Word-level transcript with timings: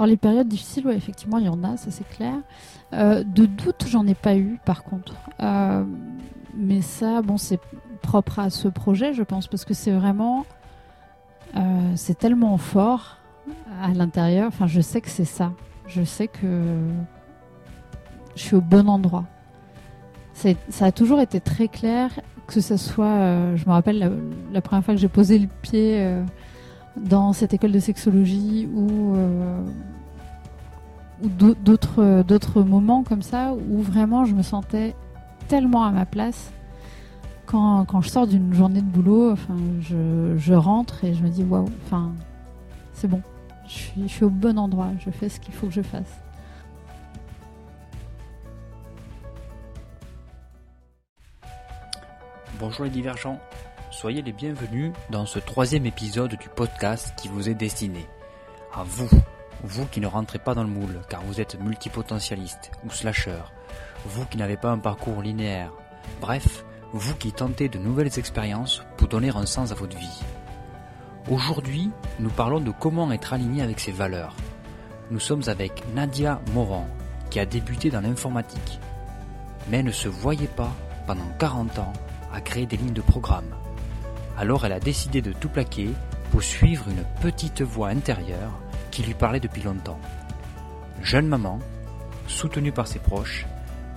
Alors 0.00 0.08
les 0.08 0.16
périodes 0.16 0.48
difficiles, 0.48 0.86
ouais, 0.86 0.96
effectivement, 0.96 1.36
il 1.36 1.44
y 1.44 1.48
en 1.50 1.62
a, 1.62 1.76
ça 1.76 1.90
c'est 1.90 2.08
clair. 2.08 2.32
Euh, 2.94 3.22
de 3.22 3.44
doute, 3.44 3.84
j'en 3.86 4.06
ai 4.06 4.14
pas 4.14 4.34
eu, 4.34 4.58
par 4.64 4.82
contre. 4.82 5.14
Euh, 5.42 5.84
mais 6.56 6.80
ça, 6.80 7.20
bon, 7.20 7.36
c'est 7.36 7.60
propre 8.00 8.38
à 8.38 8.48
ce 8.48 8.68
projet, 8.68 9.12
je 9.12 9.22
pense, 9.22 9.46
parce 9.46 9.66
que 9.66 9.74
c'est 9.74 9.90
vraiment, 9.90 10.46
euh, 11.54 11.92
c'est 11.96 12.16
tellement 12.16 12.56
fort 12.56 13.18
à 13.82 13.88
l'intérieur. 13.88 14.48
Enfin, 14.48 14.66
je 14.66 14.80
sais 14.80 15.02
que 15.02 15.10
c'est 15.10 15.26
ça. 15.26 15.52
Je 15.86 16.02
sais 16.02 16.28
que 16.28 16.78
je 18.36 18.40
suis 18.40 18.56
au 18.56 18.62
bon 18.62 18.88
endroit. 18.88 19.26
Ça 20.32 20.86
a 20.86 20.92
toujours 20.92 21.20
été 21.20 21.42
très 21.42 21.68
clair, 21.68 22.10
que 22.46 22.62
ce 22.62 22.78
soit, 22.78 23.54
je 23.54 23.66
me 23.66 23.70
rappelle 23.70 24.10
la, 24.50 24.62
première 24.62 24.82
fois 24.82 24.94
que 24.94 25.00
j'ai 25.00 25.08
posé 25.08 25.38
le 25.38 25.48
pied 25.60 26.22
dans 26.96 27.32
cette 27.32 27.54
école 27.54 27.72
de 27.72 27.78
sexologie 27.78 28.68
ou, 28.74 29.14
euh, 29.16 29.64
d'autres 31.22 32.62
moments 32.62 33.02
comme 33.02 33.22
ça 33.22 33.52
où 33.52 33.80
vraiment 33.82 34.24
je 34.24 34.34
me 34.34 34.42
sentais 34.42 34.94
tellement 35.48 35.84
à 35.84 35.90
ma 35.90 36.06
place. 36.06 36.52
Quand, 37.46 37.84
quand 37.84 38.00
je 38.00 38.08
sors 38.08 38.26
d'une 38.26 38.54
journée 38.54 38.80
de 38.80 38.86
boulot, 38.86 39.32
enfin, 39.32 39.56
je, 39.80 40.54
rentre 40.54 41.04
et 41.04 41.14
je 41.14 41.22
me 41.22 41.28
dis 41.28 41.42
waouh, 41.42 41.68
enfin, 41.84 42.12
c'est 42.92 43.08
bon, 43.08 43.20
je 43.66 44.06
suis 44.06 44.24
au 44.24 44.30
bon 44.30 44.56
endroit, 44.58 44.90
je 45.04 45.10
fais 45.10 45.28
ce 45.28 45.40
qu'il 45.40 45.52
faut 45.52 45.66
que 45.66 45.72
je 45.72 45.82
fasse. 45.82 46.20
Bonjour 52.60 52.84
les 52.84 52.90
divergents, 52.90 53.40
soyez 54.00 54.22
les 54.22 54.32
bienvenus 54.32 54.94
dans 55.10 55.26
ce 55.26 55.38
troisième 55.38 55.84
épisode 55.84 56.34
du 56.36 56.48
podcast 56.48 57.12
qui 57.18 57.28
vous 57.28 57.50
est 57.50 57.54
destiné. 57.54 58.06
À 58.72 58.82
vous, 58.82 59.10
vous 59.62 59.84
qui 59.84 60.00
ne 60.00 60.06
rentrez 60.06 60.38
pas 60.38 60.54
dans 60.54 60.62
le 60.62 60.70
moule 60.70 61.02
car 61.10 61.20
vous 61.24 61.38
êtes 61.38 61.60
multipotentialiste 61.60 62.70
ou 62.82 62.90
slasher, 62.90 63.42
vous 64.06 64.24
qui 64.24 64.38
n'avez 64.38 64.56
pas 64.56 64.70
un 64.70 64.78
parcours 64.78 65.20
linéaire, 65.20 65.70
bref, 66.18 66.64
vous 66.94 67.14
qui 67.16 67.30
tentez 67.30 67.68
de 67.68 67.76
nouvelles 67.76 68.18
expériences 68.18 68.82
pour 68.96 69.08
donner 69.08 69.28
un 69.36 69.44
sens 69.44 69.70
à 69.70 69.74
votre 69.74 69.98
vie. 69.98 70.22
Aujourd'hui, 71.30 71.90
nous 72.20 72.30
parlons 72.30 72.60
de 72.60 72.70
comment 72.70 73.12
être 73.12 73.34
aligné 73.34 73.60
avec 73.60 73.80
ses 73.80 73.92
valeurs. 73.92 74.34
Nous 75.10 75.20
sommes 75.20 75.46
avec 75.46 75.84
Nadia 75.94 76.40
Moran, 76.54 76.88
qui 77.28 77.38
a 77.38 77.44
débuté 77.44 77.90
dans 77.90 78.00
l'informatique, 78.00 78.80
mais 79.68 79.82
ne 79.82 79.92
se 79.92 80.08
voyait 80.08 80.46
pas 80.46 80.72
pendant 81.06 81.28
40 81.38 81.78
ans 81.80 81.92
à 82.32 82.40
créer 82.40 82.64
des 82.64 82.78
lignes 82.78 82.94
de 82.94 83.02
programme. 83.02 83.54
Alors 84.40 84.64
elle 84.64 84.72
a 84.72 84.80
décidé 84.80 85.20
de 85.20 85.32
tout 85.32 85.50
plaquer 85.50 85.90
pour 86.30 86.42
suivre 86.42 86.88
une 86.88 87.04
petite 87.20 87.60
voix 87.60 87.88
intérieure 87.88 88.58
qui 88.90 89.02
lui 89.02 89.12
parlait 89.12 89.38
depuis 89.38 89.62
longtemps. 89.62 90.00
Jeune 91.02 91.26
maman, 91.26 91.58
soutenue 92.26 92.72
par 92.72 92.86
ses 92.86 93.00
proches, 93.00 93.44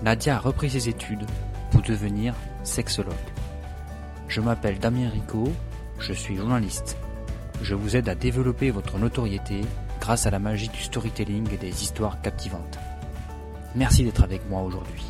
Nadia 0.03 0.35
a 0.35 0.39
repris 0.39 0.69
ses 0.69 0.89
études 0.89 1.25
pour 1.71 1.81
devenir 1.81 2.35
sexologue. 2.63 3.13
Je 4.27 4.41
m'appelle 4.41 4.79
Damien 4.79 5.09
Rico, 5.09 5.47
je 5.97 6.11
suis 6.11 6.35
journaliste. 6.35 6.97
Je 7.61 7.73
vous 7.73 7.95
aide 7.95 8.09
à 8.09 8.15
développer 8.15 8.69
votre 8.69 8.97
notoriété 8.97 9.61
grâce 10.01 10.25
à 10.25 10.31
la 10.31 10.39
magie 10.39 10.67
du 10.67 10.81
storytelling 10.81 11.53
et 11.53 11.57
des 11.57 11.83
histoires 11.83 12.21
captivantes. 12.21 12.79
Merci 13.75 14.03
d'être 14.03 14.23
avec 14.23 14.49
moi 14.49 14.61
aujourd'hui. 14.61 15.05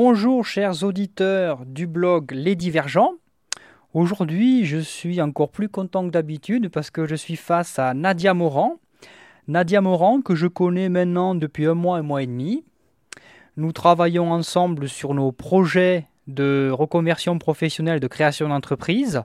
Bonjour 0.00 0.46
chers 0.46 0.84
auditeurs 0.84 1.66
du 1.66 1.88
blog 1.88 2.30
Les 2.30 2.54
Divergents. 2.54 3.14
Aujourd'hui, 3.94 4.64
je 4.64 4.78
suis 4.78 5.20
encore 5.20 5.50
plus 5.50 5.68
content 5.68 6.06
que 6.06 6.12
d'habitude 6.12 6.68
parce 6.68 6.92
que 6.92 7.04
je 7.04 7.16
suis 7.16 7.34
face 7.34 7.80
à 7.80 7.94
Nadia 7.94 8.32
Moran. 8.32 8.76
Nadia 9.48 9.80
Moran 9.80 10.20
que 10.20 10.36
je 10.36 10.46
connais 10.46 10.88
maintenant 10.88 11.34
depuis 11.34 11.66
un 11.66 11.74
mois, 11.74 11.98
un 11.98 12.02
mois 12.02 12.22
et 12.22 12.28
demi. 12.28 12.64
Nous 13.56 13.72
travaillons 13.72 14.30
ensemble 14.30 14.88
sur 14.88 15.14
nos 15.14 15.32
projets 15.32 16.06
de 16.28 16.70
reconversion 16.72 17.36
professionnelle, 17.36 17.98
de 17.98 18.06
création 18.06 18.48
d'entreprise. 18.50 19.22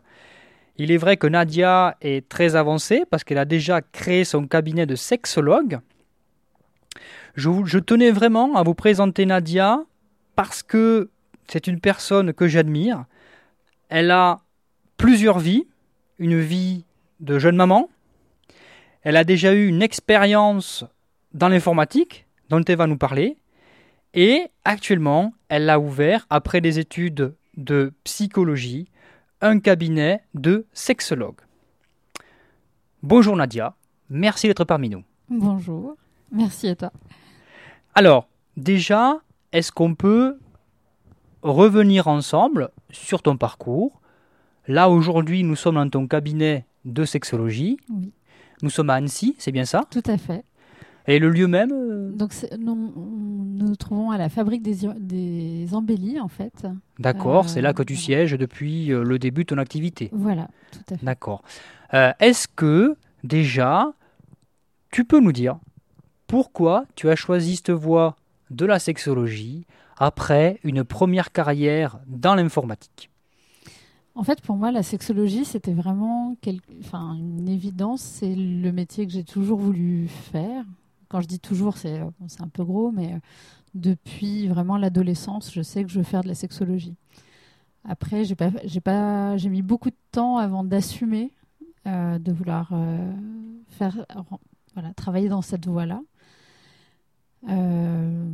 Il 0.78 0.90
est 0.90 0.98
vrai 0.98 1.18
que 1.18 1.28
Nadia 1.28 1.98
est 2.02 2.28
très 2.28 2.56
avancée 2.56 3.04
parce 3.12 3.24
qu'elle 3.24 3.38
a 3.38 3.46
déjà 3.46 3.82
créé 3.82 4.24
son 4.24 4.48
cabinet 4.48 4.88
de 4.88 4.96
sexologue. 4.96 5.82
Je, 7.36 7.78
tenais 7.78 8.10
vraiment 8.10 8.56
à 8.56 8.64
vous 8.64 8.74
présenter 8.74 9.28
Nadia 9.28 9.84
parce 10.36 10.64
que 10.64 11.10
c'est 11.48 11.68
une 11.68 11.80
personne 11.80 12.34
que 12.34 12.48
j'admire. 12.48 13.06
Elle 13.90 14.12
a 14.12 14.42
plusieurs 14.98 15.40
vies, 15.40 15.68
une 16.20 16.40
vie 16.40 16.86
de 17.20 17.40
jeune 17.40 17.56
maman. 17.56 17.90
Elle 19.02 19.18
a 19.18 19.24
déjà 19.24 19.54
eu 19.54 19.68
une 19.68 19.82
expérience 19.82 20.86
dans 21.34 21.50
l'informatique 21.50 22.26
dont 22.50 22.64
elle 22.64 22.78
va 22.78 22.88
nous 22.88 22.98
parler. 22.98 23.38
Et 24.14 24.48
actuellement, 24.64 25.34
elle 25.50 25.70
a 25.70 25.80
ouvert, 25.80 26.26
après 26.30 26.62
des 26.62 26.80
études 26.80 27.36
de 27.58 27.94
psychologie, 28.04 28.88
un 29.42 29.60
cabinet 29.60 30.22
de 30.34 30.66
sexologue. 30.74 31.42
Bonjour 33.02 33.36
Nadia, 33.36 33.76
merci 34.10 34.48
d'être 34.48 34.64
parmi 34.64 34.90
nous. 34.90 35.04
Bonjour, 35.30 35.96
merci 36.32 36.70
à 36.70 36.76
toi. 36.76 36.92
Alors, 37.96 38.30
déjà, 38.56 39.20
est-ce 39.54 39.72
qu'on 39.72 39.96
peut 39.96 40.40
revenir 41.42 42.08
ensemble 42.08 42.70
sur 42.90 43.22
ton 43.22 43.38
parcours? 43.38 44.02
Là, 44.68 44.90
aujourd'hui, 44.90 45.44
nous 45.44 45.56
sommes 45.56 45.76
dans 45.76 45.90
ton 45.90 46.08
cabinet 46.08 46.66
de 46.86 47.06
sexologie. 47.06 47.78
Oui. 47.90 48.12
Nous 48.62 48.70
sommes 48.70 48.90
à 48.90 48.96
Annecy, 48.96 49.36
c'est 49.38 49.52
bien 49.52 49.66
ça? 49.66 49.84
Tout 49.90 50.04
à 50.06 50.18
fait. 50.18 50.44
Et 51.06 51.20
le 51.20 51.30
lieu 51.30 51.48
même 51.48 51.72
euh, 51.74 52.12
Donc 52.12 52.32
nous 52.58 52.76
nous 52.76 53.44
nous 53.68 53.76
trouvons 53.76 54.12
à 54.12 54.18
la 54.18 54.30
fabrique 54.30 54.64
des, 54.64 55.74
embellis 55.74 56.20
en 56.20 56.30
fait. 56.30 56.66
D'accord, 56.98 57.46
Euh, 57.46 57.48
c'est 57.48 57.62
là 57.62 57.74
que 57.74 57.84
tu 57.84 57.96
sièges 57.96 58.34
depuis 58.34 58.92
euh, 58.92 59.04
le 59.04 59.20
début 59.20 59.44
de 59.44 59.48
ton 59.48 59.58
activité. 59.58 60.10
Voilà, 60.14 60.48
tout 60.72 60.94
à 60.94 60.98
fait. 60.98 61.06
D'accord. 61.06 61.44
Est-ce 61.92 62.48
que, 62.48 62.96
déjà, 63.24 63.94
tu 64.90 65.06
peux 65.06 65.20
nous 65.20 65.32
dire 65.32 65.60
pourquoi 66.26 66.86
tu 66.96 67.08
as 67.10 67.16
choisi 67.16 67.58
cette 67.58 67.70
voie 67.70 68.16
de 68.54 68.66
la 68.66 68.80
sexologie 68.80 69.66
après 69.98 70.60
une 70.64 70.84
première 70.84 71.32
carrière 71.32 72.00
dans 72.08 72.36
l'informatique 72.36 73.10
En 74.16 74.24
fait, 74.24 74.42
pour 74.42 74.56
moi, 74.56 74.72
la 74.72 74.84
sexologie, 74.84 75.46
c'était 75.46 75.74
vraiment 75.74 76.36
une 76.46 77.50
évidence. 77.50 78.02
C'est 78.02 78.36
le 78.36 78.72
métier 78.72 79.06
que 79.08 79.14
j'ai 79.14 79.24
toujours 79.24 79.60
voulu 79.60 80.08
faire. 80.08 80.66
Quand 81.10 81.22
je 81.22 81.28
dis 81.28 81.40
toujours, 81.40 81.78
c'est 81.78 82.00
euh, 82.00 82.10
un 82.40 82.48
peu 82.48 82.64
gros, 82.64 82.92
mais 82.92 83.14
euh, 83.14 83.18
depuis 83.76 84.48
vraiment 84.48 84.78
l'adolescence, 84.78 85.52
je 85.54 85.62
sais 85.62 85.84
que 85.84 85.90
je 85.90 86.00
veux 86.00 86.04
faire 86.04 86.24
de 86.24 86.28
la 86.28 86.36
sexologie. 86.36 86.96
Après, 87.86 88.24
j'ai 88.24 89.50
mis 89.50 89.62
beaucoup 89.62 89.90
de 89.90 89.96
temps 90.12 90.38
avant 90.38 90.64
d'assumer 90.64 91.32
euh, 91.86 92.18
de 92.18 92.32
vouloir 92.32 92.72
travailler 94.96 95.28
dans 95.28 95.42
cette 95.42 95.68
voie-là. 95.68 96.02
Euh, 97.50 98.26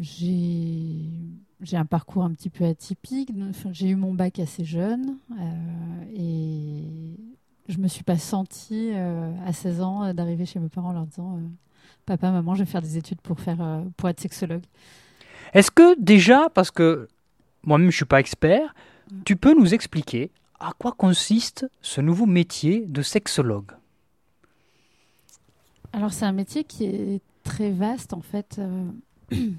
j'ai 0.00 1.76
un 1.76 1.84
parcours 1.84 2.24
un 2.24 2.32
petit 2.32 2.50
peu 2.50 2.64
atypique. 2.64 3.30
J'ai 3.72 3.88
eu 3.88 3.96
mon 3.96 4.14
bac 4.14 4.38
assez 4.38 4.64
jeune 4.64 5.16
euh, 5.32 6.04
et 6.14 6.82
je 7.68 7.78
me 7.78 7.88
suis 7.88 8.04
pas 8.04 8.18
sentie 8.18 8.90
euh, 8.94 9.32
à 9.44 9.52
16 9.52 9.80
ans 9.80 10.14
d'arriver 10.14 10.46
chez 10.46 10.58
mes 10.58 10.68
parents 10.68 10.90
en 10.90 10.92
leur 10.92 11.06
disant 11.06 11.40
Papa, 12.04 12.30
maman, 12.30 12.54
je 12.54 12.62
vais 12.62 12.70
faire 12.70 12.82
des 12.82 12.96
études 12.96 13.20
pour, 13.20 13.40
faire, 13.40 13.82
pour 13.96 14.08
être 14.08 14.20
sexologue. 14.20 14.62
Est-ce 15.52 15.70
que 15.70 15.98
déjà, 16.00 16.48
parce 16.54 16.70
que 16.70 17.08
moi-même 17.64 17.90
je 17.90 17.96
suis 17.96 18.04
pas 18.04 18.20
expert, 18.20 18.74
tu 19.24 19.36
peux 19.36 19.54
nous 19.54 19.74
expliquer 19.74 20.30
à 20.60 20.72
quoi 20.78 20.92
consiste 20.92 21.68
ce 21.82 22.00
nouveau 22.00 22.26
métier 22.26 22.84
de 22.86 23.02
sexologue? 23.02 23.72
Alors, 25.92 26.12
c'est 26.12 26.24
un 26.24 26.32
métier 26.32 26.64
qui 26.64 26.84
est 26.84 27.22
très 27.46 27.70
vaste 27.70 28.12
en 28.12 28.20
fait. 28.20 28.58
Euh, 28.58 28.90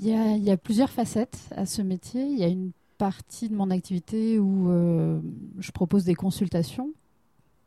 Il 0.00 0.06
y, 0.06 0.50
a, 0.52 0.56
plusieurs 0.56 0.90
facettes 0.90 1.40
à 1.56 1.66
ce 1.66 1.82
métier. 1.82 2.24
Il 2.24 2.38
y 2.38 2.44
a 2.44 2.46
une 2.46 2.70
partie 2.98 3.48
de 3.48 3.54
mon 3.56 3.68
activité 3.68 4.38
où 4.38 4.70
euh, 4.70 5.18
je 5.58 5.72
propose 5.72 6.04
des 6.04 6.14
consultations 6.14 6.92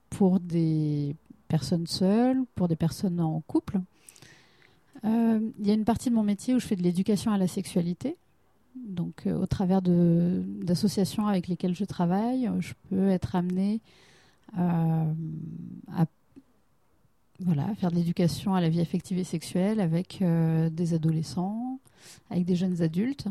pour 0.10 0.40
des 0.40 1.14
personnes 1.50 1.88
seules, 1.88 2.42
pour 2.56 2.70
des 2.70 2.78
personnes 2.78 3.20
en 3.20 3.42
couple. 3.42 3.82
Euh, 5.04 5.42
il 5.60 5.68
y 5.68 5.72
a 5.72 5.74
une 5.74 5.84
partie 5.84 6.10
de 6.10 6.16
mon 6.16 6.24
métier 6.24 6.56
où 6.56 6.60
je 6.60 6.66
fais 6.66 6.78
de 6.78 6.84
l'éducation 6.84 7.34
à 7.34 7.38
la 7.38 7.50
sexualité. 7.50 8.16
Donc, 8.78 9.26
au 9.26 9.46
travers 9.46 9.82
d'associations 9.82 11.28
avec 11.28 11.50
lesquelles 11.50 11.76
je 11.76 11.84
travaille, 11.84 12.50
je 12.60 12.72
peux 12.90 13.10
être 13.10 13.36
amenée 13.36 13.82
à 14.56 16.06
voilà, 17.44 17.74
faire 17.76 17.92
de 17.92 17.96
l'éducation 17.96 18.54
à 18.54 18.62
la 18.62 18.70
vie 18.70 18.82
affective 18.82 19.18
et 19.18 19.24
sexuelle 19.24 19.80
avec 19.80 20.22
euh, 20.22 20.70
des 20.70 20.94
adolescents, 20.94 21.80
avec 22.30 22.46
des 22.46 22.56
jeunes 22.56 22.82
adultes. 22.82 23.28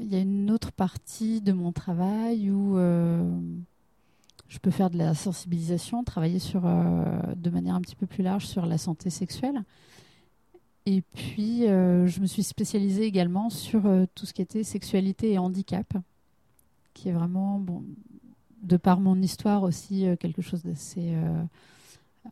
il 0.00 0.08
y 0.08 0.14
a 0.14 0.20
une 0.20 0.50
autre 0.50 0.72
partie 0.72 1.40
de 1.40 1.52
mon 1.52 1.72
travail 1.72 2.50
où 2.50 2.76
je 2.76 4.58
peux 4.60 4.70
faire 4.70 4.90
de 4.90 4.98
la 4.98 5.14
sensibilisation, 5.14 6.04
travailler 6.04 6.38
sur, 6.38 6.62
de 6.62 7.50
manière 7.50 7.74
un 7.74 7.80
petit 7.80 7.96
peu 7.96 8.06
plus 8.06 8.22
large 8.22 8.46
sur 8.46 8.66
la 8.66 8.78
santé 8.78 9.10
sexuelle. 9.10 9.62
Et 10.86 11.02
puis, 11.14 11.62
je 11.62 12.20
me 12.20 12.26
suis 12.26 12.42
spécialisée 12.42 13.04
également 13.04 13.48
sur 13.48 13.82
tout 14.14 14.26
ce 14.26 14.32
qui 14.32 14.42
était 14.42 14.64
sexualité 14.64 15.32
et 15.32 15.38
handicap, 15.38 15.94
qui 16.94 17.08
est 17.08 17.12
vraiment, 17.12 17.58
bon, 17.58 17.84
de 18.62 18.76
par 18.76 19.00
mon 19.00 19.20
histoire 19.22 19.62
aussi, 19.62 20.06
quelque 20.18 20.42
chose 20.42 20.62
d'assez 20.62 21.14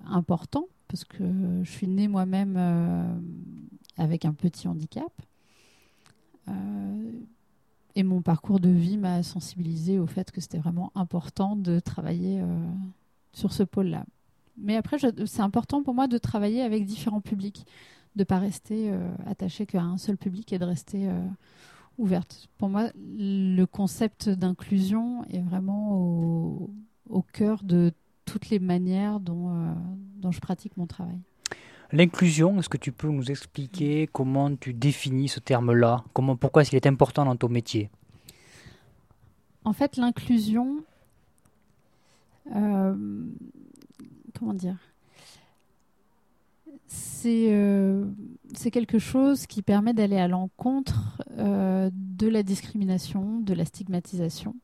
important, 0.07 0.67
parce 0.89 1.05
que 1.05 1.25
je 1.63 1.71
suis 1.71 1.87
née 1.87 2.09
moi-même 2.09 2.57
avec 3.99 4.25
un 4.25 4.33
petit 4.33 4.69
handicap. 4.69 5.13
Euh, 6.49 7.13
et 7.95 8.03
mon 8.05 8.23
parcours 8.23 8.61
de 8.61 8.69
vie 8.69 8.97
m'a 8.97 9.23
sensibilisé 9.23 9.99
au 9.99 10.07
fait 10.07 10.31
que 10.31 10.41
c'était 10.41 10.59
vraiment 10.59 10.93
important 10.95 11.57
de 11.57 11.81
travailler 11.81 12.41
euh, 12.41 12.47
sur 13.33 13.53
ce 13.53 13.65
pôle-là. 13.65 14.05
Mais 14.57 14.77
après, 14.77 14.99
c'est 14.99 15.43
important 15.43 15.83
pour 15.83 15.95
moi 15.95 16.07
de 16.07 16.19
travailler 16.19 16.63
avec 16.63 16.85
différents 16.85 17.21
publics, 17.21 17.67
de 18.17 18.23
ne 18.23 18.25
pas 18.25 18.39
rester 18.39 18.91
euh, 18.91 19.11
attaché 19.27 19.67
qu'à 19.67 19.83
un 19.83 19.99
seul 19.99 20.17
public 20.17 20.53
et 20.53 20.59
de 20.59 20.65
rester 20.65 21.09
ouverte. 21.97 22.49
Pour 22.57 22.69
moi, 22.69 22.91
le 22.97 23.65
concept 23.65 24.29
d'inclusion 24.29 25.25
est 25.25 25.41
vraiment 25.41 25.95
au, 25.97 26.71
au, 27.09 27.23
cœur 27.23 27.63
de 27.65 27.93
toutes 28.29 28.51
les 28.51 28.59
manières 28.59 29.21
dont, 29.21 29.75
dont 30.17 30.31
je 30.31 30.41
pratique 30.41 30.77
mon 30.77 30.87
travail. 30.87 31.19
L'inclusion, 31.91 32.59
est-ce 32.59 32.69
que 32.69 32.77
tu 32.77 32.93
peux 32.93 33.09
nous 33.09 33.31
expliquer 33.31 34.09
comment 34.13 34.55
tu 34.55 34.75
définis 34.75 35.29
ce 35.29 35.41
terme-là? 35.41 36.05
Comment, 36.13 36.37
Pourquoi 36.37 36.63
est-ce 36.63 36.71
qu'il 36.71 36.77
est 36.77 36.87
important 36.87 37.25
dans 37.25 37.37
ton 37.37 37.49
métier? 37.49 37.91
En 39.65 39.73
fait, 39.73 39.97
l'inclusion, 39.97 40.83
euh, 42.55 42.95
comment 44.39 44.55
dire? 44.55 44.77
Euh, 47.27 48.05
c'est 48.55 48.71
quelque 48.71 48.99
chose 48.99 49.47
qui 49.47 49.63
permet 49.63 49.93
d'aller 49.93 50.19
à 50.19 50.29
l'encontre 50.29 51.23
euh, 51.39 51.91
de 51.93 52.29
la 52.29 52.43
discrimination, 52.43 53.41
de 53.41 53.55
la 53.55 53.65
stigmatisation. 53.65 54.55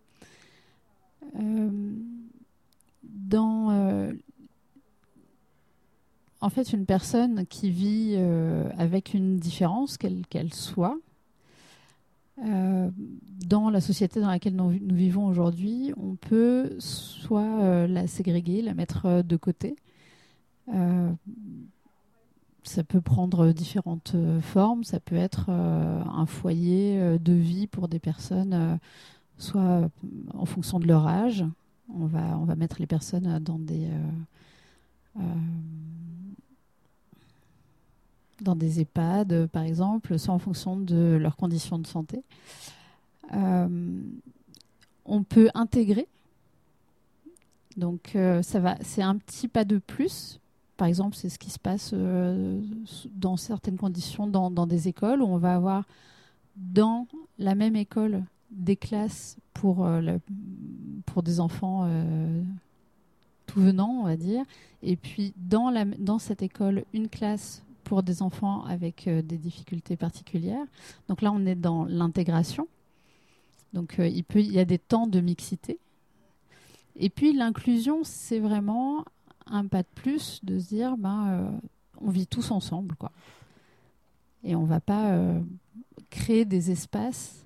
Dans 3.13 3.71
en 6.45 6.51
fait 6.51 6.75
une 6.75 6.85
personne 6.85 7.47
qui 7.47 7.71
vit 7.71 8.17
euh, 8.17 8.69
avec 8.77 9.15
une 9.15 9.39
différence, 9.39 9.97
quelle 9.97 10.27
qu'elle 10.27 10.53
soit, 10.53 10.99
euh, 12.45 12.91
dans 13.47 13.71
la 13.71 13.81
société 13.81 14.21
dans 14.21 14.29
laquelle 14.29 14.55
nous, 14.55 14.69
vivons 14.69 15.27
aujourd'hui, 15.27 15.95
on 15.97 16.17
peut 16.17 16.77
soit 16.81 17.63
euh, 17.63 17.87
la 17.87 18.07
ségréguer, 18.07 18.61
la 18.61 18.75
mettre 18.75 19.23
de 19.23 19.37
côté. 19.37 19.77
ça 22.63 22.85
peut 22.85 23.01
prendre 23.01 23.53
différentes 23.53 24.15
formes. 24.43 24.85
Ça 24.85 25.01
peut 25.01 25.17
être 25.17 25.49
un 25.49 26.27
foyer 26.27 27.19
de 27.19 27.33
vie 27.33 27.67
pour 27.67 27.89
des 27.89 27.99
personnes, 27.99 28.79
soit 29.39 29.89
en 30.35 30.45
fonction 30.45 30.79
de 30.79 30.87
leur 30.87 31.07
âge. 31.07 31.45
On 31.93 32.07
va, 32.07 32.57
mettre 32.57 32.77
les 32.81 32.87
personnes 32.87 33.39
dans 33.41 33.59
des 33.59 33.89
dans 38.41 38.57
des 38.57 38.81
EHPAD, 38.81 39.47
par 39.47 39.63
exemple, 39.63 40.19
soit 40.19 40.35
en 40.35 40.39
fonction 40.39 40.77
de 40.77 41.17
leurs 41.21 41.37
conditions 41.37 41.79
de 41.79 41.87
santé. 41.87 42.23
Euh, 43.33 44.01
on 45.05 45.23
peut 45.23 45.51
intégrer. 45.55 46.07
Donc, 47.77 48.13
euh, 48.15 48.43
ça 48.43 48.61
va, 48.61 48.77
c'est 48.83 49.03
un 49.03 49.17
petit 49.17 49.49
pas 49.49 49.65
de 49.65 49.79
plus. 49.79 50.41
Par 50.77 50.89
exemple, 50.89 51.17
c'est 51.17 51.29
ce 51.29 51.39
qui 51.39 51.51
se 51.51 51.59
passe 51.59 51.91
euh, 51.93 52.61
dans 53.15 53.37
certaines 53.37 53.77
conditions 53.77 54.27
dans, 54.27 54.51
dans, 54.51 54.67
des 54.67 54.89
écoles 54.89 55.23
où 55.23 55.27
on 55.27 55.39
va 55.39 55.55
avoir 55.55 55.85
dans 56.57 57.07
la 57.39 57.55
même 57.55 57.77
école 57.77 58.23
des 58.55 58.77
classes 58.77 59.37
pour, 59.53 59.89
pour 61.07 61.23
des 61.23 61.41
enfants 61.41 61.89
tout 63.47 63.61
venant, 63.61 63.91
on 64.01 64.05
va 64.05 64.17
dire, 64.17 64.45
et 64.83 64.97
puis 64.97 65.33
dans, 65.37 65.71
la, 65.71 65.85
dans 65.85 66.19
cette 66.19 66.43
école, 66.43 66.85
une 66.93 67.09
classe 67.09 67.63
pour 67.85 68.03
des 68.03 68.23
enfants 68.23 68.65
avec 68.65 69.07
euh, 69.07 69.23
des 69.23 69.37
difficultés 69.37 69.97
particulières. 69.97 70.67
Donc 71.09 71.23
là, 71.23 71.31
on 71.33 71.45
est 71.47 71.55
dans 71.55 71.85
l'intégration. 71.85 72.67
Donc 73.73 73.99
euh, 73.99 74.09
il, 74.09 74.25
peut, 74.25 74.41
il 74.41 74.53
y 74.53 74.59
a 74.59 74.65
des 74.65 74.79
temps 74.79 75.07
de 75.07 75.21
mixité. 75.21 75.79
Et 76.97 77.11
puis 77.11 77.33
l'inclusion, 77.33 78.01
c'est 78.05 78.41
vraiment 78.41 79.05
un 79.47 79.67
pas 79.67 79.83
de 79.83 79.89
plus 79.95 80.41
de 80.43 80.59
se 80.59 80.69
dire, 80.69 80.97
ben, 80.97 81.29
euh, 81.29 81.51
on 82.01 82.11
vit 82.11 82.27
tous 82.27 82.51
ensemble. 82.51 82.95
Quoi. 82.97 83.13
Et 84.43 84.57
on 84.57 84.63
ne 84.63 84.69
va 84.69 84.81
pas 84.81 85.19
créer 86.11 86.45
des 86.45 86.71
espaces 86.71 87.44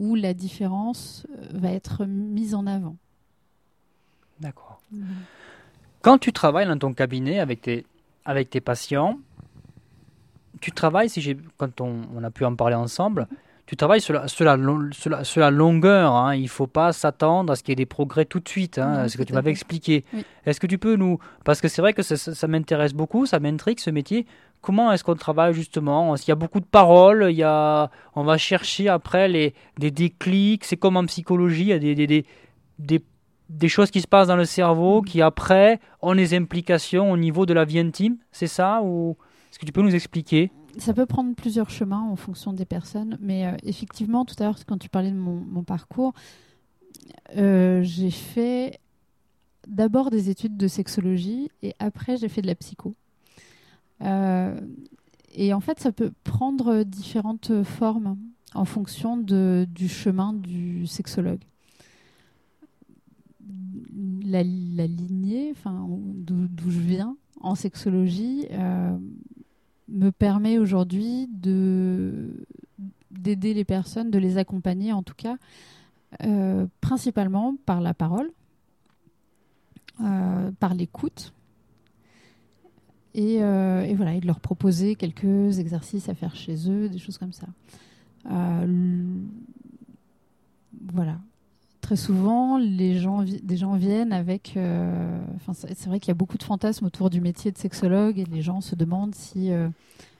où 0.00 0.14
la 0.14 0.34
différence 0.34 1.26
va 1.52 1.70
être 1.70 2.06
mise 2.06 2.54
en 2.54 2.66
avant. 2.66 2.96
D'accord. 4.40 4.80
Quand 6.00 6.18
tu 6.18 6.32
travailles 6.32 6.66
dans 6.66 6.78
ton 6.78 6.94
cabinet 6.94 7.38
avec 7.38 7.60
tes, 7.60 7.86
avec 8.24 8.48
tes 8.48 8.62
patients, 8.62 9.18
tu 10.60 10.72
travailles, 10.72 11.10
si 11.10 11.36
quand 11.58 11.80
on, 11.82 12.24
a 12.24 12.30
pu 12.30 12.46
en 12.46 12.56
parler 12.56 12.74
ensemble, 12.74 13.28
tu 13.66 13.76
travailles 13.76 14.00
sur 14.00 14.14
la, 14.14 14.26
sur 14.26 14.44
la, 14.44 15.50
longueur. 15.50 16.14
Hein. 16.14 16.34
Il 16.34 16.44
ne 16.44 16.48
faut 16.48 16.66
pas 16.66 16.92
s'attendre 16.92 17.52
à 17.52 17.56
ce 17.56 17.62
qu'il 17.62 17.72
y 17.72 17.74
ait 17.74 17.76
des 17.76 17.86
progrès 17.86 18.24
tout 18.24 18.40
de 18.40 18.48
suite. 18.48 18.78
Hein, 18.78 19.06
ce 19.08 19.18
que 19.18 19.22
tu 19.22 19.34
m'avais 19.34 19.50
expliqué. 19.50 20.04
Est-ce 20.46 20.58
que 20.58 20.66
tu 20.66 20.78
peux 20.78 20.96
nous... 20.96 21.18
Parce 21.44 21.60
que 21.60 21.68
c'est 21.68 21.82
vrai 21.82 21.92
que 21.92 22.02
ça, 22.02 22.48
m'intéresse 22.48 22.94
beaucoup, 22.94 23.26
ça 23.26 23.38
m'intrigue 23.38 23.78
ce 23.78 23.90
métier. 23.90 24.26
Comment 24.60 24.92
est-ce 24.92 25.04
qu'on 25.04 25.14
travaille 25.14 25.54
justement? 25.54 26.14
Il 26.16 26.28
y 26.28 26.32
a 26.32 26.34
beaucoup 26.34 26.60
de 26.60 26.66
paroles, 26.66 27.28
il 27.30 27.36
y 27.36 27.42
a... 27.42 27.90
on 28.14 28.24
va 28.24 28.36
chercher 28.36 28.88
après 28.88 29.28
les, 29.28 29.54
des 29.78 29.90
déclics. 29.90 30.64
C'est 30.64 30.76
comme 30.76 30.96
en 30.96 31.06
psychologie, 31.06 31.62
il 31.62 31.68
y 31.68 31.72
a 31.72 31.78
des, 31.78 31.94
des, 31.94 32.26
des, 32.78 33.04
des 33.48 33.68
choses 33.68 33.90
qui 33.90 34.00
se 34.00 34.06
passent 34.06 34.28
dans 34.28 34.36
le 34.36 34.44
cerveau 34.44 35.00
qui 35.00 35.22
après 35.22 35.80
ont 36.02 36.14
des 36.14 36.34
implications 36.34 37.10
au 37.10 37.16
niveau 37.16 37.46
de 37.46 37.54
la 37.54 37.64
vie 37.64 37.78
intime. 37.78 38.18
C'est 38.32 38.46
ça? 38.46 38.82
Ou 38.82 39.16
que 39.60 39.66
tu 39.66 39.72
peux 39.72 39.82
nous 39.82 39.94
expliquer? 39.94 40.50
Ça 40.78 40.94
peut 40.94 41.06
prendre 41.06 41.34
plusieurs 41.34 41.70
chemins 41.70 42.00
en 42.00 42.16
fonction 42.16 42.52
des 42.52 42.64
personnes, 42.64 43.18
mais 43.20 43.46
euh, 43.46 43.56
effectivement, 43.62 44.24
tout 44.24 44.34
à 44.38 44.44
l'heure, 44.44 44.58
quand 44.66 44.78
tu 44.78 44.88
parlais 44.88 45.10
de 45.10 45.16
mon, 45.16 45.62
parcours, 45.62 46.14
euh, 47.36 47.82
j'ai 47.82 48.10
fait 48.10 48.80
d'abord 49.66 50.10
des 50.10 50.30
études 50.30 50.56
de 50.56 50.68
sexologie 50.68 51.50
et 51.62 51.74
après 51.78 52.16
j'ai 52.16 52.28
fait 52.28 52.40
de 52.42 52.46
la 52.46 52.54
psycho. 52.54 52.94
Euh, 54.02 54.58
et 55.34 55.52
en 55.52 55.60
fait, 55.60 55.80
ça 55.80 55.92
peut 55.92 56.12
prendre 56.24 56.82
différentes 56.82 57.62
formes 57.62 58.16
en 58.54 58.64
fonction 58.64 59.16
de, 59.16 59.66
du 59.70 59.88
chemin 59.88 60.32
du 60.32 60.86
sexologue. 60.86 61.42
La, 64.24 64.42
lignée, 64.42 65.50
enfin, 65.52 65.86
d'où 65.88 66.70
je 66.70 66.80
viens 66.80 67.16
en 67.40 67.54
sexologie, 67.54 68.46
me 69.90 70.10
permet 70.10 70.58
aujourd'hui 70.58 71.28
de 71.32 72.46
d'aider 73.10 73.54
les 73.54 73.64
personnes, 73.64 74.10
de 74.10 74.18
les 74.18 74.38
accompagner 74.38 74.92
en 74.92 75.02
tout 75.02 75.14
cas, 75.14 75.36
euh, 76.24 76.66
principalement 76.80 77.56
par 77.66 77.80
la 77.80 77.92
parole, 77.92 78.30
euh, 80.00 80.50
par 80.52 80.74
l'écoute, 80.74 81.32
et, 83.14 83.42
euh, 83.42 83.82
et, 83.82 83.94
voilà, 83.94 84.14
et 84.14 84.20
de 84.20 84.26
leur 84.26 84.40
proposer 84.40 84.94
quelques 84.94 85.58
exercices 85.58 86.08
à 86.08 86.14
faire 86.14 86.34
chez 86.36 86.70
eux, 86.70 86.88
des 86.88 86.98
choses 86.98 87.18
comme 87.18 87.32
ça. 87.32 87.46
voilà 90.92 91.18
très 91.90 91.96
souvent, 91.96 92.56
les 92.56 93.00
gens, 93.00 93.24
des 93.24 93.56
gens 93.56 93.74
viennent 93.74 94.12
avec. 94.12 94.56
Euh, 94.56 95.20
c'est 95.52 95.86
vrai 95.86 95.98
qu'il 95.98 96.06
y 96.06 96.12
a 96.12 96.14
beaucoup 96.14 96.38
de 96.38 96.44
fantasmes 96.44 96.86
autour 96.86 97.10
du 97.10 97.20
métier 97.20 97.50
de 97.50 97.58
sexologue 97.58 98.16
et 98.20 98.24
les 98.26 98.42
gens 98.42 98.60
se 98.60 98.76
demandent 98.76 99.16
si 99.16 99.50
euh, 99.50 99.68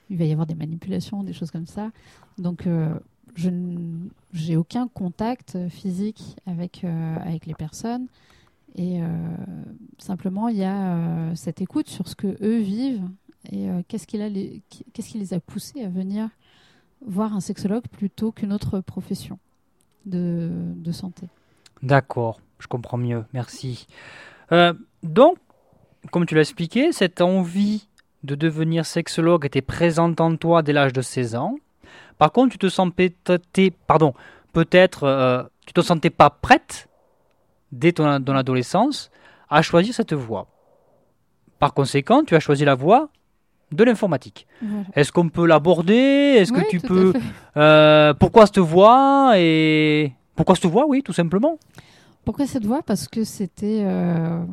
il 0.09 0.17
va 0.17 0.25
y 0.25 0.33
avoir 0.33 0.45
des 0.45 0.55
manipulations, 0.55 1.23
des 1.23 1.31
choses 1.31 1.49
comme 1.49 1.67
ça. 1.67 1.91
Donc, 2.37 2.67
euh, 2.67 2.93
je 3.35 3.49
n'ai 3.49 4.57
aucun 4.57 4.89
contact 4.89 5.57
physique 5.69 6.35
avec 6.45 6.83
les 6.83 7.53
personnes. 7.53 8.07
Et 8.75 9.01
simplement, 9.97 10.47
il 10.47 10.57
y 10.57 10.63
a 10.63 11.35
cette 11.35 11.61
écoute 11.61 11.89
sur 11.89 12.07
ce 12.07 12.15
que 12.15 12.37
eux 12.41 12.59
vivent 12.59 13.03
et 13.51 13.67
qu'est-ce 13.87 14.07
qui 14.07 14.17
les, 14.17 14.61
qu'est-ce 14.93 15.09
qui 15.09 15.17
les 15.17 15.33
a 15.33 15.39
poussés 15.39 15.83
à 15.83 15.89
venir 15.89 16.29
voir 17.05 17.33
un 17.33 17.39
sexologue 17.39 17.87
plutôt 17.87 18.31
qu'une 18.31 18.53
autre 18.53 18.79
profession 18.79 19.39
de, 20.05 20.91
santé. 20.91 21.27
D'accord, 21.83 22.39
je 22.59 22.67
comprends 22.67 22.97
mieux, 22.97 23.25
merci. 23.33 23.87
Euh, 24.51 24.73
donc, 25.03 25.37
comme 26.11 26.25
tu 26.25 26.35
l'as 26.35 26.41
expliqué, 26.41 26.91
cette 26.91 27.21
envie 27.21 27.87
de 28.23 28.35
devenir 28.35 28.85
sexologue 28.85 29.45
était 29.45 29.61
présente 29.61 30.21
en 30.21 30.35
toi 30.35 30.61
dès 30.61 30.73
l'âge 30.73 30.93
de 30.93 31.01
16 31.01 31.35
ans. 31.35 31.55
Par 32.17 32.31
contre, 32.31 32.51
tu 32.51 32.57
te 32.57 32.69
sens 32.69 32.91
pardon, 33.87 34.13
peut-être 34.53 35.03
euh, 35.03 35.43
tu 35.65 35.73
te 35.73 35.81
sentais 35.81 36.11
pas 36.11 36.29
prête 36.29 36.87
dès 37.71 37.91
ton, 37.91 38.21
ton 38.21 38.35
adolescence 38.35 39.11
à 39.49 39.61
choisir 39.61 39.93
cette 39.93 40.13
voie. 40.13 40.47
Par 41.59 41.73
conséquent, 41.73 42.23
tu 42.23 42.35
as 42.35 42.39
choisi 42.39 42.65
la 42.65 42.75
voie 42.75 43.09
de 43.71 43.83
l'informatique. 43.83 44.47
Voilà. 44.61 44.85
Est-ce 44.95 45.11
qu'on 45.11 45.29
peut 45.29 45.45
l'aborder? 45.45 45.93
Est-ce 45.93 46.51
que 46.51 46.67
tu 46.69 46.79
peux 46.79 47.13
euh, 47.57 48.13
pourquoi 48.15 48.45
cette 48.45 48.59
voie 48.59 49.33
et 49.37 50.13
pourquoi 50.35 50.55
cette 50.55 50.65
voie? 50.71 50.85
Oui, 50.87 51.03
tout 51.03 51.13
simplement. 51.13 51.57
Pourquoi 52.25 52.45
cette 52.47 52.65
voie? 52.65 52.81
Parce 52.83 53.07
que 53.07 53.23
c'était. 53.23 53.81
euh, 53.83 54.43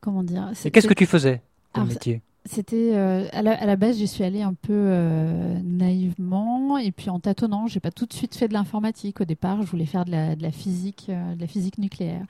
Comment 0.00 0.22
dire? 0.22 0.50
Et 0.64 0.70
qu'est-ce 0.70 0.86
que 0.86 0.94
tu 0.94 1.06
faisais 1.06 1.42
comme 1.72 1.84
Alors, 1.84 1.94
métier? 1.94 2.22
C'était 2.48 2.92
euh, 2.94 3.26
à, 3.32 3.42
la, 3.42 3.76
base, 3.76 3.98
j'y 3.98 4.06
suis 4.06 4.22
allée 4.22 4.42
un 4.42 4.54
peu 4.54 4.72
euh, 4.72 5.58
naïvement 5.64 6.78
et 6.78 6.92
puis 6.92 7.10
en 7.10 7.18
tâtonnant. 7.18 7.66
J'ai 7.66 7.80
pas 7.80 7.90
tout 7.90 8.06
de 8.06 8.12
suite 8.12 8.36
fait 8.36 8.46
de 8.46 8.52
l'informatique. 8.52 9.20
Au 9.20 9.24
départ, 9.24 9.62
je 9.62 9.70
voulais 9.70 9.86
faire 9.86 10.04
de 10.04 10.12
la, 10.12 10.50
physique, 10.52 11.06
euh, 11.08 11.34
de 11.34 11.40
la 11.40 11.46
physique 11.46 11.78
nucléaire. 11.78 12.24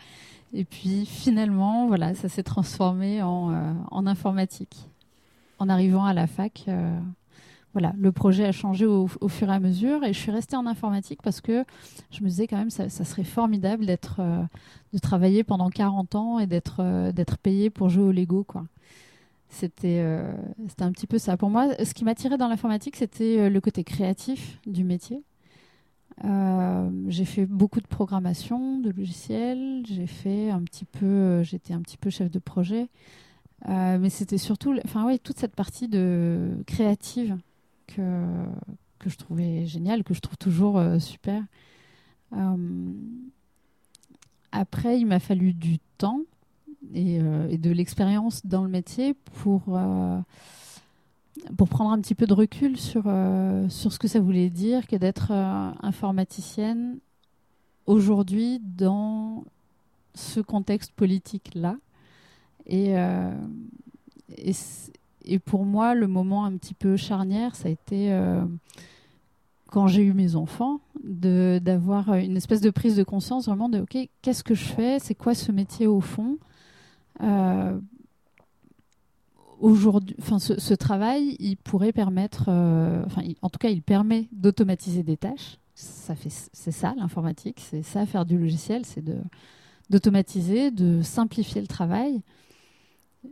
Et 0.54 0.64
puis 0.64 1.04
finalement, 1.04 1.86
voilà, 1.86 2.14
ça 2.14 2.28
s'est 2.28 2.42
transformé 2.42 3.22
en, 3.22 4.06
informatique. 4.06 4.88
En 5.58 5.68
arrivant 5.68 6.04
à 6.04 6.14
la 6.14 6.26
fac, 6.26 6.66
voilà, 7.72 7.92
le 7.98 8.12
projet 8.12 8.46
a 8.46 8.52
changé 8.52 8.86
au, 8.86 9.08
fur 9.28 9.50
et 9.50 9.52
à 9.52 9.60
mesure 9.60 10.04
et 10.04 10.12
je 10.12 10.18
suis 10.18 10.30
restée 10.30 10.56
en 10.56 10.66
informatique 10.66 11.20
parce 11.22 11.40
que 11.40 11.64
je 12.10 12.22
me 12.22 12.28
disais 12.28 12.46
quand 12.46 12.56
même 12.56 12.70
ça, 12.70 12.88
ça 12.88 13.04
serait 13.04 13.24
formidable 13.24 13.84
d'être, 13.84 14.20
de 14.92 14.98
travailler 14.98 15.44
pendant 15.44 15.68
40 15.68 16.14
ans 16.14 16.38
et 16.38 16.46
d'être, 16.46 17.10
d'être 17.10 17.38
payé 17.38 17.68
pour 17.68 17.88
jouer 17.88 18.04
au 18.04 18.12
Lego, 18.12 18.44
quoi. 18.44 18.64
C'était 19.48 20.00
euh, 20.00 20.32
c'était 20.68 20.82
un 20.82 20.92
petit 20.92 21.06
peu 21.06 21.18
ça. 21.18 21.36
Pour 21.36 21.50
moi, 21.50 21.72
ce 21.84 21.94
qui 21.94 22.04
m'attirait 22.04 22.36
dans 22.36 22.48
l'informatique, 22.48 22.96
c'était 22.96 23.38
euh, 23.38 23.50
le 23.50 23.60
côté 23.60 23.84
créatif 23.84 24.60
du 24.66 24.84
métier. 24.84 25.22
Euh, 26.24 26.90
j'ai 27.08 27.24
fait 27.24 27.46
beaucoup 27.46 27.80
de 27.80 27.86
programmation, 27.86 28.78
de 28.78 28.90
logiciels. 28.90 29.84
J'ai 29.86 30.06
fait 30.06 30.50
un 30.50 30.62
petit 30.62 30.84
peu, 30.84 31.42
j'étais 31.42 31.74
un 31.74 31.80
petit 31.80 31.96
peu 31.96 32.10
chef 32.10 32.30
de 32.30 32.38
projet. 32.38 32.88
Mais 33.68 34.10
c'était 34.10 34.38
surtout, 34.38 34.78
enfin 34.84 35.04
ouais, 35.06 35.18
toute 35.18 35.38
cette 35.38 35.56
partie 35.56 35.88
de 35.88 36.62
créative 36.66 37.36
que 37.88 38.24
que 38.98 39.10
je 39.10 39.16
trouvais 39.16 39.66
géniale, 39.66 40.04
que 40.04 40.14
je 40.14 40.20
trouve 40.20 40.36
toujours 40.36 40.80
super. 41.00 41.42
Après, 44.52 45.00
il 45.00 45.06
m'a 45.06 45.18
fallu 45.18 45.52
du 45.52 45.78
temps 45.98 46.20
et, 46.94 47.18
euh, 47.20 47.48
et 47.50 47.58
de 47.58 47.70
l'expérience 47.70 48.44
dans 48.46 48.62
le 48.62 48.68
métier 48.68 49.14
pour, 49.14 49.62
euh, 49.68 50.18
pour 51.56 51.68
prendre 51.68 51.90
un 51.90 52.00
petit 52.00 52.14
peu 52.14 52.26
de 52.26 52.34
recul 52.34 52.76
sur, 52.76 53.04
euh, 53.06 53.68
sur 53.68 53.92
ce 53.92 53.98
que 53.98 54.08
ça 54.08 54.20
voulait 54.20 54.50
dire 54.50 54.86
que 54.86 54.96
d'être 54.96 55.30
informaticienne 55.82 56.98
aujourd'hui 57.86 58.60
dans 58.62 59.44
ce 60.14 60.40
contexte 60.40 60.92
politique-là. 60.92 61.76
Et, 62.66 62.94
et, 64.36 64.52
et 65.24 65.38
pour 65.38 65.64
moi, 65.64 65.94
le 65.94 66.08
moment 66.08 66.44
un 66.44 66.56
petit 66.56 66.74
peu 66.74 66.96
charnière, 66.96 67.54
ça 67.54 67.68
a 67.68 67.70
été 67.70 68.10
quand 69.70 69.88
j'ai 69.88 70.02
eu 70.02 70.14
mes 70.14 70.36
enfants, 70.36 70.80
d'avoir 71.02 72.14
une 72.14 72.36
espèce 72.36 72.60
de 72.60 72.70
prise 72.70 72.96
de 72.96 73.04
conscience 73.04 73.46
vraiment 73.46 73.68
de, 73.68 73.80
OK, 73.80 73.96
qu'est-ce 74.22 74.42
que 74.42 74.54
je 74.54 74.64
fais? 74.64 74.98
C'est 74.98 75.14
quoi 75.14 75.34
ce 75.34 75.52
métier 75.52 75.86
au 75.86 76.00
fond? 76.00 76.38
Aujourd'hui, 79.60 80.16
enfin, 80.20 80.38
ce, 80.38 80.74
travail, 80.74 81.36
il 81.38 81.56
pourrait 81.56 81.92
permettre, 81.92 82.46
euh, 82.48 83.02
enfin, 83.06 83.22
en 83.42 83.48
tout 83.48 83.58
cas, 83.58 83.70
il 83.70 83.82
permet 83.82 84.28
d'automatiser 84.32 85.02
des 85.02 85.16
tâches. 85.16 85.58
Ça 85.74 86.14
fait, 86.14 86.30
c'est 86.52 86.72
ça 86.72 86.94
l'informatique, 86.96 87.60
c'est 87.60 87.82
ça 87.82 88.06
faire 88.06 88.24
du 88.24 88.38
logiciel, 88.38 88.86
c'est 88.86 89.02
de 89.02 89.16
d'automatiser, 89.88 90.72
de 90.72 91.00
simplifier 91.02 91.60
le 91.60 91.68
travail. 91.68 92.20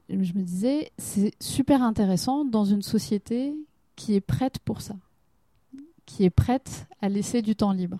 Je 0.09 0.33
me 0.35 0.43
disais, 0.43 0.93
c'est 0.99 1.33
super 1.43 1.83
intéressant 1.83 2.45
dans 2.45 2.65
une 2.65 2.83
société 2.83 3.55
qui 3.97 4.15
est 4.15 4.21
prête 4.21 4.61
pour 4.61 4.81
ça, 4.81 4.95
qui 6.07 6.23
est 6.23 6.31
prête 6.31 6.87
à 7.01 7.09
laisser 7.09 7.43
du 7.43 7.57
temps 7.57 7.73
libre, 7.73 7.99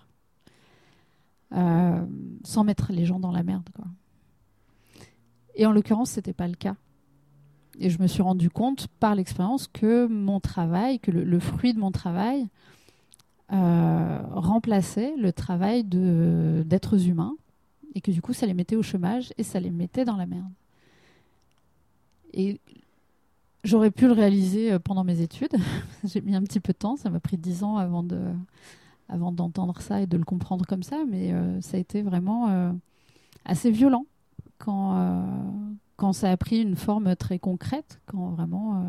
euh, 1.51 2.05
sans 2.45 2.63
mettre 2.63 2.93
les 2.93 3.05
gens 3.05 3.19
dans 3.19 3.31
la 3.31 3.43
merde, 3.43 3.67
quoi. 3.75 3.85
Et 5.55 5.65
en 5.65 5.71
l'occurrence, 5.71 6.11
c'était 6.11 6.33
pas 6.33 6.47
le 6.47 6.55
cas. 6.55 6.75
Et 7.79 7.89
je 7.89 8.01
me 8.01 8.07
suis 8.07 8.21
rendu 8.21 8.49
compte 8.49 8.87
par 8.99 9.15
l'expérience 9.15 9.67
que 9.67 10.07
mon 10.07 10.39
travail, 10.39 10.99
que 10.99 11.11
le, 11.11 11.39
fruit 11.39 11.73
de 11.73 11.79
mon 11.79 11.91
travail, 11.91 12.47
euh, 13.51 14.21
remplaçait 14.31 15.15
le 15.17 15.31
travail 15.31 15.83
d'êtres 15.83 17.07
humains 17.07 17.35
et 17.93 18.01
que 18.01 18.11
du 18.11 18.21
coup, 18.21 18.33
ça 18.33 18.45
les 18.45 18.53
mettait 18.53 18.75
au 18.75 18.83
chômage 18.83 19.33
et 19.37 19.43
ça 19.43 19.59
les 19.59 19.71
mettait 19.71 20.05
dans 20.05 20.17
la 20.17 20.25
merde. 20.25 20.51
Et 22.33 22.59
j'aurais 23.63 23.91
pu 23.91 24.07
le 24.07 24.13
réaliser 24.13 24.73
euh, 24.73 24.79
pendant 24.79 25.03
mes 25.03 25.21
études. 25.21 25.55
J'ai 26.03 26.21
mis 26.21 26.35
un 26.35 26.43
petit 26.43 26.59
peu 26.59 26.73
de 26.73 26.77
temps, 26.77 26.95
ça 26.95 27.09
m'a 27.09 27.19
pris 27.19 27.37
dix 27.37 27.63
ans 27.63 27.77
avant 27.77 28.03
de 28.03 28.19
avant 29.07 29.31
d'entendre 29.31 29.81
ça 29.81 30.01
et 30.01 30.07
de 30.07 30.17
le 30.17 30.23
comprendre 30.23 30.65
comme 30.65 30.81
ça, 30.81 31.03
mais 31.07 31.31
euh, 31.31 31.61
ça 31.61 31.77
a 31.77 31.79
été 31.79 32.01
vraiment 32.01 32.73
assez 33.45 33.69
violent 33.69 34.07
quand, 34.57 34.97
euh, 34.97 35.23
quand 35.97 36.13
ça 36.13 36.31
a 36.31 36.37
pris 36.37 36.61
une 36.61 36.75
forme 36.75 37.15
très 37.15 37.39
concrète, 37.39 37.99
quand 38.05 38.29
vraiment 38.29 38.77
euh, 38.77 38.83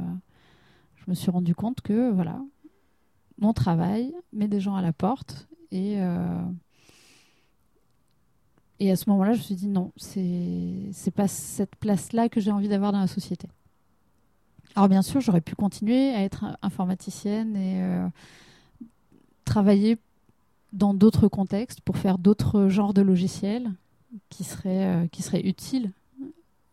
je 0.96 1.04
me 1.08 1.14
suis 1.14 1.30
rendu 1.30 1.54
compte 1.54 1.80
que 1.80 2.10
voilà, 2.10 2.40
mon 3.38 3.52
travail 3.52 4.14
met 4.32 4.48
des 4.48 4.60
gens 4.60 4.76
à 4.76 4.82
la 4.82 4.92
porte 4.92 5.48
et 5.70 6.00
euh, 6.00 6.42
et 8.78 8.90
à 8.90 8.96
ce 8.96 9.08
moment-là, 9.08 9.32
je 9.32 9.38
me 9.38 9.42
suis 9.42 9.54
dit 9.54 9.68
non, 9.68 9.92
c'est 9.96 10.90
c'est 10.92 11.10
pas 11.10 11.28
cette 11.28 11.76
place-là 11.76 12.28
que 12.28 12.40
j'ai 12.40 12.50
envie 12.50 12.68
d'avoir 12.68 12.92
dans 12.92 13.00
la 13.00 13.06
société. 13.06 13.48
Alors 14.74 14.88
bien 14.90 15.00
sûr, 15.00 15.22
j'aurais 15.22 15.40
pu 15.40 15.54
continuer 15.54 16.10
à 16.10 16.22
être 16.22 16.44
informaticienne 16.60 17.56
et 17.56 17.80
travailler 19.46 19.96
dans 20.74 20.92
d'autres 20.92 21.28
contextes 21.28 21.80
pour 21.80 21.96
faire 21.96 22.18
d'autres 22.18 22.68
genres 22.68 22.92
de 22.92 23.00
logiciels 23.00 23.70
qui 24.30 24.44
seraient, 24.44 24.86
euh, 24.86 25.06
qui 25.08 25.22
seraient 25.22 25.46
utiles 25.46 25.92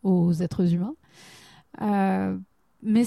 aux 0.02 0.32
êtres 0.32 0.72
humains. 0.72 0.94
Euh, 1.80 2.36
mais 2.82 3.04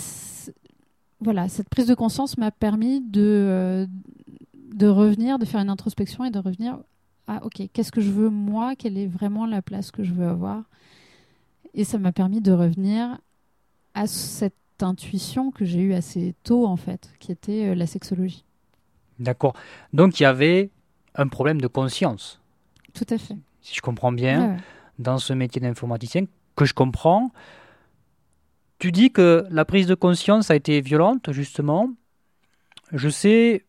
voilà, 1.19 1.49
cette 1.49 1.69
prise 1.69 1.87
de 1.87 1.95
conscience 1.95 2.37
m'a 2.37 2.51
permis 2.51 3.01
de, 3.01 3.21
euh, 3.21 3.87
de 4.73 4.87
revenir, 4.87 5.39
de 5.39 5.45
faire 5.45 5.61
une 5.61 5.69
introspection 5.69 6.25
et 6.25 6.31
de 6.31 6.39
revenir 6.39 6.79
ah 7.29 7.41
ok, 7.43 7.63
qu'est-ce 7.73 7.91
que 7.91 7.99
je 7.99 8.09
veux 8.09 8.29
moi? 8.29 8.75
Quelle 8.77 8.97
est 8.97 9.05
vraiment 9.07 9.45
la 9.45 9.61
place 9.61 9.91
que 9.91 10.01
je 10.01 10.13
veux 10.13 10.27
avoir? 10.27 10.63
Et 11.73 11.83
ça 11.83 11.97
m'a 11.97 12.13
permis 12.13 12.39
de 12.39 12.53
revenir 12.53 13.17
à 13.93 14.07
cette 14.07 14.53
intuition 14.79 15.51
que 15.51 15.65
j'ai 15.65 15.81
eue 15.81 15.93
assez 15.93 16.35
tôt 16.43 16.65
en 16.65 16.77
fait, 16.77 17.11
qui 17.19 17.33
était 17.33 17.75
la 17.75 17.85
sexologie. 17.85 18.45
D'accord. 19.19 19.55
Donc 19.91 20.21
il 20.21 20.23
y 20.23 20.25
avait 20.25 20.69
un 21.15 21.27
problème 21.27 21.59
de 21.59 21.67
conscience, 21.67 22.39
Tout 22.93 23.05
à 23.09 23.17
fait. 23.17 23.35
Si 23.67 23.75
je 23.75 23.81
comprends 23.81 24.13
bien, 24.13 24.51
Ouais, 24.51 24.57
dans 24.97 25.17
ce 25.17 25.33
métier 25.33 25.59
d'informaticien, 25.61 26.23
que 26.55 26.63
je 26.65 26.73
comprends. 26.73 27.31
Tu 28.79 28.91
dis 28.93 29.11
que 29.11 29.45
la 29.49 29.65
prise 29.65 29.87
de 29.87 29.95
conscience 29.95 30.49
a 30.51 30.55
été 30.55 30.79
violente, 30.81 31.31
justement. 31.33 31.89
Je 32.93 33.09
sais, 33.09 33.65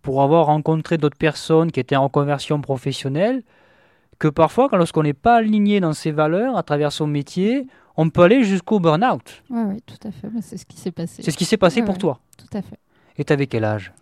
pour 0.00 0.22
avoir 0.22 0.46
rencontré 0.46 0.96
d'autres 0.96 1.18
personnes 1.18 1.70
qui 1.70 1.78
étaient 1.80 1.96
en 1.96 2.08
conversion 2.08 2.60
professionnelle, 2.62 3.42
que 4.18 4.28
parfois, 4.28 4.68
lorsqu'on 4.72 5.02
n'est 5.02 5.12
pas 5.12 5.36
aligné 5.36 5.80
dans 5.80 5.92
ses 5.92 6.10
valeurs 6.12 6.56
à 6.56 6.62
travers 6.62 6.90
son 6.92 7.06
métier, 7.06 7.66
on 7.96 8.08
peut 8.08 8.22
aller 8.22 8.44
jusqu'au 8.44 8.80
burn-out. 8.80 9.42
Ouais, 9.50 9.62
ouais, 9.64 9.80
tout 9.84 10.08
à 10.08 10.10
fait. 10.10 10.28
C'est 10.40 10.56
ce 10.56 10.64
qui 10.64 10.78
s'est 10.78 10.92
passé. 10.92 11.22
C'est 11.22 11.30
ce 11.32 11.36
qui 11.36 11.44
s'est 11.44 11.58
passé 11.58 11.80
Ouais, 11.80 11.86
pour 11.86 11.96
ouais. 11.96 12.00
toi. 12.00 12.20
Tout 12.38 12.56
à 12.56 12.62
fait. 12.62 12.78
Et 13.18 13.24
t'avais 13.24 13.46
quel 13.46 13.64
âge? 13.64 13.92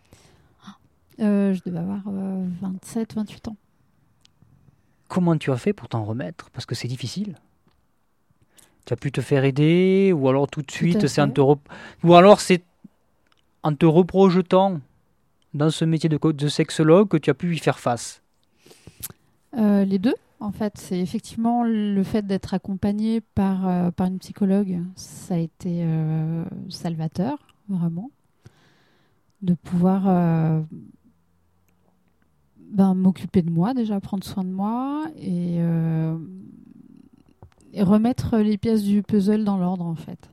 Euh, 1.19 1.53
je 1.53 1.61
devais 1.67 1.79
avoir 1.81 2.01
27, 2.07 3.15
28 3.15 3.49
ans. 3.49 3.57
Comment 5.11 5.37
tu 5.37 5.51
as 5.51 5.57
fait 5.59 5.75
pour 5.75 5.89
t'en 5.89 6.05
remettre? 6.05 6.49
Parce 6.55 6.67
que 6.67 6.77
c'est 6.77 6.89
difficile. 6.89 7.35
Tu 8.87 8.93
as 8.95 8.97
pu 8.97 9.11
te 9.11 9.21
faire 9.21 9.45
aider 9.45 10.13
ou 10.17 10.29
alors 10.29 10.47
tout 10.49 10.63
de 10.63 10.71
suite 10.71 11.07
c'est 11.09 11.21
en 11.21 11.31
te 11.31 11.41
rep- 11.41 11.69
ou 12.05 12.15
alors 12.15 12.41
c'est 12.41 12.63
en 13.63 13.75
te 13.75 13.87
reprojetant 13.87 14.81
dans 15.53 15.71
ce 15.71 15.85
métier 15.85 16.09
de, 16.09 16.17
co- 16.17 16.33
de 16.33 16.49
sexologue 16.49 17.09
que 17.09 17.17
tu 17.17 17.31
as 17.31 17.35
pu 17.35 17.55
y 17.55 17.59
faire 17.59 17.79
face. 17.81 18.23
Euh, 19.59 19.85
les 19.85 19.99
deux, 19.99 20.15
en 20.39 20.53
fait, 20.53 20.75
c'est 20.79 20.99
effectivement 21.01 21.65
le 21.65 22.03
fait 22.05 22.27
d'être 22.27 22.55
accompagné 22.55 23.21
par, 23.21 23.69
euh, 23.69 23.91
par 23.91 24.07
une 24.07 24.19
psychologue, 24.19 24.79
ça 24.97 25.35
a 25.35 25.39
été 25.39 25.83
euh, 25.85 26.45
salvateur, 26.69 27.39
vraiment. 27.69 28.11
De 29.43 29.55
pouvoir 29.55 30.07
ben, 32.71 32.95
m'occuper 32.95 33.43
de 33.43 33.51
moi, 33.51 33.75
déjà 33.75 34.01
prendre 34.01 34.25
soin 34.25 34.45
de 34.45 34.51
moi 34.51 35.05
et, 35.17 35.57
euh, 35.59 36.17
et 37.73 37.83
remettre 37.83 38.39
les 38.39 38.59
pièces 38.59 38.85
du 38.85 39.03
puzzle 39.03 39.45
dans 39.45 39.59
l'ordre, 39.59 39.85
en 39.85 39.97
fait. 39.97 40.31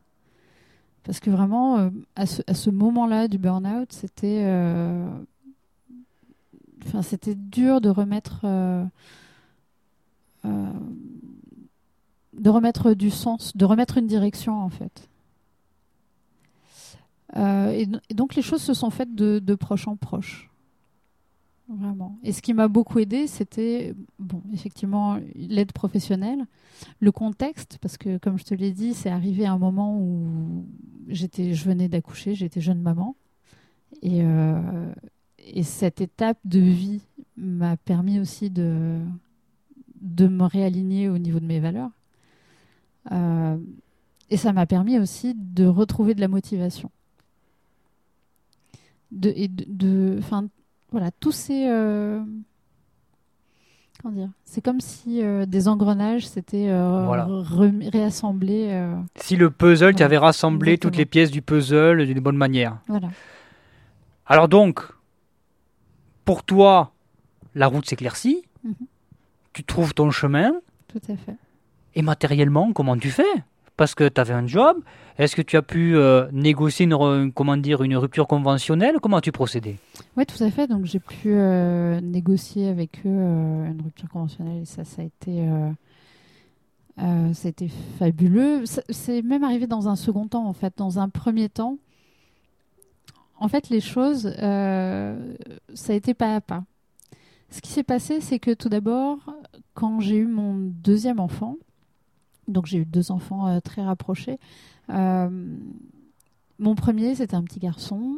Parce 1.03 1.19
que 1.19 1.29
vraiment, 1.29 1.79
euh, 1.79 1.89
à 2.15 2.25
ce, 2.25 2.41
ce 2.53 2.69
moment-là 2.69 3.27
du 3.27 3.37
burn-out, 3.37 3.91
c'était. 3.91 4.43
euh, 4.45 5.09
enfin, 6.85 7.01
c'était 7.01 7.35
dur 7.35 7.81
de 7.81 7.89
remettre, 7.89 8.45
de 10.43 12.49
remettre 12.49 12.93
du 12.93 13.09
sens, 13.09 13.57
de 13.57 13.65
remettre 13.65 13.97
une 13.97 14.07
direction 14.07 14.61
en 14.61 14.69
fait. 14.69 15.09
Et, 17.35 17.87
donc 18.13 18.35
les 18.35 18.41
choses 18.41 18.61
se 18.61 18.73
sont 18.73 18.89
faites 18.89 19.13
de, 19.13 19.39
de 19.39 19.55
proche 19.55 19.87
en 19.87 19.95
proche. 19.95 20.49
Vraiment. 21.69 22.17
Et 22.23 22.31
ce 22.31 22.41
qui 22.41 22.53
m'a 22.53 22.69
beaucoup 22.69 22.99
aidé, 22.99 23.27
c'était, 23.27 23.93
bon, 24.19 24.41
effectivement, 24.53 25.19
l'aide 25.35 25.73
professionnelle, 25.73 26.45
le 27.01 27.11
contexte, 27.11 27.77
parce 27.81 27.97
que, 27.97 28.17
comme 28.17 28.37
je 28.37 28.45
te 28.45 28.53
l'ai 28.53 28.71
dit, 28.71 28.93
c'est 28.93 29.09
arrivé 29.09 29.45
à 29.45 29.51
un 29.51 29.57
moment 29.57 29.99
où 29.99 30.65
j'étais, 31.09 31.53
je 31.53 31.65
venais 31.65 31.89
d'accoucher, 31.89 32.35
j'étais 32.35 32.61
jeune 32.61 32.81
maman. 32.81 33.15
Et, 34.01 34.21
euh, 34.23 34.93
et 35.39 35.63
cette 35.63 35.99
étape 35.99 36.39
de 36.45 36.59
vie 36.59 37.01
m'a 37.35 37.75
permis 37.75 38.19
aussi 38.19 38.49
de, 38.49 38.99
de 40.01 40.27
me 40.27 40.45
réaligner 40.45 41.09
au 41.09 41.17
niveau 41.17 41.41
de 41.41 41.45
mes 41.45 41.59
valeurs. 41.59 41.91
Euh, 43.11 43.57
et 44.29 44.37
ça 44.37 44.53
m'a 44.53 44.65
permis 44.65 44.99
aussi 44.99 45.33
de 45.35 45.65
retrouver 45.65 46.15
de 46.15 46.21
la 46.21 46.27
motivation. 46.29 46.91
De, 49.11 49.33
et 49.35 49.47
de, 49.47 49.65
de 49.67 50.21
voilà, 50.91 51.11
tous 51.19 51.31
ces. 51.31 51.67
Euh, 51.69 52.21
comment 54.01 54.13
dire 54.13 54.29
C'est 54.45 54.61
comme 54.61 54.79
si 54.79 55.21
euh, 55.21 55.45
des 55.45 55.67
engrenages 55.67 56.27
s'étaient 56.27 56.69
euh, 56.69 57.43
réassemblés. 57.91 58.87
Si 59.15 59.35
le 59.35 59.51
puzzle, 59.51 59.95
tu 59.95 60.03
avais 60.03 60.17
rassemblé 60.17 60.77
toutes 60.77 60.95
les 60.95 61.05
pièces 61.05 61.31
du 61.31 61.41
puzzle 61.41 62.05
d'une 62.05 62.19
bonne 62.19 62.37
manière. 62.37 62.77
Voilà. 62.87 63.09
Alors 64.25 64.47
donc, 64.47 64.81
pour 66.25 66.43
toi, 66.43 66.91
la 67.55 67.67
route 67.67 67.85
s'éclaircit. 67.85 68.43
Mhm. 68.63 68.73
Tu 69.53 69.63
trouves 69.63 69.93
ton 69.93 70.11
chemin. 70.11 70.51
Tout 70.87 71.01
à 71.09 71.15
fait. 71.15 71.35
Et 71.95 72.01
matériellement, 72.01 72.73
comment 72.73 72.97
tu 72.97 73.09
fais? 73.09 73.23
Parce 73.77 73.93
que 73.93 74.09
tu 74.09 74.19
avais 74.19 74.33
un 74.33 74.47
job. 74.47 74.77
Est-ce 75.19 75.35
que 75.35 75.41
tu 75.41 75.55
as 75.55 75.61
pu 75.61 75.95
euh, 75.95 76.27
négocier 76.31 76.85
une, 76.85 77.31
comment 77.31 77.57
dire, 77.57 77.83
une 77.83 77.95
rupture 77.95 78.27
conventionnelle? 78.27 78.97
Comment 79.01 79.17
as-tu 79.17 79.31
procédé? 79.31 79.77
Oui, 80.15 80.25
tout 80.25 80.43
à 80.43 80.49
fait. 80.49 80.67
Donc 80.67 80.85
j'ai 80.85 80.99
pu 80.99 81.29
euh, 81.29 82.01
négocier 82.01 82.69
avec 82.69 82.97
eux 83.05 83.09
euh, 83.09 83.71
une 83.71 83.81
rupture 83.81 84.09
conventionnelle 84.09 84.63
et 84.63 84.65
ça, 84.65 84.83
ça 84.83 85.03
a 85.03 85.05
été, 85.05 85.47
ça 86.97 87.45
a 87.45 87.47
été 87.47 87.69
fabuleux. 87.99 88.63
C'est 88.89 89.21
même 89.21 89.43
arrivé 89.43 89.67
dans 89.67 89.87
un 89.87 89.95
second 89.95 90.27
temps, 90.27 90.47
en 90.47 90.53
fait. 90.53 90.73
Dans 90.77 90.97
un 90.97 91.09
premier 91.09 91.47
temps, 91.47 91.77
en 93.39 93.47
fait, 93.47 93.69
les 93.69 93.81
choses, 93.81 94.33
ça 94.39 95.93
a 95.93 95.93
été 95.93 96.15
pas 96.15 96.35
à 96.35 96.41
pas. 96.41 96.63
Ce 97.49 97.61
qui 97.61 97.71
s'est 97.71 97.83
passé, 97.83 98.21
c'est 98.21 98.39
que 98.39 98.53
tout 98.53 98.69
d'abord, 98.69 99.19
quand 99.73 99.99
j'ai 99.99 100.17
eu 100.17 100.25
mon 100.25 100.55
deuxième 100.55 101.19
enfant, 101.19 101.55
donc 102.47 102.65
j'ai 102.65 102.79
eu 102.79 102.85
deux 102.85 103.11
enfants 103.11 103.59
très 103.61 103.83
rapprochés, 103.83 104.39
euh, 104.89 105.57
mon 106.59 106.75
premier, 106.75 107.15
c'était 107.15 107.35
un 107.35 107.43
petit 107.43 107.59
garçon. 107.59 108.17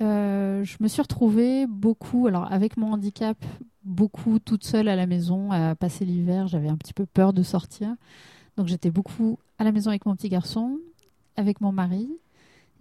Euh, 0.00 0.64
je 0.64 0.76
me 0.80 0.88
suis 0.88 1.02
retrouvée 1.02 1.66
beaucoup, 1.66 2.26
alors 2.26 2.50
avec 2.50 2.76
mon 2.76 2.92
handicap, 2.92 3.36
beaucoup 3.84 4.38
toute 4.38 4.64
seule 4.64 4.88
à 4.88 4.96
la 4.96 5.06
maison 5.06 5.50
à 5.50 5.74
passer 5.74 6.04
l'hiver. 6.04 6.48
J'avais 6.48 6.68
un 6.68 6.76
petit 6.76 6.94
peu 6.94 7.06
peur 7.06 7.32
de 7.32 7.42
sortir. 7.42 7.94
Donc 8.56 8.68
j'étais 8.68 8.90
beaucoup 8.90 9.38
à 9.58 9.64
la 9.64 9.72
maison 9.72 9.90
avec 9.90 10.06
mon 10.06 10.14
petit 10.14 10.28
garçon, 10.28 10.78
avec 11.36 11.60
mon 11.60 11.72
mari. 11.72 12.08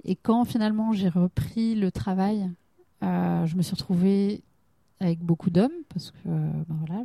Et 0.05 0.15
quand 0.15 0.45
finalement 0.45 0.93
j'ai 0.93 1.09
repris 1.09 1.75
le 1.75 1.91
travail, 1.91 2.49
euh, 3.03 3.45
je 3.45 3.55
me 3.55 3.61
suis 3.61 3.73
retrouvée 3.73 4.43
avec 4.99 5.19
beaucoup 5.19 5.49
d'hommes 5.49 5.71
parce 5.89 6.11
que 6.11 6.27
ben 6.27 6.77
voilà, 6.85 7.03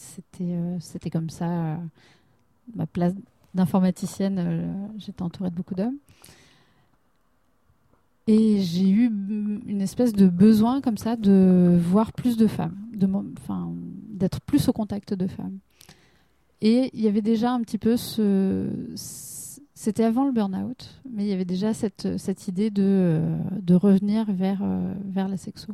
c'était 0.00 0.58
c'était 0.80 1.10
comme 1.10 1.30
ça 1.30 1.78
ma 2.74 2.86
place 2.86 3.14
d'informaticienne, 3.54 4.38
euh, 4.38 4.88
j'étais 4.98 5.22
entourée 5.22 5.50
de 5.50 5.54
beaucoup 5.54 5.74
d'hommes. 5.74 5.96
Et 8.26 8.60
j'ai 8.60 8.88
eu 8.88 9.06
une 9.66 9.82
espèce 9.82 10.14
de 10.14 10.26
besoin 10.28 10.80
comme 10.80 10.96
ça 10.96 11.14
de 11.14 11.78
voir 11.78 12.12
plus 12.12 12.36
de 12.38 12.46
femmes, 12.46 12.76
de, 12.94 13.06
d'être 14.08 14.40
plus 14.40 14.68
au 14.68 14.72
contact 14.72 15.12
de 15.12 15.26
femmes. 15.26 15.58
Et 16.62 16.90
il 16.94 17.02
y 17.02 17.08
avait 17.08 17.22
déjà 17.22 17.52
un 17.52 17.60
petit 17.60 17.78
peu 17.78 17.96
ce... 17.96 18.70
C'était 19.74 20.04
avant 20.04 20.24
le 20.24 20.32
burn-out, 20.32 21.02
mais 21.10 21.24
il 21.24 21.28
y 21.28 21.32
avait 21.34 21.44
déjà 21.44 21.74
cette, 21.74 22.16
cette 22.16 22.48
idée 22.48 22.70
de, 22.70 22.82
euh, 22.82 23.38
de 23.60 23.74
revenir 23.74 24.32
vers, 24.32 24.62
euh, 24.62 24.94
vers 25.04 25.28
la 25.28 25.36
sexo. 25.36 25.72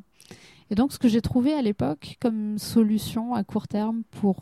Et 0.71 0.75
donc 0.77 0.93
ce 0.93 0.99
que 0.99 1.09
j'ai 1.09 1.21
trouvé 1.21 1.53
à 1.53 1.63
l'époque 1.63 2.17
comme 2.21 2.59
solution 2.59 3.35
à 3.35 3.43
court 3.45 3.69
terme 3.69 4.03
pour 4.11 4.37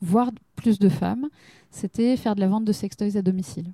voir 0.00 0.30
plus 0.56 0.78
de 0.78 0.88
femmes, 0.88 1.28
c'était 1.70 2.16
faire 2.16 2.34
de 2.34 2.40
la 2.40 2.48
vente 2.48 2.64
de 2.64 2.72
sextoys 2.72 3.16
à 3.16 3.22
domicile. 3.22 3.72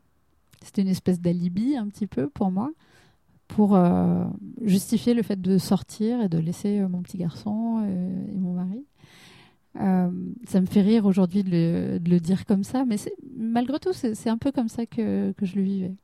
C'était 0.62 0.82
une 0.82 0.88
espèce 0.88 1.20
d'alibi 1.20 1.76
un 1.76 1.88
petit 1.88 2.06
peu 2.06 2.28
pour 2.28 2.50
moi, 2.50 2.70
pour 3.46 3.76
euh, 3.76 4.24
justifier 4.62 5.14
le 5.14 5.22
fait 5.22 5.40
de 5.40 5.58
sortir 5.58 6.20
et 6.20 6.28
de 6.28 6.38
laisser 6.38 6.80
euh, 6.80 6.88
mon 6.88 7.02
petit 7.02 7.18
garçon 7.18 7.82
euh, 7.82 8.32
et 8.32 8.38
mon 8.38 8.54
mari. 8.54 8.84
ça 9.74 10.60
me 10.60 10.66
fait 10.66 10.82
rire 10.82 11.06
aujourd'hui 11.06 11.44
de, 11.44 12.00
le 12.04 12.18
dire 12.18 12.44
comme 12.44 12.64
ça, 12.64 12.84
mais 12.84 12.96
malgré 13.36 13.78
tout, 13.78 13.92
c'est 13.92 14.28
un 14.28 14.38
peu 14.38 14.50
comme 14.50 14.68
ça 14.68 14.86
que, 14.86 15.32
que 15.32 15.46
je 15.46 15.56
le 15.56 15.62
vivais. 15.62 15.94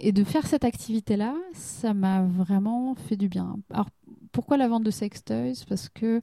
Et 0.00 0.12
de 0.12 0.24
faire 0.24 0.46
cette 0.46 0.64
activité-là, 0.64 1.34
ça 1.54 1.94
m'a 1.94 2.22
vraiment 2.22 2.94
fait 2.94 3.16
du 3.16 3.28
bien. 3.28 3.58
Alors, 3.70 3.88
pourquoi 4.32 4.56
la 4.56 4.68
vente 4.68 4.84
de 4.84 4.90
sextoys? 4.90 5.64
Parce 5.68 5.88
que 5.88 6.20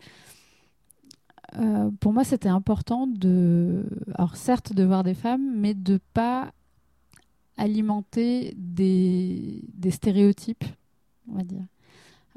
euh, 1.58 1.92
pour 2.00 2.14
moi, 2.14 2.24
c'était 2.24 2.50
important 2.50 3.08
de, 3.08 3.86
alors 4.16 4.36
certes, 4.36 4.74
de 4.74 4.84
voir 4.84 5.04
des 5.04 5.14
femmes, 5.14 5.56
mais 5.56 5.74
de 5.74 6.00
pas 6.14 6.52
alimenter 7.58 8.54
des, 8.58 9.62
stéréotypes, 9.90 10.66
on 11.30 11.36
va 11.36 11.44
dire. 11.44 11.64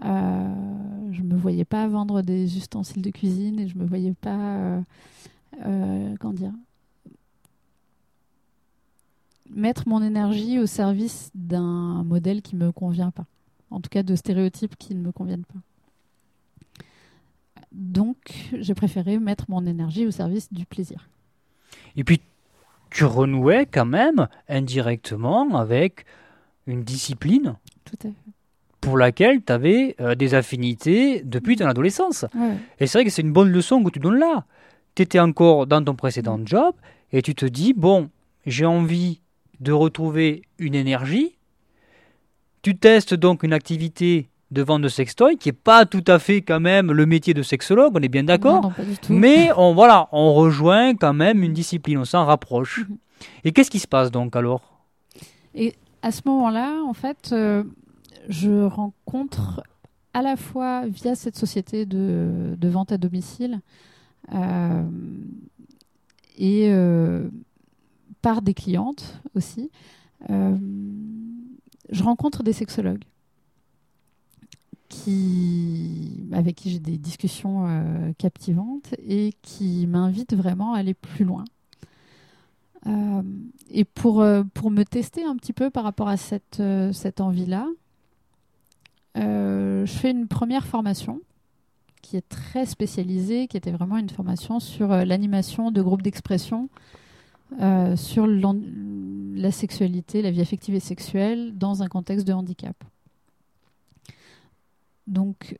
Euh, 0.04 1.12
je 1.12 1.22
me 1.22 1.36
voyais 1.36 1.64
pas 1.64 1.88
vendre 1.88 2.22
des 2.22 2.56
ustensiles 2.56 3.02
de 3.02 3.10
cuisine 3.10 3.58
et 3.58 3.66
je 3.66 3.76
me 3.76 3.84
voyais 3.84 4.14
pas, 4.14 4.56
euh, 4.56 4.80
euh, 5.66 6.14
comment 6.20 6.34
dire, 6.34 6.52
mettre 9.50 9.88
mon 9.88 10.02
énergie 10.02 10.58
au 10.58 10.66
service 10.66 11.30
d'un 11.34 12.02
modèle 12.04 12.42
qui 12.42 12.56
me 12.56 12.72
convient 12.72 13.10
pas. 13.10 13.26
En 13.70 13.80
tout 13.80 13.90
cas, 13.90 14.02
de 14.02 14.14
stéréotypes 14.14 14.76
qui 14.76 14.94
ne 14.94 15.00
me 15.00 15.12
conviennent 15.12 15.44
pas. 15.44 15.60
Donc, 17.72 18.16
j'ai 18.58 18.74
préféré 18.74 19.18
mettre 19.18 19.44
mon 19.48 19.66
énergie 19.66 20.06
au 20.06 20.10
service 20.10 20.52
du 20.52 20.64
plaisir. 20.64 21.08
Et 21.96 22.04
puis, 22.04 22.20
tu 22.90 23.04
renouais 23.04 23.66
quand 23.66 23.84
même 23.84 24.28
indirectement 24.48 25.56
avec 25.56 26.06
une 26.66 26.82
discipline 26.82 27.56
pour 28.80 28.96
laquelle 28.96 29.42
tu 29.44 29.52
avais 29.52 29.96
euh, 30.00 30.14
des 30.14 30.34
affinités 30.34 31.22
depuis 31.22 31.56
ton 31.56 31.66
adolescence. 31.66 32.24
Et 32.78 32.86
c'est 32.86 32.98
vrai 32.98 33.04
que 33.04 33.10
c'est 33.10 33.22
une 33.22 33.32
bonne 33.32 33.50
leçon 33.50 33.82
que 33.82 33.90
tu 33.90 33.98
donnes 33.98 34.18
là. 34.18 34.44
Tu 34.94 35.02
étais 35.02 35.20
encore 35.20 35.66
dans 35.66 35.82
ton 35.82 35.94
précédent 35.94 36.40
job 36.44 36.74
et 37.12 37.22
tu 37.22 37.34
te 37.34 37.44
dis, 37.44 37.74
bon, 37.74 38.10
j'ai 38.46 38.64
envie 38.64 39.20
de 39.60 39.72
retrouver 39.72 40.42
une 40.58 40.74
énergie. 40.74 41.36
Tu 42.62 42.76
testes 42.76 43.14
donc 43.14 43.42
une 43.42 43.52
activité 43.52 44.28
de 44.50 44.62
vente 44.62 44.82
de 44.82 44.88
sextoy, 44.88 45.36
qui 45.36 45.50
est 45.50 45.52
pas 45.52 45.84
tout 45.84 46.04
à 46.06 46.18
fait 46.18 46.40
quand 46.40 46.60
même 46.60 46.90
le 46.90 47.06
métier 47.06 47.34
de 47.34 47.42
sexologue, 47.42 47.92
on 47.94 48.00
est 48.00 48.08
bien 48.08 48.24
d'accord. 48.24 48.72
Mais 49.10 49.50
on 49.56 49.74
voilà, 49.74 50.08
on 50.12 50.32
rejoint 50.32 50.94
quand 50.94 51.12
même 51.12 51.42
une 51.42 51.52
discipline, 51.52 51.98
on 51.98 52.04
s'en 52.04 52.24
rapproche. 52.24 52.86
Mhm. 52.88 52.96
Et 53.44 53.52
qu'est-ce 53.52 53.70
qui 53.70 53.78
se 53.78 53.88
passe 53.88 54.10
donc 54.10 54.36
alors? 54.36 54.62
Et 55.54 55.74
à 56.02 56.12
ce 56.12 56.22
moment-là, 56.26 56.82
en 56.86 56.94
fait, 56.94 57.30
euh, 57.32 57.64
je 58.28 58.64
rencontre 58.64 59.62
à 60.14 60.22
la 60.22 60.36
fois 60.36 60.86
via 60.86 61.14
cette 61.14 61.36
société 61.36 61.84
de, 61.84 62.54
de 62.56 62.68
vente 62.68 62.92
à 62.92 62.98
domicile 62.98 63.60
euh, 64.34 64.82
et 66.36 66.68
euh, 66.70 67.28
par 68.22 68.42
des 68.42 68.54
clientes 68.54 69.20
aussi, 69.34 69.70
je 70.28 72.02
rencontre 72.02 72.42
des 72.42 72.52
sexologues 72.52 73.04
qui, 74.88 76.28
avec 76.32 76.56
qui 76.56 76.70
j'ai 76.70 76.78
des 76.78 76.98
discussions 76.98 77.66
euh, 77.66 78.12
captivantes 78.18 78.94
et 79.06 79.34
qui 79.42 79.86
m'invitent 79.86 80.34
vraiment 80.34 80.74
à 80.74 80.78
aller 80.78 80.94
plus 80.94 81.24
loin. 81.24 81.44
Euh, 82.86 83.22
et 83.70 83.84
pour, 83.84 84.22
euh, 84.22 84.42
me 84.64 84.84
tester 84.84 85.24
un 85.24 85.36
petit 85.36 85.52
peu 85.52 85.70
par 85.70 85.84
rapport 85.84 86.08
à 86.08 86.16
cette, 86.16 86.62
cette 86.92 87.20
envie-là, 87.20 87.66
je 89.14 89.84
fais 89.86 90.12
une 90.12 90.28
première 90.28 90.66
formation 90.66 91.20
qui 92.02 92.16
est 92.16 92.28
très 92.28 92.66
spécialisée, 92.66 93.48
qui 93.48 93.56
était 93.56 93.72
vraiment 93.72 93.96
une 93.96 94.08
formation 94.08 94.60
sur 94.60 94.88
l'animation 94.88 95.72
de 95.72 95.82
groupes 95.82 96.02
d'expression, 96.02 96.68
sur 97.96 98.26
la 98.26 99.50
sexualité, 99.50 100.22
la 100.22 100.30
vie 100.30 100.40
affective 100.40 100.74
et 100.74 100.80
sexuelle 100.80 101.56
dans 101.56 101.82
un 101.82 101.88
contexte 101.88 102.26
de 102.26 102.32
handicap. 102.32 102.76
donc, 105.06 105.56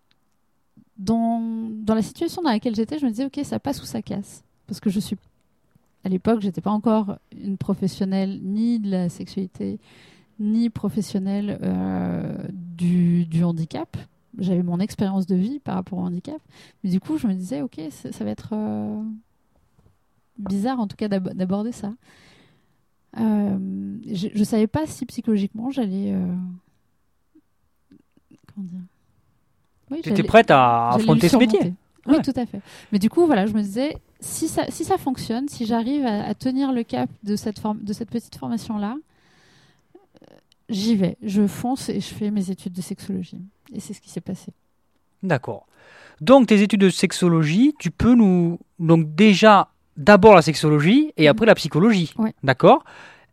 dans, 0.98 1.40
la 1.86 2.02
situation 2.02 2.42
dans 2.42 2.50
laquelle 2.50 2.74
j'étais, 2.74 2.98
je 2.98 3.06
me 3.06 3.10
disais, 3.10 3.24
ok, 3.24 3.40
ça 3.44 3.58
passe 3.58 3.82
ou 3.82 3.86
ça 3.86 4.02
casse. 4.02 4.44
Parce 4.66 4.80
que 4.80 4.90
je 4.90 5.00
suis. 5.00 5.16
À 6.04 6.08
l'époque, 6.08 6.40
j'étais 6.40 6.60
pas 6.60 6.70
encore 6.70 7.18
une 7.36 7.56
professionnelle 7.56 8.40
ni 8.42 8.78
de 8.78 8.90
la 8.90 9.08
sexualité, 9.08 9.78
ni 10.38 10.70
professionnelle 10.70 11.58
euh, 11.62 12.36
du, 12.52 13.26
du 13.26 13.42
handicap. 13.44 13.96
J'avais 14.38 14.62
mon 14.62 14.78
expérience 14.78 15.26
de 15.26 15.34
vie 15.34 15.58
par 15.58 15.74
rapport 15.74 15.98
au 15.98 16.02
handicap. 16.02 16.40
Mais 16.82 16.90
du 16.90 17.00
coup, 17.00 17.18
je 17.18 17.26
me 17.26 17.34
disais, 17.34 17.62
ok, 17.62 17.80
ça, 17.90 18.24
va 18.24 18.30
être 18.30 18.50
euh, 18.52 19.02
bizarre 20.38 20.80
en 20.80 20.86
tout 20.86 20.96
cas 20.96 21.08
d'aborder 21.08 21.72
ça. 21.72 21.92
Euh, 23.18 23.58
je 24.06 24.38
ne 24.38 24.44
savais 24.44 24.66
pas 24.66 24.86
si 24.86 25.06
psychologiquement 25.06 25.70
j'allais. 25.70 26.14
comment 28.54 28.66
dire? 28.66 28.80
Oui, 29.90 30.00
Tu 30.02 30.10
étais 30.10 30.22
prête 30.22 30.50
à 30.50 30.90
affronter 30.90 31.28
ce 31.28 31.36
métier 31.36 31.74
Oui, 32.06 32.20
tout 32.22 32.32
à 32.36 32.46
fait. 32.46 32.60
Mais 32.92 32.98
du 32.98 33.08
coup, 33.08 33.26
voilà, 33.26 33.46
je 33.46 33.52
me 33.54 33.62
disais, 33.62 33.96
si 34.20 34.48
ça, 34.48 34.66
si 34.68 34.84
ça 34.84 34.98
fonctionne, 34.98 35.48
si 35.48 35.64
j'arrive 35.66 36.04
à, 36.04 36.26
à, 36.26 36.34
tenir 36.34 36.72
le 36.72 36.82
cap 36.82 37.08
de 37.22 37.36
cette, 37.36 37.62
de 37.64 37.92
cette 37.92 38.10
petite 38.10 38.36
formation-là, 38.36 38.96
j'y 40.68 40.96
vais, 40.96 41.16
je 41.22 41.46
fonce 41.46 41.88
et 41.88 42.00
je 42.00 42.14
fais 42.14 42.30
mes 42.30 42.50
études 42.50 42.72
de 42.72 42.82
sexologie. 42.82 43.40
Et 43.72 43.80
c'est 43.80 43.94
ce 43.94 44.00
qui 44.00 44.10
s'est 44.10 44.20
passé. 44.20 44.52
D'accord. 45.22 45.66
Donc 46.20 46.48
tes 46.48 46.62
études 46.62 46.80
de 46.80 46.90
sexologie, 46.90 47.74
tu 47.78 47.90
peux 47.90 48.14
nous... 48.14 48.58
Donc 48.78 49.14
déjà, 49.14 49.70
d'abord 49.98 50.34
la 50.34 50.42
sexologie 50.42 51.12
et 51.18 51.26
mm. 51.26 51.30
après 51.30 51.46
la 51.46 51.54
psychologie. 51.54 52.14
D'accord? 52.42 52.84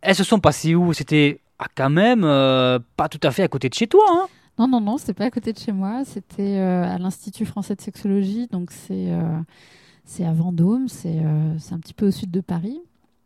Elles 0.02 0.16
se 0.16 0.26
sont 0.26 0.40
passées 0.40 0.76
où? 0.76 0.92
C'était 0.92 1.40
ah, 1.60 1.68
quand 1.74 1.90
même 1.90 2.24
euh, 2.26 2.80
pas 2.98 3.08
tout 3.08 3.20
à 3.24 3.32
fait 3.32 3.44
à 3.44 3.48
côté 3.48 3.70
de 3.70 3.74
chez 3.74 3.88
toi. 3.88 4.04
Hein? 4.10 4.28
Non, 4.60 4.68
non, 4.68 4.82
non, 4.82 4.98
c'était 4.98 5.14
pas 5.14 5.26
à 5.26 5.32
côté 5.32 5.54
de 5.54 5.60
chez 5.60 5.72
moi. 5.72 6.04
C'était 6.06 6.58
euh, 6.58 6.84
à 6.84 6.98
l'Institut 6.98 7.46
français 7.46 7.76
de 7.76 7.82
sexologie. 7.82 8.48
Donc 8.52 8.72
c'est 8.72 9.12
euh, 9.12 9.40
c'est 10.04 10.26
à 10.26 10.34
Vendôme, 10.34 10.88
c'est 10.88 11.18
un 11.18 11.80
petit 11.80 11.94
peu 11.94 12.08
au 12.08 12.12
sud 12.12 12.30
de 12.30 12.42
Paris. 12.42 12.80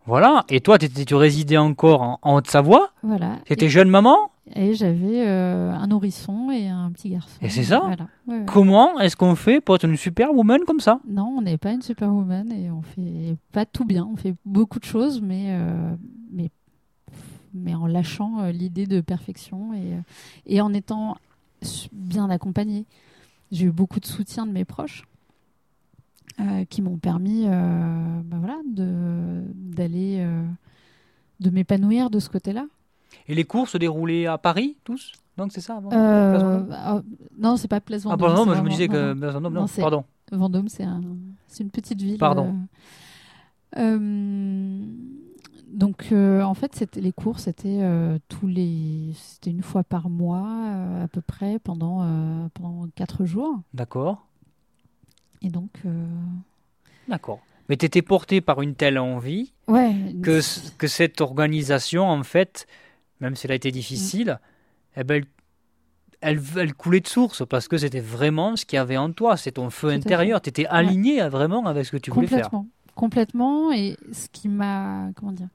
Voilà. 0.05 0.45
Et 0.49 0.59
toi, 0.61 0.77
tu 0.79 1.15
résidais 1.15 1.57
encore 1.57 2.19
en, 2.21 2.35
Haute-Savoie? 2.35 2.89
Voilà. 3.03 3.37
Tu 3.45 3.53
étais 3.53 3.69
jeune 3.69 3.89
maman? 3.89 4.31
Et 4.55 4.73
j'avais 4.73 5.27
euh, 5.27 5.71
un 5.71 5.87
nourrisson 5.87 6.49
et 6.49 6.67
un 6.67 6.91
petit 6.91 7.09
garçon. 7.09 7.37
Et 7.41 7.49
c'est 7.49 7.63
ça 7.63 7.95
Comment 8.47 8.99
est-ce 8.99 9.15
qu'on 9.15 9.35
fait 9.35 9.61
pour 9.61 9.75
être 9.75 9.85
une 9.85 9.95
superwoman 9.95 10.61
comme 10.65 10.79
ça? 10.79 10.99
Non, 11.07 11.35
on 11.37 11.41
n'est 11.41 11.57
pas 11.57 11.71
une 11.71 11.81
superwoman 11.81 12.51
et 12.51 12.71
on 12.71 12.81
fait 12.81 13.37
pas 13.51 13.65
tout 13.65 13.85
bien. 13.85 14.07
On 14.11 14.15
fait 14.15 14.35
beaucoup 14.45 14.79
de 14.79 14.85
choses, 14.85 15.21
mais, 15.21 15.47
euh, 15.49 15.95
mais, 16.31 16.49
mais 17.53 17.75
en 17.75 17.85
lâchant 17.85 18.39
euh, 18.39 18.51
l'idée 18.51 18.87
de 18.87 19.01
perfection 19.01 19.73
et, 19.73 19.99
et 20.47 20.61
en 20.61 20.73
étant 20.73 21.17
bien 21.91 22.29
accompagnée. 22.29 22.85
J'ai 23.51 23.67
eu 23.67 23.71
beaucoup 23.71 23.99
de 23.99 24.05
soutien 24.05 24.45
de 24.45 24.51
mes 24.51 24.65
proches. 24.65 25.03
Qui 26.69 26.81
m'ont 26.81 26.97
permis 26.97 27.47
bah 27.47 28.37
voilà, 28.39 28.61
d'aller, 28.63 30.25
de, 31.41 31.49
m'épanouir 31.49 32.09
de 32.09 32.19
ce 32.19 32.29
côté-là. 32.29 32.65
Et 33.29 33.35
les 33.35 33.45
cours 33.45 33.69
se 33.69 33.77
déroulaient 33.77 34.25
à 34.25 34.37
Paris, 34.37 34.75
tous? 34.83 35.13
Donc 35.37 35.53
c'est 35.53 35.61
ça 35.61 35.77
avant 35.77 35.89
ah, 35.93 37.01
Non, 37.37 37.55
c'est 37.55 37.69
pas 37.69 37.79
Place 37.79 38.03
Vendôme. 38.03 38.29
Ah, 38.29 38.35
pardon, 38.35 38.53
je 38.53 38.61
me 38.61 38.69
disais 38.69 38.87
que 38.89 39.13
Vendôme, 39.13 39.53
non, 39.53 39.65
pardon. 39.79 40.03
Vendôme, 40.31 40.67
c'est 40.67 40.83
un, 40.83 41.01
une 41.59 41.69
petite 41.69 42.01
ville. 42.01 42.17
Pardon. 42.17 42.55
donc, 45.71 46.11
en 46.11 46.53
fait, 46.55 46.95
les 46.97 47.11
cours, 47.13 47.39
c'était 47.39 47.79
tous 48.27 48.47
les, 48.47 49.13
c'était 49.13 49.51
une 49.51 49.63
fois 49.63 49.83
par 49.83 50.09
mois 50.09 50.49
à 51.03 51.07
peu 51.07 51.21
près 51.21 51.59
pendant 51.59 52.49
pendant 52.53 52.87
quatre 52.95 53.23
jours. 53.23 53.61
D'accord. 53.73 54.25
Et 55.41 55.49
donc. 55.49 55.69
Euh, 55.85 56.05
D'accord. 57.07 57.39
Mais 57.67 57.77
tu 57.77 57.85
étais 57.85 58.01
porté 58.01 58.41
par 58.41 58.61
une 58.61 58.75
telle 58.75 58.97
envie 58.97 59.53
ouais. 59.67 59.95
que, 60.23 60.41
que 60.77 60.87
cette 60.87 61.21
organisation, 61.21 62.07
en 62.07 62.23
fait, 62.23 62.67
même 63.19 63.35
si 63.35 63.47
elle 63.47 63.51
a 63.51 63.55
été 63.55 63.71
difficile, 63.71 64.39
mm. 64.95 64.99
eh 64.99 65.03
ben, 65.03 65.25
elle, 66.21 66.41
elle, 66.57 66.73
coulait 66.73 66.99
de 66.99 67.07
source 67.07 67.45
parce 67.47 67.67
que 67.67 67.77
c'était 67.77 68.01
vraiment 68.01 68.55
ce 68.55 68.65
qu'il 68.65 68.77
y 68.77 68.79
avait 68.79 68.97
en 68.97 69.11
toi, 69.11 69.37
c'est 69.37 69.53
ton 69.53 69.69
feu 69.69 69.89
intérieur. 69.89 70.41
Tu 70.41 70.49
étais 70.49 70.65
aligné 70.65 71.21
vraiment 71.29 71.65
avec 71.65 71.85
ce 71.85 71.91
que 71.91 71.97
tu 71.97 72.11
voulais 72.11 72.27
faire. 72.27 72.49
Complètement. 72.95 73.71
Et 73.71 73.95
ce 74.11 74.27
qui 74.31 74.49
m'a. 74.49 75.11
Comment 75.15 75.31
dire 75.31 75.47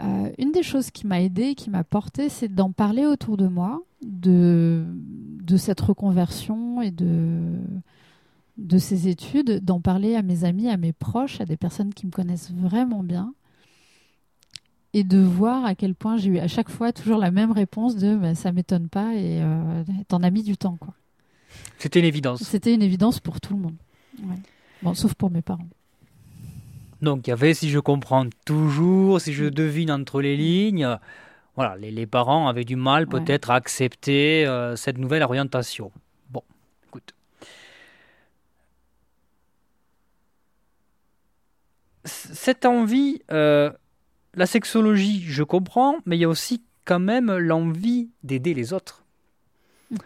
euh, 0.00 0.30
Une 0.38 0.52
des 0.52 0.62
choses 0.62 0.90
qui 0.90 1.06
m'a 1.06 1.20
aidé, 1.20 1.54
qui 1.54 1.68
m'a 1.68 1.84
porté, 1.84 2.30
c'est 2.30 2.48
d'en 2.48 2.72
parler 2.72 3.04
autour 3.04 3.36
de 3.36 3.46
moi, 3.46 3.82
de, 4.00 4.84
de 5.42 5.56
cette 5.58 5.80
reconversion 5.80 6.80
et 6.80 6.90
de 6.90 7.58
de 8.58 8.78
ces 8.78 9.08
études, 9.08 9.64
d'en 9.64 9.80
parler 9.80 10.14
à 10.14 10.22
mes 10.22 10.44
amis, 10.44 10.68
à 10.68 10.76
mes 10.76 10.92
proches, 10.92 11.40
à 11.40 11.44
des 11.44 11.56
personnes 11.56 11.94
qui 11.94 12.06
me 12.06 12.10
connaissent 12.10 12.52
vraiment 12.52 13.02
bien, 13.02 13.34
et 14.94 15.04
de 15.04 15.18
voir 15.18 15.64
à 15.64 15.74
quel 15.74 15.94
point 15.94 16.16
j'ai 16.16 16.30
eu 16.30 16.38
à 16.38 16.48
chaque 16.48 16.70
fois 16.70 16.92
toujours 16.92 17.18
la 17.18 17.30
même 17.30 17.52
réponse 17.52 17.96
de 17.96 18.14
bah, 18.14 18.34
ça 18.34 18.52
m'étonne 18.52 18.88
pas 18.88 19.14
et 19.14 19.40
euh, 19.42 19.82
t'en 20.08 20.22
as 20.22 20.30
mis 20.30 20.42
du 20.42 20.56
temps. 20.56 20.76
quoi. 20.76 20.94
C'était 21.78 22.00
une 22.00 22.06
évidence. 22.06 22.42
C'était 22.42 22.74
une 22.74 22.82
évidence 22.82 23.20
pour 23.20 23.40
tout 23.40 23.54
le 23.54 23.60
monde. 23.60 23.76
Bon, 24.82 24.94
sauf 24.94 25.14
pour 25.14 25.30
mes 25.30 25.42
parents. 25.42 25.68
Donc 27.00 27.26
il 27.26 27.30
y 27.30 27.32
avait, 27.32 27.54
si 27.54 27.70
je 27.70 27.78
comprends 27.78 28.26
toujours, 28.44 29.20
si 29.20 29.32
je 29.32 29.46
devine 29.46 29.90
entre 29.90 30.20
les 30.20 30.36
lignes, 30.36 30.98
voilà, 31.56 31.76
les, 31.76 32.06
parents 32.06 32.48
avaient 32.48 32.64
du 32.64 32.76
mal 32.76 33.06
peut-être 33.06 33.50
à 33.50 33.56
accepter 33.56 34.46
euh, 34.46 34.76
cette 34.76 34.98
nouvelle 34.98 35.22
orientation. 35.22 35.90
cette 42.04 42.66
envie, 42.66 43.22
euh, 43.30 43.70
la 44.34 44.46
sexologie, 44.46 45.22
je 45.22 45.42
comprends, 45.42 45.96
mais 46.06 46.16
il 46.16 46.20
y 46.20 46.24
a 46.24 46.28
aussi 46.28 46.62
quand 46.84 46.98
même 46.98 47.36
l'envie 47.36 48.10
d'aider 48.22 48.54
les 48.54 48.72
autres. 48.72 49.04
Mm. 49.90 49.96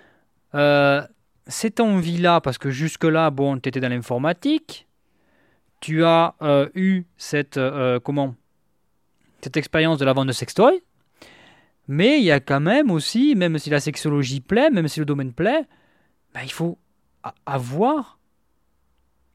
Euh, 0.55 1.03
cette 1.47 1.81
envie-là, 1.81 2.41
parce 2.41 2.59
que 2.59 2.71
jusque-là, 2.71 3.31
bon, 3.31 3.59
tu 3.59 3.69
étais 3.69 3.81
dans 3.81 3.89
l'informatique, 3.89 4.87
tu 5.81 6.05
as 6.05 6.35
euh, 6.43 6.69
eu 6.75 7.05
cette, 7.17 7.61
comment, 8.03 8.35
cette 9.43 9.57
expérience 9.57 9.99
de 9.99 10.05
la 10.05 10.13
vente 10.13 10.27
de 10.27 10.33
sextoy, 10.33 10.83
mais 11.89 12.19
il 12.19 12.25
y 12.25 12.33
a 12.33 12.41
quand 12.41 12.61
même 12.61 12.91
aussi, 12.91 13.35
même 13.37 13.59
si 13.59 13.71
la 13.71 13.81
sexologie 13.81 14.41
plaît, 14.41 14.71
même 14.71 14.89
si 14.89 14.99
le 14.99 15.07
domaine 15.07 15.33
plaît, 15.33 15.65
bah, 16.35 16.41
il 16.43 16.53
faut 16.53 16.79
avoir 17.45 18.19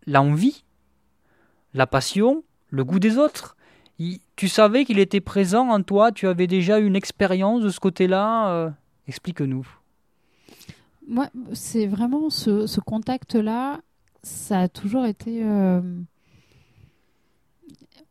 l'envie, 0.06 0.64
la 1.74 1.88
passion, 1.88 2.44
le 2.70 2.84
goût 2.84 3.00
des 3.00 3.18
autres. 3.18 3.56
Tu 4.36 4.48
savais 4.48 4.86
qu'il 4.86 4.98
était 5.00 5.22
présent 5.22 5.70
en 5.70 5.84
toi, 5.84 6.12
tu 6.12 6.28
avais 6.28 6.48
déjà 6.48 6.80
une 6.80 6.96
expérience 6.96 7.62
de 7.62 7.70
ce 7.70 7.80
côté-là. 7.80 8.50
Euh, 8.50 8.70
explique-nous. 9.08 9.68
Moi, 11.08 11.30
c'est 11.54 11.88
vraiment 11.88 12.30
ce, 12.30 12.80
contact-là, 12.80 13.82
ça 14.24 14.62
a 14.62 14.68
toujours 14.68 15.06
été, 15.06 15.42
euh, 15.44 15.82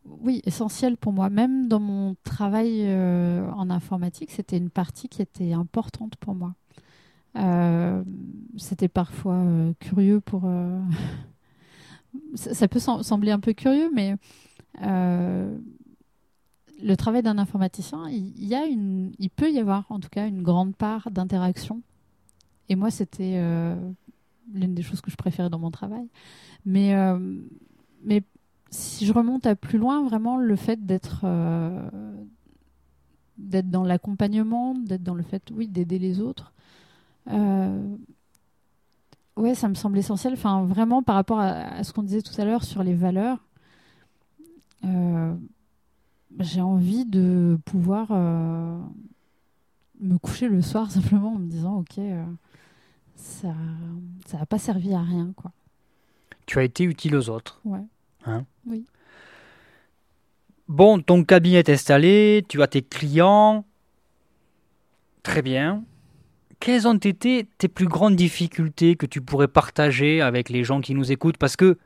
oui, 0.04 0.40
essentiel 0.44 0.96
pour 0.96 1.12
moi. 1.12 1.30
Même 1.30 1.66
dans 1.66 1.80
mon 1.80 2.14
travail 2.22 2.82
euh, 2.84 3.50
en 3.52 3.70
informatique, 3.70 4.30
c'était 4.30 4.58
une 4.58 4.70
partie 4.70 5.08
qui 5.08 5.22
était 5.22 5.52
importante 5.52 6.14
pour 6.16 6.34
moi. 6.34 6.54
c'était 8.56 8.88
parfois 8.88 9.42
curieux 9.80 10.20
pour. 10.20 10.42
ça, 12.34 12.68
peut 12.68 12.80
sembler 12.80 13.32
un 13.32 13.40
peu 13.40 13.52
curieux, 13.52 13.90
mais 13.92 14.14
le 16.82 16.96
travail 16.96 17.22
d'un 17.22 17.38
informaticien, 17.38 18.08
il, 18.10 18.44
y 18.44 18.54
a 18.54 18.66
une, 18.66 19.12
il 19.18 19.30
peut 19.30 19.50
y 19.50 19.58
avoir 19.58 19.86
en 19.90 20.00
tout 20.00 20.08
cas 20.08 20.26
une 20.26 20.42
grande 20.42 20.74
part 20.74 21.10
d'interaction. 21.10 21.82
Et 22.68 22.76
moi, 22.76 22.90
c'était 22.90 23.34
euh, 23.36 23.74
l'une 24.52 24.74
des 24.74 24.82
choses 24.82 25.00
que 25.00 25.10
je 25.10 25.16
préférais 25.16 25.50
dans 25.50 25.58
mon 25.58 25.70
travail. 25.70 26.06
Mais, 26.64 26.94
euh, 26.94 27.18
mais 28.04 28.22
si 28.70 29.06
je 29.06 29.12
remonte 29.12 29.46
à 29.46 29.56
plus 29.56 29.78
loin, 29.78 30.04
vraiment 30.04 30.36
le 30.36 30.56
fait 30.56 30.84
d'être 30.86 31.24
d'être 33.38 33.70
dans 33.70 33.84
l'accompagnement, 33.84 34.74
d'être 34.74 35.02
dans 35.02 35.14
le 35.14 35.22
fait, 35.22 35.42
oui, 35.52 35.66
d'aider 35.66 35.98
les 35.98 36.20
autres. 36.20 36.52
ouais, 39.36 39.54
ça 39.54 39.68
me 39.68 39.74
semble 39.74 39.98
essentiel. 39.98 40.34
Enfin, 40.34 40.64
vraiment 40.64 41.02
par 41.02 41.14
rapport 41.14 41.40
à 41.40 41.82
ce 41.82 41.92
qu'on 41.92 42.02
disait 42.02 42.22
tout 42.22 42.38
à 42.38 42.44
l'heure 42.44 42.64
sur 42.64 42.82
les 42.82 42.94
valeurs 42.94 43.38
euh, 44.84 45.19
j'ai 46.40 46.60
envie 46.60 47.04
de 47.04 47.58
pouvoir 47.64 48.08
euh, 48.10 48.78
me 50.00 50.18
coucher 50.18 50.48
le 50.48 50.62
soir 50.62 50.90
simplement 50.90 51.34
en 51.34 51.38
me 51.38 51.48
disant 51.48 51.78
ok 51.78 51.98
euh, 51.98 52.24
ça 53.16 53.54
ça 54.26 54.38
n'a 54.38 54.46
pas 54.46 54.58
servi 54.58 54.94
à 54.94 55.00
rien 55.00 55.32
quoi. 55.36 55.52
Tu 56.46 56.58
as 56.58 56.64
été 56.64 56.82
utile 56.82 57.14
aux 57.14 57.28
autres. 57.28 57.60
Ouais. 57.64 57.84
Hein? 58.24 58.44
Oui. 58.66 58.84
Bon 60.68 61.00
ton 61.00 61.24
cabinet 61.24 61.58
est 61.58 61.68
installé 61.68 62.44
tu 62.48 62.62
as 62.62 62.66
tes 62.66 62.82
clients. 62.82 63.64
Très 65.22 65.42
bien. 65.42 65.84
Quelles 66.60 66.86
ont 66.86 66.94
été 66.94 67.48
tes 67.58 67.68
plus 67.68 67.86
grandes 67.86 68.16
difficultés 68.16 68.96
que 68.96 69.06
tu 69.06 69.20
pourrais 69.22 69.48
partager 69.48 70.20
avec 70.20 70.50
les 70.50 70.62
gens 70.64 70.80
qui 70.80 70.94
nous 70.94 71.10
écoutent? 71.10 71.38
Parce 71.38 71.56
que 71.56 71.78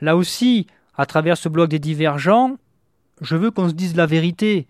là 0.00 0.16
aussi, 0.16 0.66
à 0.96 1.06
travers 1.06 1.36
ce 1.36 1.48
blog 1.48 1.70
des 1.70 1.78
divergents, 1.78 2.56
je 3.22 3.36
veux 3.36 3.50
qu'on 3.50 3.68
se 3.68 3.74
dise 3.74 3.96
la 3.96 4.06
vérité. 4.06 4.66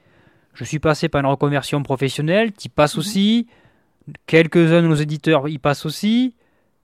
Je 0.54 0.64
suis 0.64 0.78
passé 0.78 1.08
par 1.08 1.20
une 1.20 1.26
reconversion 1.26 1.82
professionnelle, 1.82 2.52
tu 2.52 2.68
passes 2.68 2.94
mhm. 2.94 3.00
aussi, 3.00 3.46
quelques-uns 4.26 4.82
de 4.82 4.88
nos 4.88 4.94
éditeurs 4.94 5.48
y 5.48 5.58
passent 5.58 5.86
aussi. 5.86 6.34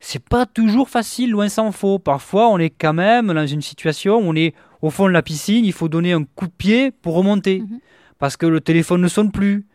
C'est 0.01 0.23
pas 0.23 0.47
toujours 0.47 0.89
facile, 0.89 1.31
loin 1.31 1.49
s'en 1.49 1.73
faut. 1.73 1.99
Parfois, 1.99 2.49
on 2.49 2.59
est 2.59 2.71
quand 2.71 2.95
même 2.95 3.33
dans 3.33 3.47
une 3.47 3.63
situation 3.63 4.17
où 4.17 4.23
on 4.23 4.35
est 4.35 4.55
au 4.81 4.91
fond 4.91 5.07
de 5.07 5.13
la 5.13 5.23
piscine, 5.23 5.65
il 5.65 5.73
faut 5.73 5.89
donner 5.89 6.13
un 6.13 6.25
coup 6.25 6.47
de 6.47 6.53
pied 6.53 6.91
pour 6.91 7.15
remonter. 7.15 7.61
Mhm. 7.61 7.81
Parce 8.19 8.37
que 8.37 8.47
le 8.47 8.61
téléphone 8.61 9.01
ne 9.01 9.09
sonne 9.09 9.31
plus, 9.31 9.67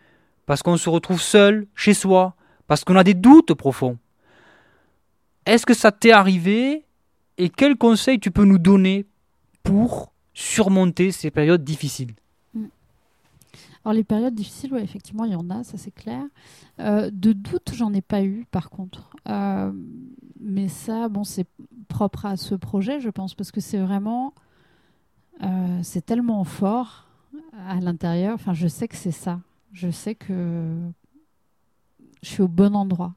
parce 0.46 0.64
qu'on 0.64 0.78
se 0.78 0.90
retrouve 0.90 1.22
seul, 1.22 1.68
chez 1.76 1.94
soi, 1.94 2.36
parce 2.68 2.84
qu'on 2.84 2.96
a 2.96 3.04
des 3.04 3.14
doutes 3.14 3.54
profonds. 3.54 3.98
Est-ce 5.46 5.66
que 5.66 5.74
ça 5.74 5.92
t'est 5.92 6.12
arrivé? 6.12 6.86
Et 7.38 7.50
quels 7.50 7.76
conseils 7.76 8.20
tu 8.20 8.32
peux 8.32 8.46
nous 8.46 8.60
donner 8.60 9.06
pour 9.64 10.12
surmonter 10.34 11.12
ces 11.12 11.32
périodes 11.32 11.63
difficiles 11.63 12.13
mm. 12.54 12.65
alors 13.84 13.93
les 13.93 14.04
périodes 14.04 14.36
difficiles, 14.36 14.74
oui, 14.74 14.82
effectivement, 14.82 15.26
il 15.26 15.32
y 15.32 15.36
en 15.36 15.50
a, 15.50 15.63
ça 15.63 15.78
c'est 15.78 15.93
clair. 15.93 16.24
Euh, 16.80 17.12
de 17.12 17.34
doutes, 17.34 17.74
j'en 17.76 17.93
ai 17.93 18.02
pas 18.02 18.24
eu, 18.24 18.46
par 18.50 18.69
contre. 18.69 19.15
Euh, 19.30 19.72
mais 20.39 20.67
ça, 20.67 21.08
bon, 21.08 21.24
c'est 21.24 21.48
propre 21.88 22.26
à 22.26 22.38
ce 22.38 22.56
projet, 22.56 23.00
je 23.00 23.10
pense, 23.10 23.36
parce 23.36 23.52
que 23.52 23.62
c'est 23.62 23.78
vraiment, 23.78 24.34
euh, 25.43 25.80
c'est 25.84 26.06
tellement 26.06 26.43
fort 26.43 27.08
à 27.67 27.80
l'intérieur. 27.80 28.34
Enfin, 28.34 28.54
je 28.54 28.67
sais 28.67 28.88
que 28.88 28.96
c'est 28.96 29.12
ça. 29.12 29.39
Je 29.72 29.89
sais 29.91 30.15
que 30.15 30.76
je 32.22 32.28
suis 32.28 32.41
au 32.41 32.48
bon 32.48 32.76
endroit. 32.76 33.13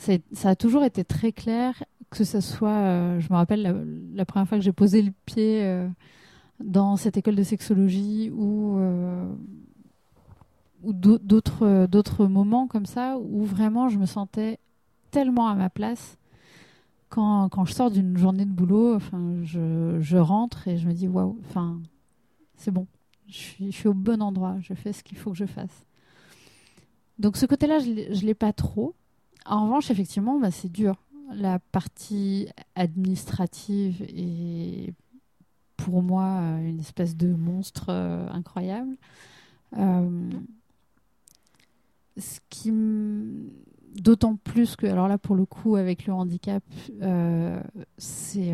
Ça 0.00 0.48
a 0.48 0.56
toujours 0.56 0.82
été 0.84 1.04
très 1.04 1.30
clair, 1.30 1.84
que 2.08 2.24
ce 2.24 2.40
soit, 2.40 2.70
euh, 2.70 3.20
je 3.20 3.28
me 3.30 3.36
rappelle 3.36 3.62
la, 4.14 4.24
première 4.24 4.48
fois 4.48 4.56
que 4.56 4.64
j'ai 4.64 4.72
posé 4.72 5.02
le 5.02 5.12
pied 5.26 5.62
euh, 5.62 5.86
dans 6.58 6.96
cette 6.96 7.18
école 7.18 7.36
de 7.36 7.42
sexologie 7.42 8.30
ou, 8.30 8.78
euh, 8.78 9.30
d'autres, 10.82 12.26
moments 12.26 12.66
comme 12.66 12.86
ça, 12.86 13.18
où 13.18 13.44
vraiment 13.44 13.90
je 13.90 13.98
me 13.98 14.06
sentais 14.06 14.58
tellement 15.10 15.48
à 15.48 15.54
ma 15.54 15.68
place. 15.68 16.16
Quand, 17.10 17.50
quand 17.50 17.66
je 17.66 17.74
sors 17.74 17.90
d'une 17.90 18.16
journée 18.16 18.46
de 18.46 18.52
boulot, 18.52 18.94
enfin, 18.94 19.40
je, 19.42 19.98
je 20.00 20.16
rentre 20.16 20.66
et 20.66 20.78
je 20.78 20.88
me 20.88 20.94
dis 20.94 21.08
waouh, 21.08 21.38
enfin, 21.44 21.78
c'est 22.56 22.70
bon, 22.70 22.86
je 23.28 23.36
suis, 23.36 23.72
je 23.72 23.76
suis 23.76 23.88
au 23.88 23.94
bon 23.94 24.22
endroit, 24.22 24.56
je 24.60 24.72
fais 24.72 24.94
ce 24.94 25.02
qu'il 25.02 25.18
faut 25.18 25.32
que 25.32 25.36
je 25.36 25.46
fasse. 25.46 25.84
Donc 27.18 27.36
ce 27.36 27.44
côté-là, 27.44 27.80
je 27.80 27.90
ne 27.90 28.26
l'ai 28.26 28.34
pas 28.34 28.54
trop. 28.54 28.94
En 29.46 29.64
revanche, 29.64 29.90
effectivement, 29.90 30.38
bah, 30.38 30.50
c'est 30.50 30.70
dur. 30.70 30.96
La 31.32 31.58
partie 31.58 32.48
administrative 32.74 34.02
est 34.02 34.92
pour 35.76 36.02
moi 36.02 36.40
une 36.62 36.80
espèce 36.80 37.16
de 37.16 37.28
monstre 37.28 37.86
euh, 37.88 38.28
incroyable. 38.30 38.96
Euh, 39.76 40.30
ce 42.18 42.40
qui 42.50 42.72
d'autant 43.94 44.36
plus 44.36 44.76
que 44.76 44.86
alors 44.86 45.08
là 45.08 45.16
pour 45.16 45.36
le 45.36 45.46
coup 45.46 45.76
avec 45.76 46.06
le 46.06 46.12
handicap 46.12 46.62
euh, 47.02 47.60
c'est 47.96 48.52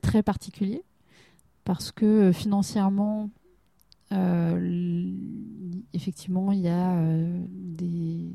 très 0.00 0.22
particulier 0.22 0.82
parce 1.64 1.90
que 1.90 2.32
financièrement 2.32 3.30
euh, 4.12 5.12
effectivement, 5.92 6.52
il 6.52 6.60
y 6.60 6.68
a 6.68 6.96
euh, 6.96 7.44
des, 7.48 8.32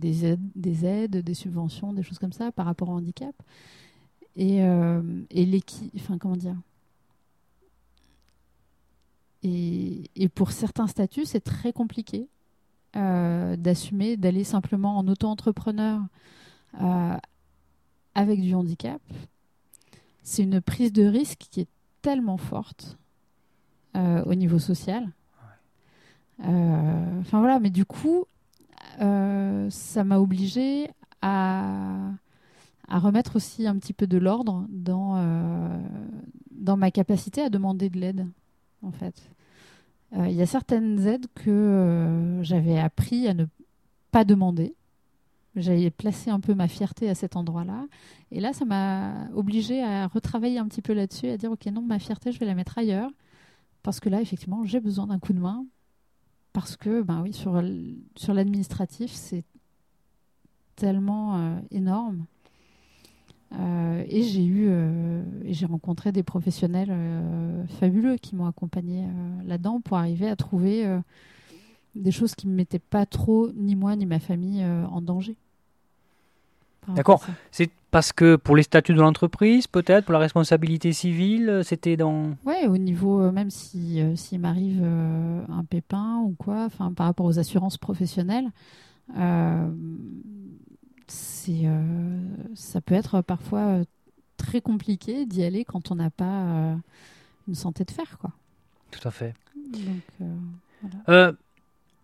des, 0.00 0.24
aides, 0.24 0.50
des, 0.56 0.84
aides, 0.84 1.16
des 1.18 1.34
subventions, 1.34 1.92
des 1.92 2.02
choses 2.02 2.18
comme 2.18 2.32
ça 2.32 2.50
par 2.52 2.66
rapport 2.66 2.88
au 2.88 2.92
handicap. 2.92 3.34
Et, 4.36 4.62
euh, 4.64 5.02
et 5.30 5.44
l'équipe, 5.44 5.92
enfin 5.96 6.18
comment 6.18 6.36
dire? 6.36 6.56
Et, 9.42 10.10
et, 10.16 10.28
pour 10.28 10.52
certains 10.52 10.86
statuts, 10.86 11.24
c'est 11.24 11.40
très 11.40 11.72
compliqué 11.72 12.28
d'assumer, 12.92 14.16
d'aller 14.16 14.42
simplement 14.42 14.98
en 14.98 15.06
auto-entrepreneur 15.06 16.00
avec 18.14 18.40
du 18.40 18.54
handicap. 18.54 19.00
C'est 20.22 20.42
une 20.42 20.60
prise 20.60 20.92
de 20.92 21.04
risque 21.04 21.46
qui 21.50 21.60
est 21.60 21.68
tellement 22.02 22.36
forte 22.36 22.98
euh, 23.96 24.22
au 24.24 24.34
niveau 24.34 24.58
social. 24.58 25.10
Euh, 26.44 27.20
enfin 27.20 27.40
voilà, 27.40 27.58
mais 27.58 27.70
du 27.70 27.84
coup, 27.84 28.20
euh, 28.20 28.24
ça 28.98 30.04
m'a 30.04 30.18
obligé 30.18 30.90
à, 31.22 32.12
remettre 32.88 33.36
aussi 33.36 33.66
un 33.66 33.76
petit 33.78 33.92
peu 33.92 34.06
de 34.06 34.18
l'ordre 34.18 34.66
dans, 34.68 35.80
dans 36.50 36.76
ma 36.76 36.90
capacité 36.90 37.42
à 37.42 37.50
demander 37.50 37.88
de 37.88 37.98
l'aide, 37.98 38.26
en 38.82 38.90
fait. 38.90 39.30
Il 40.16 40.32
y 40.32 40.42
a 40.42 40.46
certaines 40.46 41.06
aides 41.06 41.26
que 41.34 42.40
j'avais 42.42 42.78
appris 42.78 43.28
à 43.28 43.34
ne 43.34 43.46
pas 44.10 44.24
demander. 44.24 44.74
J'avais 45.56 45.90
placé 45.90 46.30
un 46.30 46.40
peu 46.40 46.54
ma 46.54 46.68
fierté 46.68 47.08
à 47.08 47.14
cet 47.14 47.34
endroit-là. 47.36 47.86
Et 48.30 48.40
là, 48.40 48.52
ça 48.52 48.64
m'a 48.64 49.28
obligé 49.34 49.82
à 49.82 50.06
retravailler 50.06 50.58
un 50.58 50.66
petit 50.66 50.82
peu 50.82 50.92
là-dessus, 50.92 51.28
à 51.28 51.36
dire, 51.36 51.50
OK, 51.50 51.66
non, 51.66 51.82
ma 51.82 51.98
fierté, 51.98 52.30
je 52.30 52.38
vais 52.38 52.46
la 52.46 52.54
mettre 52.54 52.78
ailleurs. 52.78 53.10
Parce 53.82 53.98
que 53.98 54.08
là, 54.08 54.20
effectivement, 54.20 54.64
j'ai 54.64 54.80
besoin 54.80 55.06
d'un 55.06 55.18
coup 55.18 55.32
de 55.32 55.40
main. 55.40 55.64
Parce 56.52 56.76
que, 56.76 57.02
ben 57.02 57.22
oui, 57.22 57.32
sur, 57.32 57.62
sur 58.16 58.34
l'administratif, 58.34 59.12
c'est 59.12 59.44
tellement 60.80 61.36
euh, 61.36 61.60
énorme. 61.70 62.24
Euh, 63.52 64.04
et 64.08 64.22
j'ai 64.22 64.44
eu, 64.44 64.68
euh, 64.68 65.22
j'ai 65.44 65.66
rencontré 65.66 66.12
des 66.12 66.22
professionnels 66.22 66.92
fabuleux 67.78 68.16
qui 68.16 68.34
m'ont 68.34 68.46
accompagné 68.46 69.06
là-dedans 69.44 69.80
pour 69.80 69.96
arriver 69.98 70.28
à 70.28 70.36
trouver 70.36 70.86
des 71.94 72.12
choses 72.12 72.34
qui 72.34 72.46
ne 72.46 72.54
mettaient 72.54 72.78
pas 72.78 73.06
trop, 73.06 73.50
ni 73.52 73.76
moi 73.76 73.96
ni 73.96 74.06
ma 74.06 74.20
famille, 74.20 74.64
en 74.64 75.02
danger. 75.02 75.36
D'accord. 76.88 77.24
C'est 77.50 77.70
parce 77.90 78.12
que 78.12 78.36
pour 78.36 78.56
les 78.56 78.62
statuts 78.62 78.94
de 78.94 79.00
l'entreprise, 79.00 79.66
peut-être, 79.66 80.04
pour 80.04 80.12
la 80.12 80.18
responsabilité 80.20 80.92
civile, 80.92 81.48
euh, 81.48 81.62
c'était 81.62 81.96
dans. 81.96 82.36
Oui, 82.44 82.54
au 82.68 82.78
niveau, 82.78 83.20
euh, 83.20 83.32
même 83.32 83.50
si 83.50 84.00
euh, 84.00 84.14
s'il 84.16 84.40
m'arrive 84.40 84.82
un 84.82 85.64
pépin 85.64 86.18
ou 86.24 86.34
quoi, 86.38 86.64
enfin 86.64 86.92
par 86.92 87.06
rapport 87.06 87.26
aux 87.26 87.38
assurances 87.38 87.78
professionnelles, 87.78 88.50
c'est, 91.08 91.68
ça 92.54 92.80
peut 92.80 92.94
être 92.94 93.22
parfois 93.22 93.80
très 94.36 94.60
compliqué 94.60 95.26
d'y 95.26 95.42
aller 95.42 95.64
quand 95.64 95.90
on 95.90 95.96
n'a 95.96 96.10
pas 96.10 96.76
une 97.48 97.54
santé 97.54 97.84
de 97.84 97.90
fer, 97.90 98.18
quoi. 98.20 98.30
Tout 98.92 99.06
à 99.06 99.10
fait. 99.10 99.34
voilà. 101.06 101.32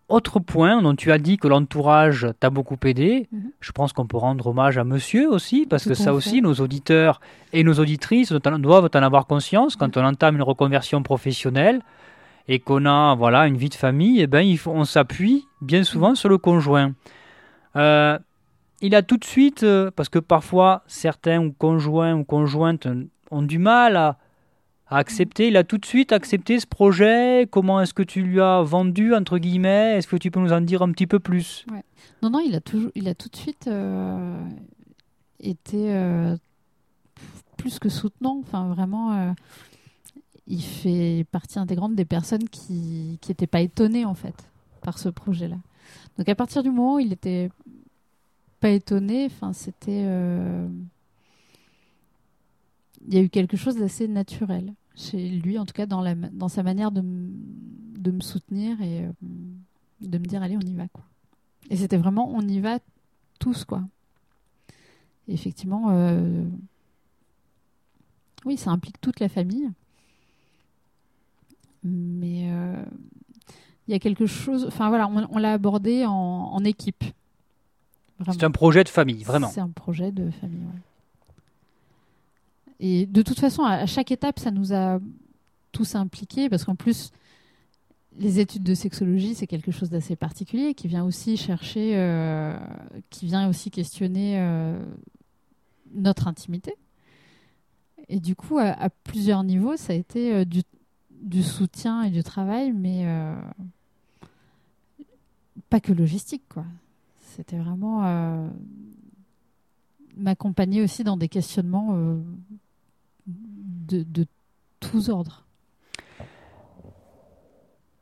Autre 0.09 0.39
point 0.39 0.81
dont 0.81 0.95
tu 0.95 1.11
as 1.11 1.17
dit 1.17 1.37
que 1.37 1.49
l'entourage 1.49 2.27
t'a 2.39 2.49
beaucoup 2.49 2.77
aidé, 2.85 3.27
mhm. 3.31 3.51
je 3.59 3.71
pense 3.73 3.91
qu'on 3.91 4.07
peut 4.07 4.15
rendre 4.15 4.47
hommage 4.47 4.77
à 4.77 4.85
monsieur 4.85 5.29
aussi, 5.29 5.65
parce 5.65 5.83
que 5.83 5.95
ça 5.95 6.13
aussi, 6.13 6.41
nos 6.41 6.53
auditeurs 6.55 7.19
et 7.51 7.63
nos 7.63 7.73
auditrices 7.73 8.31
doivent 8.31 8.89
en 8.93 9.03
avoir 9.03 9.27
conscience. 9.27 9.75
Quand 9.75 9.97
on 9.97 10.05
entame 10.05 10.35
une 10.35 10.43
reconversion 10.43 11.03
professionnelle 11.03 11.81
et 12.47 12.59
qu'on 12.59 12.85
a 12.85 13.15
voilà 13.15 13.47
une 13.47 13.57
vie 13.57 13.67
de 13.67 13.75
famille, 13.75 14.21
eh 14.21 14.27
ben, 14.27 14.55
on 14.67 14.85
s'appuie 14.85 15.45
bien 15.61 15.83
souvent 15.83 16.15
sur 16.15 16.29
le 16.29 16.37
conjoint. 16.37 16.93
Euh, 17.75 18.17
il 18.79 18.95
a 18.95 19.01
tout 19.01 19.17
de 19.17 19.25
suite, 19.25 19.63
euh, 19.63 19.91
parce 19.93 20.07
que 20.07 20.19
parfois 20.19 20.83
certains 20.87 21.49
conjoints 21.51 22.13
ou 22.13 22.23
conjointes 22.23 22.87
ont 23.29 23.41
du 23.41 23.57
mal 23.59 23.97
à, 23.97 24.17
accepté, 24.89 25.47
il 25.47 25.57
a 25.57 25.63
tout 25.63 25.77
de 25.77 25.85
suite 25.85 26.11
accepté 26.11 26.59
ce 26.59 26.65
projet. 26.65 27.47
Comment 27.49 27.81
est-ce 27.81 27.93
que 27.93 28.03
tu 28.03 28.21
lui 28.21 28.39
as 28.39 28.61
vendu, 28.61 29.13
entre 29.13 29.37
guillemets? 29.37 29.97
Est-ce 29.97 30.07
que 30.07 30.15
tu 30.15 30.31
peux 30.31 30.39
nous 30.39 30.53
en 30.53 30.61
dire 30.61 30.81
un 30.81 30.91
petit 30.91 31.07
peu 31.07 31.19
plus? 31.19 31.65
Non, 32.21 32.29
non, 32.29 32.39
il 32.39 32.55
a, 32.55 32.61
toujours, 32.61 32.91
il 32.95 33.07
a 33.07 33.15
tout 33.15 33.29
de 33.29 33.35
suite 33.35 33.67
euh, 33.67 34.39
été 35.39 35.93
euh, 35.93 36.35
plus 37.57 37.79
que 37.79 37.89
soutenant. 37.89 38.39
Enfin, 38.39 38.73
vraiment, 38.73 39.13
euh, 39.13 39.31
il 40.47 40.61
fait 40.61 41.25
partie 41.31 41.59
intégrante 41.59 41.95
des 41.95 42.05
personnes 42.05 42.47
qui 42.49 43.19
n'étaient 43.27 43.47
pas 43.47 43.61
étonnées, 43.61 44.05
en 44.05 44.15
fait, 44.15 44.49
par 44.81 44.99
ce 44.99 45.09
projet-là. 45.09 45.57
Donc, 46.17 46.29
à 46.29 46.35
partir 46.35 46.63
du 46.63 46.69
moment 46.69 46.95
où 46.95 46.99
il 46.99 47.09
n'était 47.09 47.49
pas 48.59 48.69
étonné, 48.69 49.25
enfin, 49.25 49.53
c'était 49.53 50.05
il 53.07 53.13
y 53.13 53.17
a 53.17 53.21
eu 53.21 53.29
quelque 53.29 53.57
chose 53.57 53.77
d'assez 53.77 54.07
naturel 54.07 54.73
chez 54.95 55.29
lui, 55.29 55.57
en 55.57 55.65
tout 55.65 55.73
cas 55.73 55.85
dans, 55.85 56.01
la, 56.01 56.15
dans 56.15 56.49
sa 56.49 56.63
manière 56.63 56.91
de, 56.91 57.01
de 57.01 58.11
me 58.11 58.19
soutenir 58.19 58.81
et 58.81 59.05
euh, 59.05 59.11
de 60.01 60.17
me 60.17 60.25
dire 60.25 60.41
allez, 60.43 60.57
on 60.57 60.67
y 60.67 60.73
va. 60.73 60.87
Quoi. 60.89 61.03
Et 61.69 61.77
c'était 61.77 61.97
vraiment 61.97 62.29
on 62.33 62.41
y 62.41 62.59
va 62.59 62.79
tous. 63.39 63.63
quoi. 63.65 63.83
effectivement, 65.27 65.91
euh, 65.91 66.43
oui, 68.45 68.57
ça 68.57 68.71
implique 68.71 68.99
toute 68.99 69.19
la 69.19 69.29
famille. 69.29 69.69
Mais 71.83 72.49
euh, 72.51 72.83
il 73.87 73.91
y 73.91 73.93
a 73.93 73.99
quelque 73.99 74.25
chose. 74.25 74.65
Enfin 74.67 74.89
voilà, 74.89 75.07
on, 75.07 75.37
l'a 75.37 75.53
abordé 75.53 76.05
en, 76.05 76.11
en, 76.11 76.63
équipe. 76.65 77.03
C'est 78.31 78.43
un 78.43 78.51
projet 78.51 78.83
de 78.83 78.89
famille, 78.89 79.23
vraiment. 79.23 79.47
C'est 79.47 79.61
un 79.61 79.69
projet 79.69 80.11
de 80.11 80.31
famille, 80.31 80.65
oui. 80.73 80.79
Et 82.79 83.05
de 83.05 83.21
toute 83.21 83.39
façon, 83.39 83.63
à 83.63 83.85
chaque 83.85 84.11
étape, 84.11 84.39
ça 84.39 84.51
nous 84.51 84.73
a 84.73 84.99
tous 85.71 85.95
impliqués, 85.95 86.49
parce 86.49 86.63
qu'en 86.63 86.75
plus, 86.75 87.11
les 88.17 88.39
études 88.39 88.63
de 88.63 88.73
sexologie, 88.73 89.35
c'est 89.35 89.47
quelque 89.47 89.71
chose 89.71 89.89
d'assez 89.89 90.15
particulier, 90.15 90.73
qui 90.73 90.87
vient 90.87 91.05
aussi 91.05 91.37
chercher, 91.37 91.91
euh, 91.95 92.57
qui 93.09 93.25
vient 93.25 93.47
aussi 93.47 93.69
questionner 93.69 94.39
euh, 94.39 94.79
notre 95.93 96.27
intimité. 96.27 96.73
Et 98.09 98.19
du 98.19 98.35
coup, 98.35 98.57
à, 98.57 98.89
plusieurs 99.03 99.43
niveaux, 99.43 99.77
ça 99.77 99.93
a 99.93 99.95
été 99.95 100.33
euh, 100.33 100.45
du, 100.45 100.63
du, 101.11 101.43
soutien 101.43 102.03
et 102.03 102.09
du 102.09 102.23
travail, 102.23 102.71
mais 102.71 103.05
pas 105.69 105.79
que 105.79 105.93
logistique, 105.93 106.43
quoi. 106.49 106.65
C'était 107.19 107.57
vraiment 107.57 108.49
m'accompagner 110.15 110.81
aussi 110.81 111.03
dans 111.03 111.17
des 111.17 111.27
questionnements 111.27 112.19
de, 113.27 114.25
tous 114.79 115.09
ordres. 115.09 115.45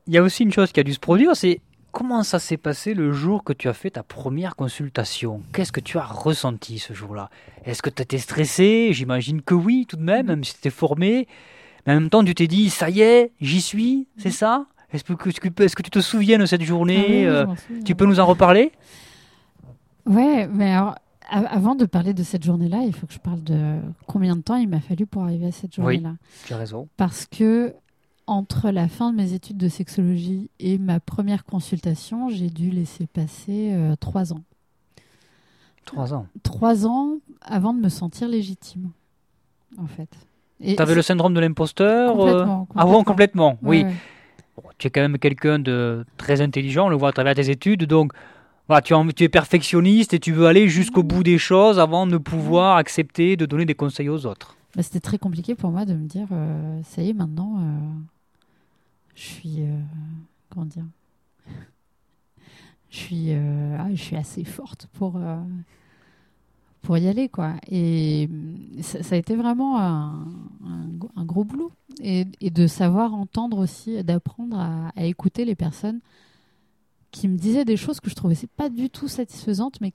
Il 0.08 0.14
y 0.14 0.18
a 0.18 0.24
aussi 0.24 0.44
une 0.44 0.52
chose 0.52 0.72
qui 0.72 0.80
a 0.80 0.84
dû 0.84 0.94
se 0.94 1.00
produire, 1.00 1.36
c'est 1.36 1.62
comment 1.92 2.24
ça 2.24 2.38
s'est 2.38 2.58
passé 2.58 2.94
le 2.94 3.12
jour 3.12 3.44
que 3.44 3.54
tu 3.54 3.70
as 3.70 3.74
fait 3.74 3.92
ta 3.92 4.04
première 4.04 4.56
consultation? 4.56 5.42
Qu'est-ce 5.54 5.72
que 5.72 5.80
tu 5.80 5.98
as 5.98 6.04
ressenti 6.04 6.80
ce 6.80 6.94
jour-là? 6.94 7.30
Est-ce 7.64 7.82
que 7.82 7.90
tu 7.90 8.02
étais 8.02 8.18
stressé? 8.18 8.90
J'imagine 8.92 9.42
que 9.42 9.56
oui, 9.56 9.86
tout 9.88 9.96
de 9.96 10.04
même, 10.04 10.28
même 10.28 10.44
si 10.44 10.54
tu 10.54 10.60
étais 10.60 10.70
formé. 10.70 11.28
Mais 11.86 11.94
en 11.94 12.02
même 12.02 12.10
temps, 12.10 12.24
tu 12.24 12.36
t'es 12.36 12.48
dit, 12.48 12.70
ça 12.70 12.90
y 12.90 13.02
est, 13.02 13.32
j'y 13.40 13.62
suis, 13.62 14.08
c'est 14.18 14.32
ça? 14.32 14.66
Est-ce 14.92 15.04
que, 15.04 15.14
est 15.14 15.76
que, 15.76 15.82
tu 15.82 15.90
te 15.90 16.00
souviens 16.00 16.38
de 16.38 16.46
cette 16.46 16.62
journée? 16.62 17.26
Ah 17.28 17.32
euh, 17.32 17.46
Tu 17.86 17.96
peux 17.96 18.06
nous 18.06 18.20
en 18.20 18.26
reparler? 18.26 18.72
Ouais, 20.06 20.48
mais 20.48 20.72
alors, 20.72 20.96
avant 21.30 21.76
de 21.76 21.86
parler 21.86 22.14
de 22.14 22.24
cette 22.24 22.44
journée-là, 22.44 22.84
il 22.86 22.94
faut 22.94 23.08
que 23.08 23.14
je 23.14 23.20
parle 23.20 23.44
de 23.44 23.80
combien 24.08 24.36
de 24.36 24.42
temps 24.42 24.56
il 24.56 24.68
m'a 24.68 24.80
fallu 24.80 25.06
pour 25.06 25.24
arriver 25.24 25.48
à 25.48 25.52
cette 25.52 25.76
journée-là. 25.76 26.10
Oui, 26.12 26.28
tu 26.46 26.54
as 26.54 26.58
raison. 26.58 26.88
Parce 26.98 27.26
que 27.26 27.74
entre 28.28 28.72
la 28.72 28.88
fin 28.88 29.12
de 29.12 29.18
mes 29.18 29.34
études 29.34 29.58
de 29.58 29.68
sexologie 29.68 30.50
et 30.60 30.78
ma 30.78 31.00
première 31.00 31.46
consultation, 31.46 32.30
j'ai 32.30 32.50
dû 32.50 32.72
laisser 32.72 33.08
passer 33.08 33.72
euh, 33.74 33.96
trois 33.96 34.34
ans. 34.34 34.42
Trois 35.86 36.14
ans 36.14 36.28
Trois 36.42 36.88
ans 36.88 37.18
avant 37.42 37.74
de 37.74 37.80
me 37.80 37.90
sentir 37.90 38.28
légitime, 38.28 38.90
en 39.78 39.86
fait. 39.86 40.10
Tu 40.64 40.76
avais 40.82 40.96
le 40.96 41.02
syndrome 41.02 41.34
de 41.34 41.40
l'imposteur 41.40 42.16
Complètement. 42.16 42.68
Ah 42.76 42.86
bon, 42.86 43.04
complètement, 43.04 43.58
oui. 43.62 43.86
tu 44.78 44.88
es 44.88 44.90
quand 44.90 45.02
même 45.02 45.20
quelqu'un 45.20 45.60
de 45.60 46.06
très 46.18 46.42
intelligent, 46.42 46.88
on 46.88 46.90
le 46.90 46.96
voit 46.96 47.10
à 47.10 47.12
travers 47.14 47.36
tes 47.36 47.50
études, 47.50 47.84
donc 47.84 48.14
tu, 48.84 49.24
es 49.24 49.30
perfectionniste 49.30 50.14
et 50.14 50.20
tu 50.20 50.32
veux 50.32 50.48
aller 50.48 50.68
jusqu'au 50.68 51.04
bout 51.04 51.24
des 51.24 51.38
choses 51.38 51.80
avant 51.80 52.08
de 52.08 52.18
pouvoir 52.18 52.78
accepter 52.78 53.36
de 53.36 53.46
donner 53.46 53.66
des 53.66 53.76
conseils 53.76 54.10
aux 54.10 54.26
autres. 54.26 54.56
Bah, 54.76 54.84
c'était 54.84 55.00
très 55.00 55.18
compliqué 55.18 55.56
pour 55.56 55.72
moi 55.72 55.86
de 55.86 55.94
me 55.94 56.08
dire, 56.08 56.28
euh, 56.32 56.82
ça 56.84 57.02
y 57.02 57.10
est, 57.10 57.14
maintenant, 57.14 57.58
euh, 57.60 57.62
je 59.16 59.24
suis... 59.24 59.62
Euh, 59.62 59.80
comment 60.50 60.66
dire 60.66 60.86
ah, 63.78 63.88
je 63.94 64.02
suis 64.02 64.16
assez 64.16 64.46
forte 64.46 64.88
pour, 64.94 65.20
pour 66.82 66.98
y 66.98 67.10
aller. 67.10 67.28
quoi. 67.28 67.56
Et 67.70 68.30
ça, 68.82 69.16
a 69.16 69.18
été 69.18 69.36
vraiment 69.36 69.80
un, 69.80 70.26
gros 71.18 71.44
boulot. 71.44 71.74
Et, 72.00 72.26
de 72.42 72.68
savoir 72.68 73.14
entendre 73.14 73.58
aussi, 73.58 74.02
d'apprendre 74.04 74.58
à, 74.96 75.06
écouter 75.06 75.44
les 75.44 75.56
personnes 75.56 76.00
qui 77.16 77.30
me 77.30 77.38
disait 77.38 77.64
des 77.64 77.78
choses 77.78 78.02
que 78.02 78.10
je 78.10 78.16
trouvais 78.16 78.36
pas 78.58 78.70
du 78.70 78.90
tout 78.90 79.08
satisfaisantes, 79.08 79.80
mais 79.80 79.94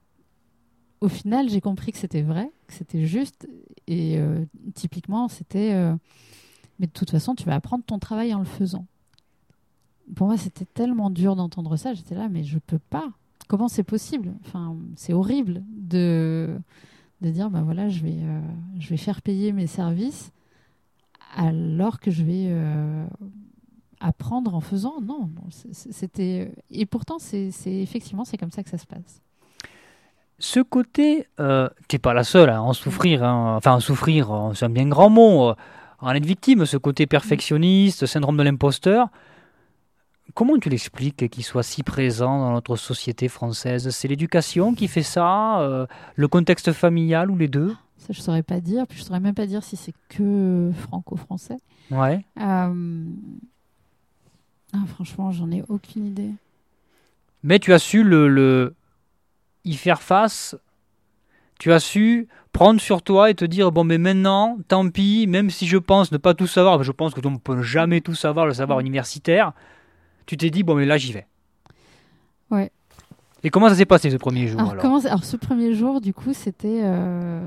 au 1.03 1.09
final, 1.09 1.51
j'ai 1.51 1.61
compris 1.61 1.93
que 1.93 1.99
c'était 1.99 2.23
vrai, 2.23 2.51
que 2.67 2.73
c'était 2.73 3.05
juste. 3.05 3.47
Et 3.87 4.19
euh, 4.19 4.45
typiquement, 4.75 5.29
c'était. 5.29 5.75
Euh, 5.75 5.95
mais 6.79 6.87
de 6.87 6.93
toute 6.93 7.11
façon, 7.11 7.35
tu 7.35 7.45
vas 7.45 7.55
apprendre 7.55 7.85
ton 7.85 7.99
travail 7.99 8.33
en 8.33 8.39
le 8.39 8.47
faisant. 8.47 8.87
Pour 10.17 10.29
moi, 10.29 10.39
c'était 10.39 10.65
tellement 10.65 11.11
dur 11.11 11.37
d'entendre 11.37 11.77
ça. 11.77 11.93
J'étais 11.93 12.15
là, 12.15 12.29
mais 12.31 12.43
je 12.43 12.59
peux 12.59 12.79
pas. 12.79 13.13
Comment 13.49 13.69
c'est 13.69 13.85
possible? 13.85 14.35
Enfin, 14.47 14.77
c'est 14.97 15.13
horrible 15.13 15.63
de 15.71 16.59
de 17.21 17.29
dire, 17.29 17.51
ben 17.51 17.63
voilà, 17.63 17.91
je 17.91 18.03
vais, 18.03 18.17
euh, 18.23 18.41
je 18.79 18.89
vais 18.89 18.97
faire 18.97 19.21
payer 19.21 19.53
mes 19.53 19.67
services 19.67 20.33
alors 21.37 22.01
que 22.01 22.11
je 22.11 22.25
vais 22.25 22.49
apprendre 24.31 24.55
en 24.55 24.61
faisant. 24.61 25.01
Non, 25.01 25.29
c'était. 25.73 26.53
Et 26.71 26.87
pourtant, 26.87 27.19
c'est 27.19 27.51
effectivement 27.66 28.25
c'est 28.25 28.37
comme 28.37 28.53
ça 28.53 28.62
que 28.62 28.71
ça 28.71 28.79
se 28.79 28.87
passe. 28.87 29.21
Ce 30.38 30.61
côté, 30.61 31.27
euh, 31.38 31.69
tu 31.88 31.97
n'es 31.97 31.99
pas 31.99 32.14
la 32.14 32.25
seule 32.25 32.49
à 32.49 32.62
en 32.62 32.73
souffrir. 32.73 33.25
Hein. 33.25 33.57
Enfin, 33.57 33.73
en 33.73 33.81
souffrir, 33.81 34.33
euh, 34.33 34.55
c'est 34.55 34.64
un 34.64 34.71
bien 34.71 34.88
grand 34.88 35.11
mot. 35.11 35.51
Euh, 35.51 35.55
en 35.99 36.12
être 36.12 36.25
victime, 36.25 36.64
ce 36.64 36.79
côté 36.79 37.07
perfectionniste, 37.07 38.07
syndrome 38.07 38.38
de 38.38 38.43
l'imposteur. 38.43 39.09
Comment 40.33 40.57
tu 40.59 40.71
l'expliques 40.71 41.29
qu'il 41.29 41.45
soit 41.45 41.64
si 41.64 41.83
présent 41.83 42.38
dans 42.38 42.53
notre 42.53 42.77
société 42.77 43.29
française? 43.29 43.90
C'est 43.90 44.09
l'éducation 44.09 44.73
qui 44.75 44.88
fait 44.88 45.03
ça 45.03 45.87
Le 46.14 46.29
contexte 46.29 46.73
familial 46.73 47.31
ou 47.31 47.37
les 47.37 47.49
deux? 47.49 47.77
Ça, 47.99 48.12
je 48.12 48.21
ne 48.21 48.23
saurais 48.23 48.45
pas 48.45 48.61
dire. 48.61 48.87
Puis 48.87 48.97
je 48.97 49.03
ne 49.03 49.07
saurais 49.09 49.21
même 49.21 49.35
pas 49.35 49.47
dire 49.47 49.62
si 49.62 49.77
c'est 49.77 49.93
que 50.09 50.71
franco-français. 50.88 51.59
Ouais. 51.90 52.25
Ah, 54.73 54.85
franchement, 54.87 55.33
j'en 55.33 55.51
ai 55.51 55.63
aucune 55.69 56.07
idée. 56.07 56.31
Mais 57.43 57.59
tu 57.59 57.73
as 57.73 57.79
su 57.79 58.03
le, 58.03 58.75
y 59.65 59.75
faire 59.75 60.03
face. 60.03 60.57
Tu 61.59 61.73
as 61.73 61.81
su 61.81 62.29
prendre 62.53 62.81
sur 62.81 63.03
toi 63.03 63.31
et 63.31 63.35
te 63.35 63.45
dire 63.45 63.71
bon 63.71 63.85
mais 63.85 63.99
maintenant 63.99 64.59
tant 64.67 64.89
pis 64.91 65.27
même 65.29 65.51
si 65.51 65.69
je 65.69 65.79
pense 65.79 66.11
ne 66.11 66.17
pas 66.17 66.35
tout 66.35 66.49
savoir 66.49 66.83
je 66.83 66.91
pense 66.91 67.15
que 67.15 67.21
on 67.25 67.31
ne 67.31 67.39
peut 67.39 67.63
jamais 67.63 68.01
tout 68.01 68.17
savoir 68.17 68.45
le 68.45 68.55
savoir 68.55 68.81
universitaire 68.81 69.53
tu 70.27 70.37
t'es 70.37 70.51
dit 70.51 70.65
bon 70.65 70.75
mais 70.75 70.85
là 70.85 70.99
j'y 70.99 71.13
vais 71.13 71.27
ouais 72.51 72.73
et 73.45 73.51
comment 73.51 73.69
ça 73.69 73.77
s'est 73.77 73.87
passé 73.87 74.11
ce 74.11 74.17
premier 74.17 74.49
jour 74.49 74.61
alors, 74.61 74.73
alors, 74.73 75.07
alors 75.07 75.25
ce 75.25 75.37
premier 75.37 75.75
jour 75.75 76.01
du 76.01 76.13
coup 76.13 76.33
c'était 76.33 76.81
euh, 76.83 77.47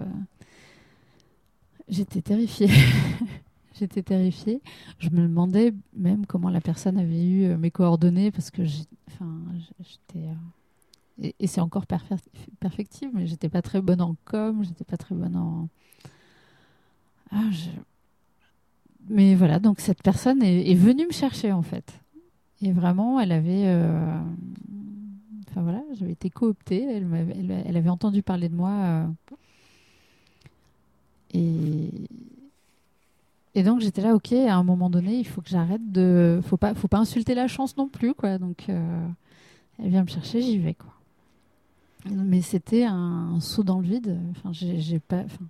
j'étais 1.89 2.21
terrifiée 2.21 2.69
J'étais 3.73 4.03
terrifiée. 4.03 4.61
Je 4.99 5.09
me 5.09 5.21
demandais 5.21 5.73
même 5.95 6.25
comment 6.25 6.49
la 6.49 6.61
personne 6.61 6.97
avait 6.97 7.23
eu 7.23 7.45
euh, 7.45 7.57
mes 7.57 7.71
coordonnées 7.71 8.31
parce 8.31 8.51
que 8.51 8.63
j'étais. 8.63 8.89
Euh, 10.17 11.31
et, 11.39 11.47
c'est 11.47 11.61
encore 11.61 11.85
perfectible, 11.85 13.11
mais 13.13 13.27
j'étais 13.27 13.49
pas 13.49 13.61
très 13.61 13.81
bonne 13.81 14.01
en 14.01 14.15
com, 14.25 14.63
j'étais 14.63 14.83
pas 14.83 14.97
très 14.97 15.15
bonne 15.15 15.35
en. 15.35 15.69
Ah, 17.31 17.49
mais 19.09 19.35
voilà, 19.35 19.59
donc 19.59 19.79
cette 19.79 20.01
personne 20.01 20.41
est, 20.43 20.73
venue 20.75 21.07
me 21.07 21.11
chercher 21.11 21.51
en 21.51 21.61
fait. 21.61 21.99
Et 22.61 22.71
vraiment, 22.71 23.19
elle 23.19 23.31
avait. 23.31 23.67
Euh, 23.67 24.21
enfin 25.49 25.61
voilà, 25.61 25.83
j'avais 25.93 26.13
été 26.13 26.29
cooptée, 26.29 26.83
elle, 26.83 27.63
elle, 27.65 27.77
avait 27.77 27.89
entendu 27.89 28.23
parler 28.23 28.49
de 28.49 28.55
moi. 28.55 29.07
et 31.33 31.89
et 33.55 33.63
donc 33.63 33.81
j'étais 33.81 34.01
là, 34.01 34.15
ok, 34.15 34.31
à 34.33 34.55
un 34.55 34.63
moment 34.63 34.89
donné, 34.89 35.15
il 35.17 35.27
faut 35.27 35.41
que 35.41 35.49
j'arrête 35.49 35.91
de, 35.91 36.39
faut 36.43 36.57
pas, 36.57 36.73
faut 36.73 36.87
pas 36.87 36.97
insulter 36.97 37.35
la 37.35 37.47
chance 37.47 37.77
non 37.77 37.87
plus, 37.87 38.13
quoi. 38.15 38.39
Donc 38.39 38.65
euh, 38.69 39.07
elle 39.79 39.89
vient 39.89 40.01
me 40.01 40.07
chercher, 40.07 40.41
j'y 40.41 40.57
vais, 40.57 40.73
quoi. 40.73 40.91
Mais 42.09 42.41
c'était 42.41 42.83
un, 42.83 43.39
saut 43.39 43.63
dans 43.63 43.79
le 43.79 43.87
vide. 43.87 44.19
Enfin, 44.31 44.51
j'ai 44.51 44.99
pas, 44.99 45.19
enfin, 45.19 45.45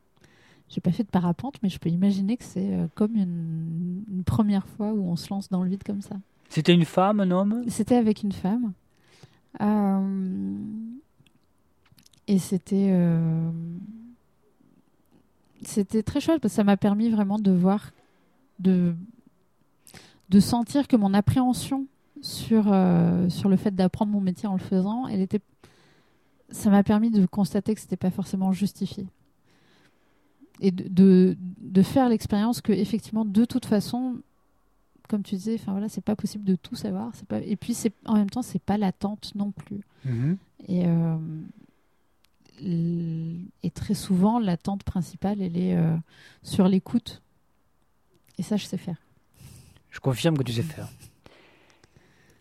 j'ai 0.70 0.82
pas 0.82 0.92
fait 0.92 1.04
de 1.04 1.10
parapente, 1.10 1.56
mais 1.64 1.70
je 1.70 1.80
peux 1.80 1.90
imaginer 1.90 2.36
que 2.36 2.44
c'est 2.44 2.74
euh, 2.74 2.88
comme 2.94 3.16
une, 3.16 4.24
première 4.26 4.68
fois 4.68 4.92
où 4.94 5.10
on 5.10 5.16
se 5.16 5.30
lance 5.30 5.50
dans 5.50 5.64
le 5.64 5.70
vide 5.70 5.84
comme 5.84 6.02
ça. 6.02 6.16
C'était 6.50 6.74
une 6.74 6.86
femme, 6.86 7.22
un 7.22 7.32
homme? 7.32 7.64
C'était 7.68 7.96
avec 7.96 8.22
une 8.24 8.32
femme. 8.32 8.74
Euh, 9.62 10.58
et 12.28 12.40
c'était 12.40 12.92
c'était 15.66 16.04
très 16.04 16.20
chouette 16.20 16.42
parce 16.42 16.54
que 16.54 16.56
ça 16.56 16.64
m'a 16.64 16.78
permis 16.78 17.10
vraiment 17.10 17.40
de 17.40 17.52
voir, 17.52 17.92
de, 18.60 18.96
de 20.30 20.40
sentir 20.40 20.88
que 20.88 20.96
mon 20.96 21.14
appréhension 21.14 21.88
sur, 22.22 22.72
euh, 22.72 23.30
sur 23.30 23.50
le 23.50 23.58
fait 23.58 23.76
d'apprendre 23.76 24.12
mon 24.12 24.22
métier 24.22 24.48
en 24.48 24.54
le 24.54 24.60
faisant, 24.60 25.08
elle 25.08 25.22
était, 25.22 25.42
ça 26.50 26.70
m'a 26.70 26.84
permis 26.84 27.12
de 27.12 27.26
constater 27.26 27.76
que 27.76 27.82
c'était 27.82 27.98
pas 27.98 28.12
forcément 28.12 28.52
justifié. 28.52 29.06
Et 30.62 30.72
de, 30.72 30.88
de, 30.88 31.38
de 31.60 31.82
faire 31.82 32.08
l'expérience 32.10 32.62
que, 32.62 32.72
effectivement, 32.72 33.26
de 33.26 33.44
toute 33.44 33.66
façon, 33.66 34.18
comme 35.10 35.24
tu 35.24 35.36
disais, 35.36 35.56
enfin 35.56 35.72
voilà, 35.72 35.90
c'est 35.90 36.04
pas 36.04 36.16
possible 36.16 36.46
de 36.46 36.56
tout 36.56 36.76
savoir. 36.76 37.12
C'est 37.16 37.28
pas, 37.28 37.40
et 37.40 37.56
puis, 37.56 37.74
c'est, 37.74 37.92
en 38.06 38.14
même 38.14 38.30
temps, 38.30 38.44
c'est 38.44 38.62
pas 38.62 38.78
l'attente 38.78 39.34
non 39.36 39.52
plus. 39.52 39.82
Mm-hmm. 40.08 40.38
Et, 40.68 40.84
euh, 40.86 41.18
et 43.64 43.72
très 43.72 43.96
souvent, 43.96 44.40
l'attente 44.40 44.84
principale, 44.84 45.42
elle 45.42 45.58
est 45.58 45.76
euh, 45.76 45.98
sur 46.44 46.68
l'écoute. 46.68 47.23
Et 48.38 48.44
ça, 48.44 48.58
je 48.58 48.66
sais 48.66 48.78
faire. 48.78 48.98
Je 49.90 50.00
confirme 50.00 50.38
que 50.38 50.44
tu 50.44 50.54
sais 50.54 50.64
faire. 50.64 50.88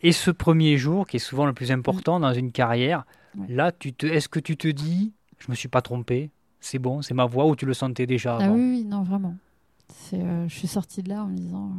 Et 0.01 0.11
ce 0.11 0.31
premier 0.31 0.77
jour, 0.77 1.07
qui 1.07 1.17
est 1.17 1.19
souvent 1.19 1.45
le 1.45 1.53
plus 1.53 1.71
important 1.71 2.19
dans 2.19 2.33
une 2.33 2.51
carrière, 2.51 3.05
Là, 3.49 3.71
tu 3.71 3.93
te, 3.93 4.05
est-ce 4.05 4.29
que 4.29 4.39
tu 4.39 4.57
te 4.57 4.67
dis, 4.67 5.13
je 5.39 5.49
me 5.49 5.55
suis 5.55 5.67
pas 5.67 5.81
trompé, 5.81 6.29
c'est 6.59 6.79
bon, 6.79 7.01
c'est 7.01 7.13
ma 7.13 7.25
voix, 7.25 7.45
ou 7.45 7.55
tu 7.55 7.65
le 7.65 7.73
sentais 7.73 8.05
déjà 8.05 8.37
Ah 8.39 8.51
oui, 8.51 8.83
non, 8.85 9.03
vraiment. 9.03 9.35
je 10.11 10.47
suis 10.49 10.67
sortie 10.67 11.03
de 11.03 11.09
là 11.09 11.23
en 11.23 11.27
me 11.27 11.35
disant, 11.35 11.71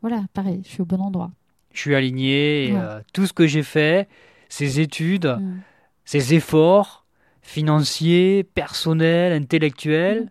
voilà, 0.00 0.24
pareil, 0.32 0.62
je 0.64 0.68
suis 0.68 0.82
au 0.82 0.86
bon 0.86 1.00
endroit. 1.00 1.30
Je 1.72 1.80
suis 1.80 1.94
aligné, 1.94 2.74
tout 3.12 3.26
ce 3.26 3.32
que 3.32 3.46
j'ai 3.46 3.62
fait, 3.62 4.08
ces 4.48 4.80
études, 4.80 5.26
mm. 5.26 5.60
ces 6.04 6.34
efforts 6.34 7.04
financiers, 7.42 8.44
personnels, 8.44 9.32
intellectuels, 9.32 10.30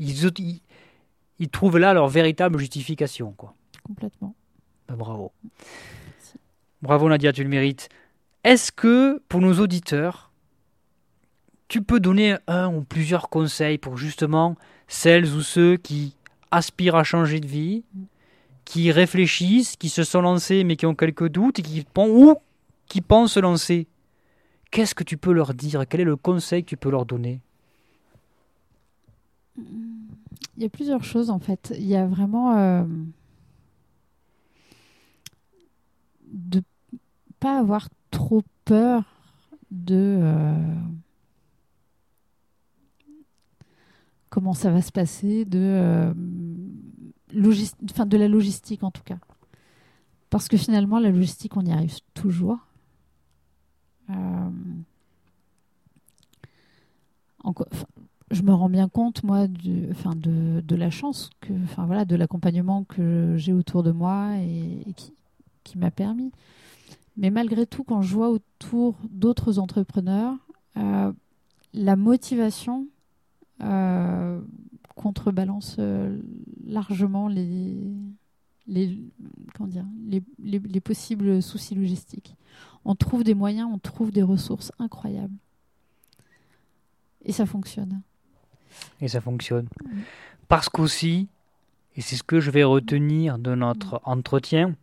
mm. 0.00 0.04
ils, 0.04 0.60
ils, 1.38 1.48
trouvent 1.48 1.78
là 1.78 1.94
leur 1.94 2.08
véritable 2.08 2.58
justification. 2.58 3.32
Quoi. 3.36 3.54
Complètement. 3.82 4.34
Ben, 4.88 4.96
bravo. 4.96 5.32
Bravo 6.82 7.08
Nadia, 7.08 7.32
tu 7.32 7.42
le 7.42 7.48
mérites. 7.48 7.88
Est-ce 8.44 8.70
que 8.70 9.22
pour 9.28 9.40
nos 9.40 9.54
auditeurs, 9.54 10.30
tu 11.68 11.82
peux 11.82 12.00
donner 12.00 12.36
un 12.46 12.72
ou 12.72 12.82
plusieurs 12.82 13.28
conseils 13.28 13.78
pour 13.78 13.96
justement 13.96 14.56
celles 14.86 15.26
ou 15.34 15.40
ceux 15.40 15.76
qui 15.76 16.16
aspirent 16.50 16.94
à 16.94 17.02
changer 17.02 17.40
de 17.40 17.46
vie, 17.46 17.82
qui 18.64 18.92
réfléchissent, 18.92 19.76
qui 19.76 19.88
se 19.88 20.04
sont 20.04 20.20
lancés 20.20 20.64
mais 20.64 20.76
qui 20.76 20.86
ont 20.86 20.94
quelques 20.94 21.28
doutes 21.28 21.58
et 21.58 21.62
qui, 21.62 21.86
ou 21.96 22.34
qui 22.86 23.00
pensent 23.00 23.32
se 23.32 23.40
lancer? 23.40 23.88
Qu'est-ce 24.70 24.94
que 24.94 25.04
tu 25.04 25.16
peux 25.16 25.32
leur 25.32 25.54
dire? 25.54 25.84
Quel 25.88 26.00
est 26.00 26.04
le 26.04 26.16
conseil 26.16 26.62
que 26.62 26.68
tu 26.68 26.76
peux 26.76 26.90
leur 26.90 27.06
donner? 27.06 27.40
Il 30.56 30.62
y 30.62 30.66
a 30.66 30.68
plusieurs 30.68 31.04
choses 31.04 31.30
en 31.30 31.38
fait. 31.38 31.74
Il 31.76 31.86
y 31.86 31.96
a 31.96 32.06
vraiment 32.06 32.56
euh, 32.56 32.84
de 36.32 36.62
pas 37.40 37.58
avoir 37.58 37.88
trop 38.10 38.42
peur 38.64 39.04
de 39.70 40.18
euh, 40.22 40.54
comment 44.30 44.54
ça 44.54 44.70
va 44.70 44.80
se 44.82 44.92
passer, 44.92 45.44
de 45.44 45.58
euh, 45.58 46.14
de 47.32 48.16
la 48.16 48.28
logistique 48.28 48.82
en 48.82 48.90
tout 48.90 49.02
cas. 49.02 49.18
Parce 50.30 50.48
que 50.48 50.56
finalement, 50.56 50.98
la 50.98 51.10
logistique, 51.10 51.56
on 51.56 51.64
y 51.64 51.72
arrive 51.72 51.98
toujours. 52.14 52.58
Euh, 54.10 54.50
je 58.36 58.42
me 58.42 58.52
rends 58.52 58.68
bien 58.68 58.88
compte, 58.88 59.22
moi, 59.22 59.46
de, 59.48 60.76
la 60.76 60.90
chance, 60.90 61.30
que, 61.40 61.52
voilà, 61.76 62.04
de 62.04 62.16
l'accompagnement 62.16 62.84
que 62.84 63.34
j'ai 63.36 63.52
autour 63.52 63.82
de 63.82 63.90
moi 63.90 64.36
et, 64.38 64.84
qui, 65.64 65.78
m'a 65.78 65.90
permis. 65.90 66.30
Mais 67.16 67.30
malgré 67.30 67.66
tout, 67.66 67.82
quand 67.82 68.02
je 68.02 68.14
vois 68.14 68.28
autour 68.28 68.96
d'autres 69.10 69.58
entrepreneurs, 69.58 70.34
euh, 70.76 71.12
la 71.72 71.96
motivation 71.96 72.86
euh, 73.62 74.40
contrebalance 74.94 75.78
largement 76.66 77.28
les, 77.28 77.98
comment 79.54 79.68
dire, 79.68 79.86
les, 80.06 80.80
possibles 80.80 81.42
soucis 81.42 81.74
logistiques. 81.74 82.36
On 82.84 82.94
trouve 82.94 83.24
des 83.24 83.34
moyens, 83.34 83.68
on 83.72 83.78
trouve 83.78 84.10
des 84.10 84.22
ressources 84.22 84.72
incroyables. 84.78 85.34
Et 87.24 87.32
ça 87.32 87.46
fonctionne. 87.46 88.02
Et 89.00 89.08
ça 89.08 89.20
fonctionne. 89.20 89.68
Parce 90.48 90.68
qu'aussi, 90.68 91.28
et 91.96 92.00
c'est 92.00 92.16
ce 92.16 92.22
que 92.22 92.40
je 92.40 92.50
vais 92.50 92.64
retenir 92.64 93.38
de 93.38 93.54
notre 93.54 94.00
entretien, 94.04 94.74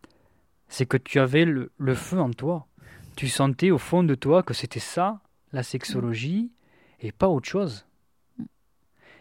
c'est 0.68 0.86
que 0.86 0.98
tu 0.98 1.20
avais 1.20 1.46
le, 1.46 1.72
le, 1.78 1.96
feu 1.96 2.20
en 2.20 2.32
toi. 2.32 2.68
Tu 3.16 3.28
sentais 3.28 3.72
au 3.72 3.78
fond 3.78 4.04
de 4.04 4.16
toi 4.16 4.44
que 4.44 4.54
c'était 4.54 4.80
ça, 4.80 5.20
la 5.52 5.64
sexologie, 5.64 6.52
et 7.00 7.12
pas 7.12 7.28
autre 7.28 7.48
chose. 7.48 7.86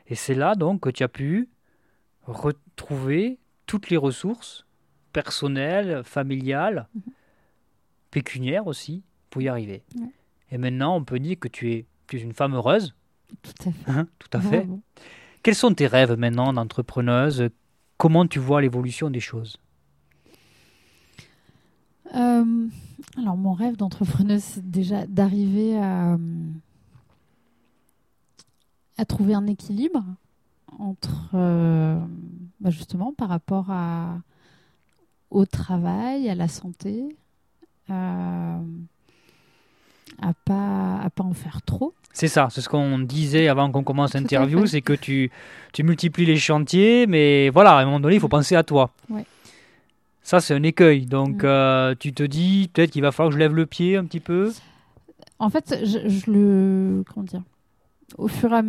Et 0.06 0.14
c'est 0.14 0.34
là 0.34 0.54
donc 0.54 0.80
que 0.80 0.90
tu 0.90 1.02
as 1.02 1.08
pu 1.08 1.48
retrouver 2.24 3.38
toutes 3.66 3.90
les 3.90 3.96
ressources 3.96 4.66
personnelles, 5.12 6.02
familiales, 6.04 6.88
pécuniaires 8.10 8.66
aussi, 8.66 9.02
pour 9.30 9.42
y 9.42 9.48
arriver. 9.48 9.82
Et 10.50 10.58
maintenant, 10.58 10.96
on 10.96 11.04
peut 11.04 11.18
dire 11.18 11.38
que 11.38 11.48
tu 11.48 11.72
es, 11.72 11.86
une 12.12 12.34
femme 12.34 12.54
heureuse. 12.54 12.94
Tout 13.40 13.68
à 13.68 13.72
fait. 13.72 13.90
Hein, 13.90 14.06
tout 14.18 14.28
à 14.32 14.40
fait. 14.40 14.68
Quels 15.42 15.54
sont 15.54 15.74
tes 15.74 15.86
rêves 15.86 16.16
maintenant 16.16 16.52
d'entrepreneuse? 16.52 17.48
Comment 17.96 18.26
tu 18.26 18.38
vois 18.38 18.60
l'évolution 18.60 19.10
des 19.10 19.20
choses? 19.20 19.58
Euh, 22.14 22.68
Alors, 23.16 23.36
mon 23.36 23.52
rêve 23.52 23.76
d'entrepreneuse, 23.76 24.42
c'est 24.42 24.70
déjà 24.70 25.06
d'arriver 25.06 25.78
à, 25.78 26.18
à 28.98 29.04
trouver 29.04 29.34
un 29.34 29.46
équilibre 29.46 30.04
entre 30.78 31.30
euh, 31.34 31.98
bah, 32.60 32.70
justement 32.70 33.12
par 33.12 33.28
rapport 33.28 33.70
à, 33.70 34.20
au 35.30 35.46
travail, 35.46 36.28
à 36.28 36.34
la 36.34 36.48
santé, 36.48 37.16
à 40.20 40.32
pas 40.44 41.00
à 41.02 41.10
pas 41.10 41.24
en 41.24 41.34
faire 41.34 41.62
trop. 41.62 41.94
C'est 42.12 42.28
ça, 42.28 42.48
c'est 42.50 42.60
ce 42.60 42.68
qu'on 42.68 42.98
disait 42.98 43.48
avant 43.48 43.70
qu'on 43.70 43.82
commence 43.82 44.14
l'interview, 44.14 44.66
c'est 44.66 44.82
que 44.82 44.92
tu, 44.92 45.30
tu 45.72 45.82
multiplies 45.82 46.26
les 46.26 46.36
chantiers, 46.36 47.06
mais 47.06 47.48
voilà, 47.48 47.76
à 47.76 47.80
un 47.80 47.84
moment 47.86 48.00
donné, 48.00 48.16
il 48.16 48.20
faut 48.20 48.26
mm. 48.26 48.30
penser 48.30 48.54
à 48.54 48.62
toi. 48.62 48.90
Ça, 50.22 50.40
c'est 50.40 50.54
un 50.54 50.62
écueil. 50.62 51.06
Donc, 51.06 51.42
mm. 51.42 51.46
euh, 51.46 51.94
tu 51.98 52.12
te 52.12 52.22
dis, 52.22 52.68
peut-être 52.72 52.90
qu'il 52.90 53.02
va 53.02 53.12
falloir 53.12 53.30
que 53.30 53.34
je 53.34 53.38
lève 53.38 53.54
le 53.54 53.64
pied 53.64 53.96
un 53.96 54.04
petit 54.04 54.20
peu. 54.20 54.52
En 55.38 55.48
fait, 55.48 55.74
je, 55.84 56.08
je 56.08 56.30
le. 56.30 57.04
Comment 57.12 57.24
dire 57.24 57.42
au, 58.18 58.28
fur 58.28 58.52
et 58.52 58.56
à 58.56 58.62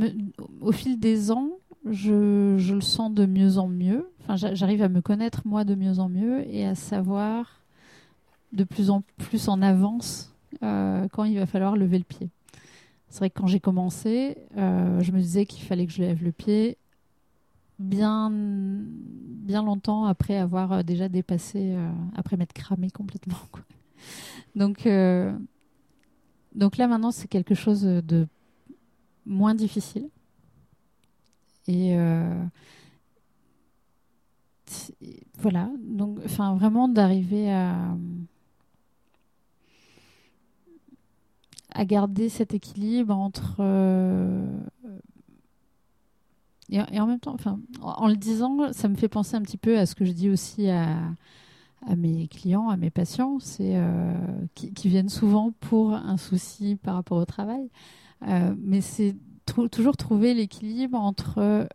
au 0.61 0.71
fil 0.71 0.99
des 0.99 1.29
ans, 1.31 1.49
je, 1.89 2.55
je, 2.57 2.73
le 2.73 2.81
sens 2.81 3.11
de 3.11 3.25
mieux 3.25 3.57
en 3.57 3.67
mieux. 3.67 4.09
Enfin, 4.21 4.35
j'arrive 4.53 4.81
à 4.81 4.89
me 4.89 5.01
connaître 5.01 5.41
moi 5.45 5.65
de 5.65 5.75
mieux 5.75 5.99
en 5.99 6.07
mieux 6.07 6.47
et 6.49 6.65
à 6.65 6.75
savoir 6.75 7.59
de 8.53 8.63
plus 8.63 8.89
en 8.89 9.03
plus 9.17 9.49
en 9.49 9.61
avance 9.61 10.32
quand 10.61 11.23
il 11.23 11.37
va 11.37 11.45
falloir 11.45 11.75
lever 11.75 11.97
le 11.97 12.03
pied. 12.03 12.29
C'est 13.13 13.19
vrai 13.19 13.29
que 13.29 13.39
quand 13.39 13.45
j'ai 13.45 13.59
commencé, 13.59 14.37
euh, 14.57 14.99
je 15.01 15.11
me 15.11 15.19
disais 15.19 15.45
qu'il 15.45 15.63
fallait 15.63 15.85
que 15.85 15.93
je 15.93 16.01
lève 16.01 16.23
le 16.23 16.31
pied 16.31 16.79
bien, 17.77 18.31
bien 18.31 19.61
longtemps 19.61 20.05
après 20.05 20.35
avoir 20.37 20.71
euh, 20.71 20.81
déjà 20.81 21.09
dépassé, 21.09 21.77
après 22.15 22.37
m'être 22.37 22.53
cramé 22.53 22.89
complètement. 22.89 23.37
Donc, 24.55 24.87
donc 26.55 26.77
là 26.77 26.87
maintenant, 26.87 27.11
c'est 27.11 27.27
quelque 27.27 27.53
chose 27.55 27.83
de 27.83 28.27
moins 29.27 29.53
difficile. 29.53 30.09
Et 31.67 31.95
euh, 31.97 32.43
voilà, 35.39 35.69
donc 35.83 36.17
enfin 36.25 36.55
vraiment 36.55 36.87
d'arriver 36.87 37.51
à 37.51 37.95
à 41.73 41.85
garder 41.85 42.29
cet 42.29 42.53
équilibre 42.53 43.15
entre 43.15 43.57
euh, 43.59 44.45
et, 46.69 46.99
en 46.99 47.05
même 47.05 47.19
temps, 47.19 47.35
en, 47.81 48.07
le 48.07 48.15
disant, 48.15 48.73
ça 48.73 48.87
me 48.87 48.95
fait 48.95 49.07
penser 49.09 49.35
un 49.35 49.41
petit 49.41 49.57
peu 49.57 49.77
à 49.77 49.85
ce 49.85 49.93
que 49.93 50.05
je 50.05 50.11
dis 50.11 50.29
aussi 50.29 50.69
à, 50.69 50.97
mes 51.95 52.27
clients, 52.27 52.69
à 52.69 52.77
mes 52.77 52.89
patients, 52.89 53.37
euh, 53.59 54.15
qui, 54.55 54.87
viennent 54.87 55.09
souvent 55.09 55.51
pour 55.59 55.93
un 55.93 56.17
souci 56.17 56.75
par 56.75 56.95
rapport 56.95 57.19
au 57.19 57.25
travail. 57.25 57.69
mais 58.21 58.81
c'est 58.81 59.15
toujours 59.71 59.97
trouver 59.97 60.33
l'équilibre 60.33 60.97
entre 60.97 61.67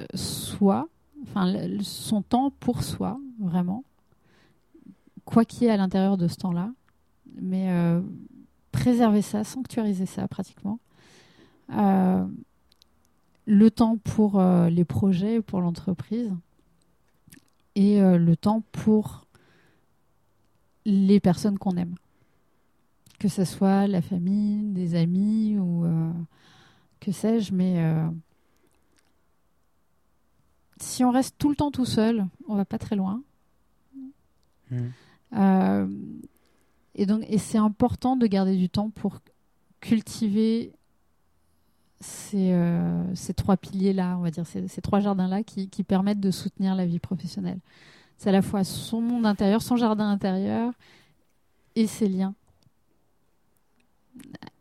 euh, 0.00 0.04
soi, 0.14 0.88
enfin 1.22 1.52
son 1.82 2.22
temps 2.22 2.50
pour 2.50 2.82
soi, 2.82 3.18
vraiment, 3.38 3.84
quoi 5.24 5.44
qu'il 5.44 5.64
y 5.64 5.66
ait 5.66 5.70
à 5.70 5.76
l'intérieur 5.76 6.16
de 6.16 6.28
ce 6.28 6.36
temps-là, 6.36 6.72
mais 7.40 7.70
euh, 7.70 8.00
préserver 8.72 9.22
ça, 9.22 9.44
sanctuariser 9.44 10.06
ça 10.06 10.26
pratiquement. 10.28 10.78
Euh, 11.72 12.24
le 13.46 13.70
temps 13.70 13.96
pour 13.96 14.40
les 14.42 14.84
projets, 14.84 15.40
pour 15.40 15.60
l'entreprise, 15.60 16.32
et 17.74 18.00
le 18.00 18.36
temps 18.36 18.62
pour 18.72 19.26
les 20.84 21.18
personnes 21.20 21.58
qu'on 21.58 21.76
aime 21.76 21.94
que 23.20 23.28
ce 23.28 23.44
soit 23.44 23.86
la 23.86 24.00
famille, 24.00 24.72
des 24.72 24.96
amis 24.96 25.58
ou 25.58 25.84
euh, 25.84 26.10
que 27.00 27.12
sais-je, 27.12 27.52
mais 27.52 27.84
euh, 27.84 28.08
si 30.80 31.04
on 31.04 31.12
reste 31.12 31.36
tout 31.38 31.50
le 31.50 31.54
temps 31.54 31.70
tout 31.70 31.84
seul, 31.84 32.26
on 32.48 32.56
va 32.56 32.64
pas 32.64 32.78
très 32.78 32.96
loin. 32.96 33.22
Hmm. 34.70 34.88
Euh, 36.98 37.02
et 37.02 37.06
donc, 37.06 37.24
c'est 37.38 37.58
important 37.58 38.16
de 38.16 38.26
garder 38.26 38.56
du 38.56 38.68
temps 38.68 38.90
pour 38.90 39.20
cultiver 39.80 40.72
ces, 42.00 42.54
ces 43.14 43.34
trois 43.34 43.56
piliers-là, 43.56 44.16
on 44.18 44.22
va 44.22 44.30
dire, 44.30 44.46
ces, 44.46 44.80
trois 44.80 45.00
jardins-là 45.00 45.42
qui, 45.42 45.84
permettent 45.84 46.20
de 46.20 46.30
soutenir 46.30 46.74
la 46.74 46.86
vie 46.86 46.98
professionnelle. 46.98 47.58
C'est 48.16 48.30
à 48.30 48.32
la 48.32 48.42
fois 48.42 48.64
son 48.64 49.00
monde 49.00 49.26
intérieur, 49.26 49.62
son 49.62 49.76
jardin 49.76 50.10
intérieur 50.10 50.72
et 51.76 51.86
ses 51.86 52.08
liens 52.08 52.34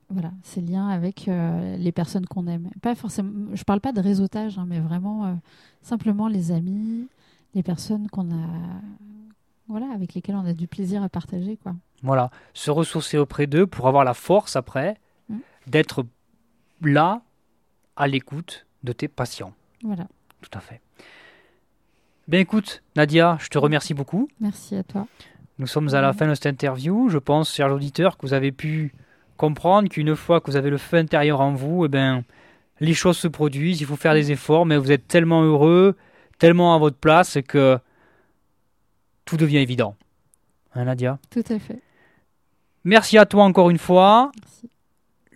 voilà, 0.10 0.32
ces 0.44 0.62
liens 0.62 0.88
avec 0.88 1.28
euh, 1.28 1.78
les 1.78 1.92
personnes 1.92 2.26
qu'on 2.26 2.48
aime. 2.48 2.70
Pas 2.82 2.96
forcément, 2.96 3.56
je 3.56 3.64
parle 3.64 3.80
pas 3.80 3.92
de 3.92 4.02
réseautage, 4.02 4.58
hein, 4.58 4.66
mais 4.68 4.80
vraiment 4.80 5.26
euh, 5.26 5.34
simplement 5.82 6.28
les 6.28 6.52
amis, 6.52 7.08
les 7.54 7.64
personnes 7.64 8.10
qu'on 8.10 8.32
a, 8.32 8.48
voilà, 9.68 9.92
avec 9.94 10.16
lesquelles 10.16 10.36
on 10.36 10.46
a 10.46 10.54
du 10.54 10.68
plaisir 10.68 11.04
à 11.04 11.10
partager, 11.10 11.58
quoi. 11.58 11.76
Voilà, 12.04 12.32
se 12.54 12.72
ressourcer 12.72 13.18
auprès 13.18 13.47
d'eux 13.47 13.68
pour 13.68 13.88
avoir 13.88 14.04
la 14.04 14.14
force 14.14 14.56
après 14.56 14.95
mmh. 15.28 15.38
d'être 15.68 16.06
là, 16.82 17.22
à 17.95 18.08
l'écoute 18.08 18.66
de 18.84 18.93
tes 18.93 19.08
patients. 19.08 19.54
Voilà. 19.84 20.08
Tout 20.41 20.58
à 20.58 20.62
fait. 20.62 20.82
Ben 22.28 22.39
écoute, 22.39 22.84
Nadia, 22.95 23.38
je 23.41 23.50
te 23.50 23.58
remercie 23.58 23.93
beaucoup. 23.93 24.30
Merci 24.39 24.76
à 24.76 24.84
toi. 24.84 25.08
Nous 25.58 25.68
sommes 25.68 25.93
à 25.93 26.00
la 26.00 26.14
fin 26.14 26.28
de 26.28 26.36
cette 26.36 26.45
interview. 26.45 27.10
Je 27.10 27.18
pense, 27.18 27.54
chers 27.54 27.74
auditeurs, 27.74 28.18
que 28.18 28.26
vous 28.26 28.34
avez 28.34 28.52
pu 28.52 28.93
comprendre 29.36 29.89
qu'une 29.89 30.16
fois 30.16 30.39
que 30.39 30.50
vous 30.50 30.56
avez 30.56 30.70
le 30.70 30.78
feu 30.78 30.97
intérieur 30.97 31.41
en 31.41 31.54
vous, 31.54 31.86
eh 31.86 31.88
ben, 31.88 32.24
les 32.80 32.93
choses 32.93 33.18
se 33.18 33.28
produisent, 33.28 33.82
il 33.82 33.88
faut 33.88 33.95
faire 33.95 34.14
des 34.14 34.32
efforts, 34.32 34.66
mais 34.66 34.78
vous 34.78 34.91
êtes 34.91 35.08
tellement 35.08 35.43
heureux, 35.43 35.97
tellement 36.38 36.76
à 36.76 36.78
votre 36.78 36.97
place 36.97 37.38
que 37.47 37.78
tout 39.26 39.38
devient 39.38 39.58
évident. 39.58 39.95
Hein, 40.76 40.86
Nadia? 40.86 41.20
Tout 41.30 41.43
à 41.50 41.60
fait. 41.60 41.82
Merci 42.84 43.18
à 43.18 43.26
toi 43.26 43.44
encore 43.44 43.70
une 43.70 43.78
fois. 43.78 44.32
Merci. 44.42 44.70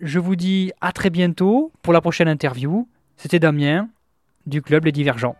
Je 0.00 0.18
vous 0.18 0.36
dis 0.36 0.72
à 0.80 0.92
très 0.92 1.10
bientôt 1.10 1.72
pour 1.82 1.92
la 1.92 2.00
prochaine 2.00 2.28
interview. 2.28 2.88
C'était 3.16 3.38
Damien 3.38 3.88
du 4.46 4.60
Club 4.60 4.84
Les 4.84 4.92
Divergents. 4.92 5.36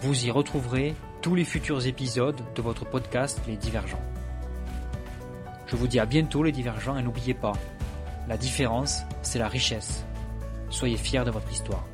Vous 0.00 0.26
y 0.26 0.30
retrouverez 0.30 0.94
tous 1.20 1.34
les 1.34 1.44
futurs 1.44 1.86
épisodes 1.86 2.40
de 2.54 2.62
votre 2.62 2.84
podcast 2.84 3.40
Les 3.48 3.56
Divergents. 3.56 4.02
Je 5.66 5.74
vous 5.74 5.88
dis 5.88 5.98
à 5.98 6.06
bientôt 6.06 6.44
les 6.44 6.52
Divergents 6.52 6.96
et 6.96 7.02
n'oubliez 7.02 7.34
pas, 7.34 7.54
la 8.28 8.36
différence, 8.36 9.02
c'est 9.22 9.38
la 9.38 9.48
richesse. 9.48 10.04
Soyez 10.70 10.96
fiers 10.96 11.24
de 11.24 11.30
votre 11.30 11.50
histoire. 11.50 11.84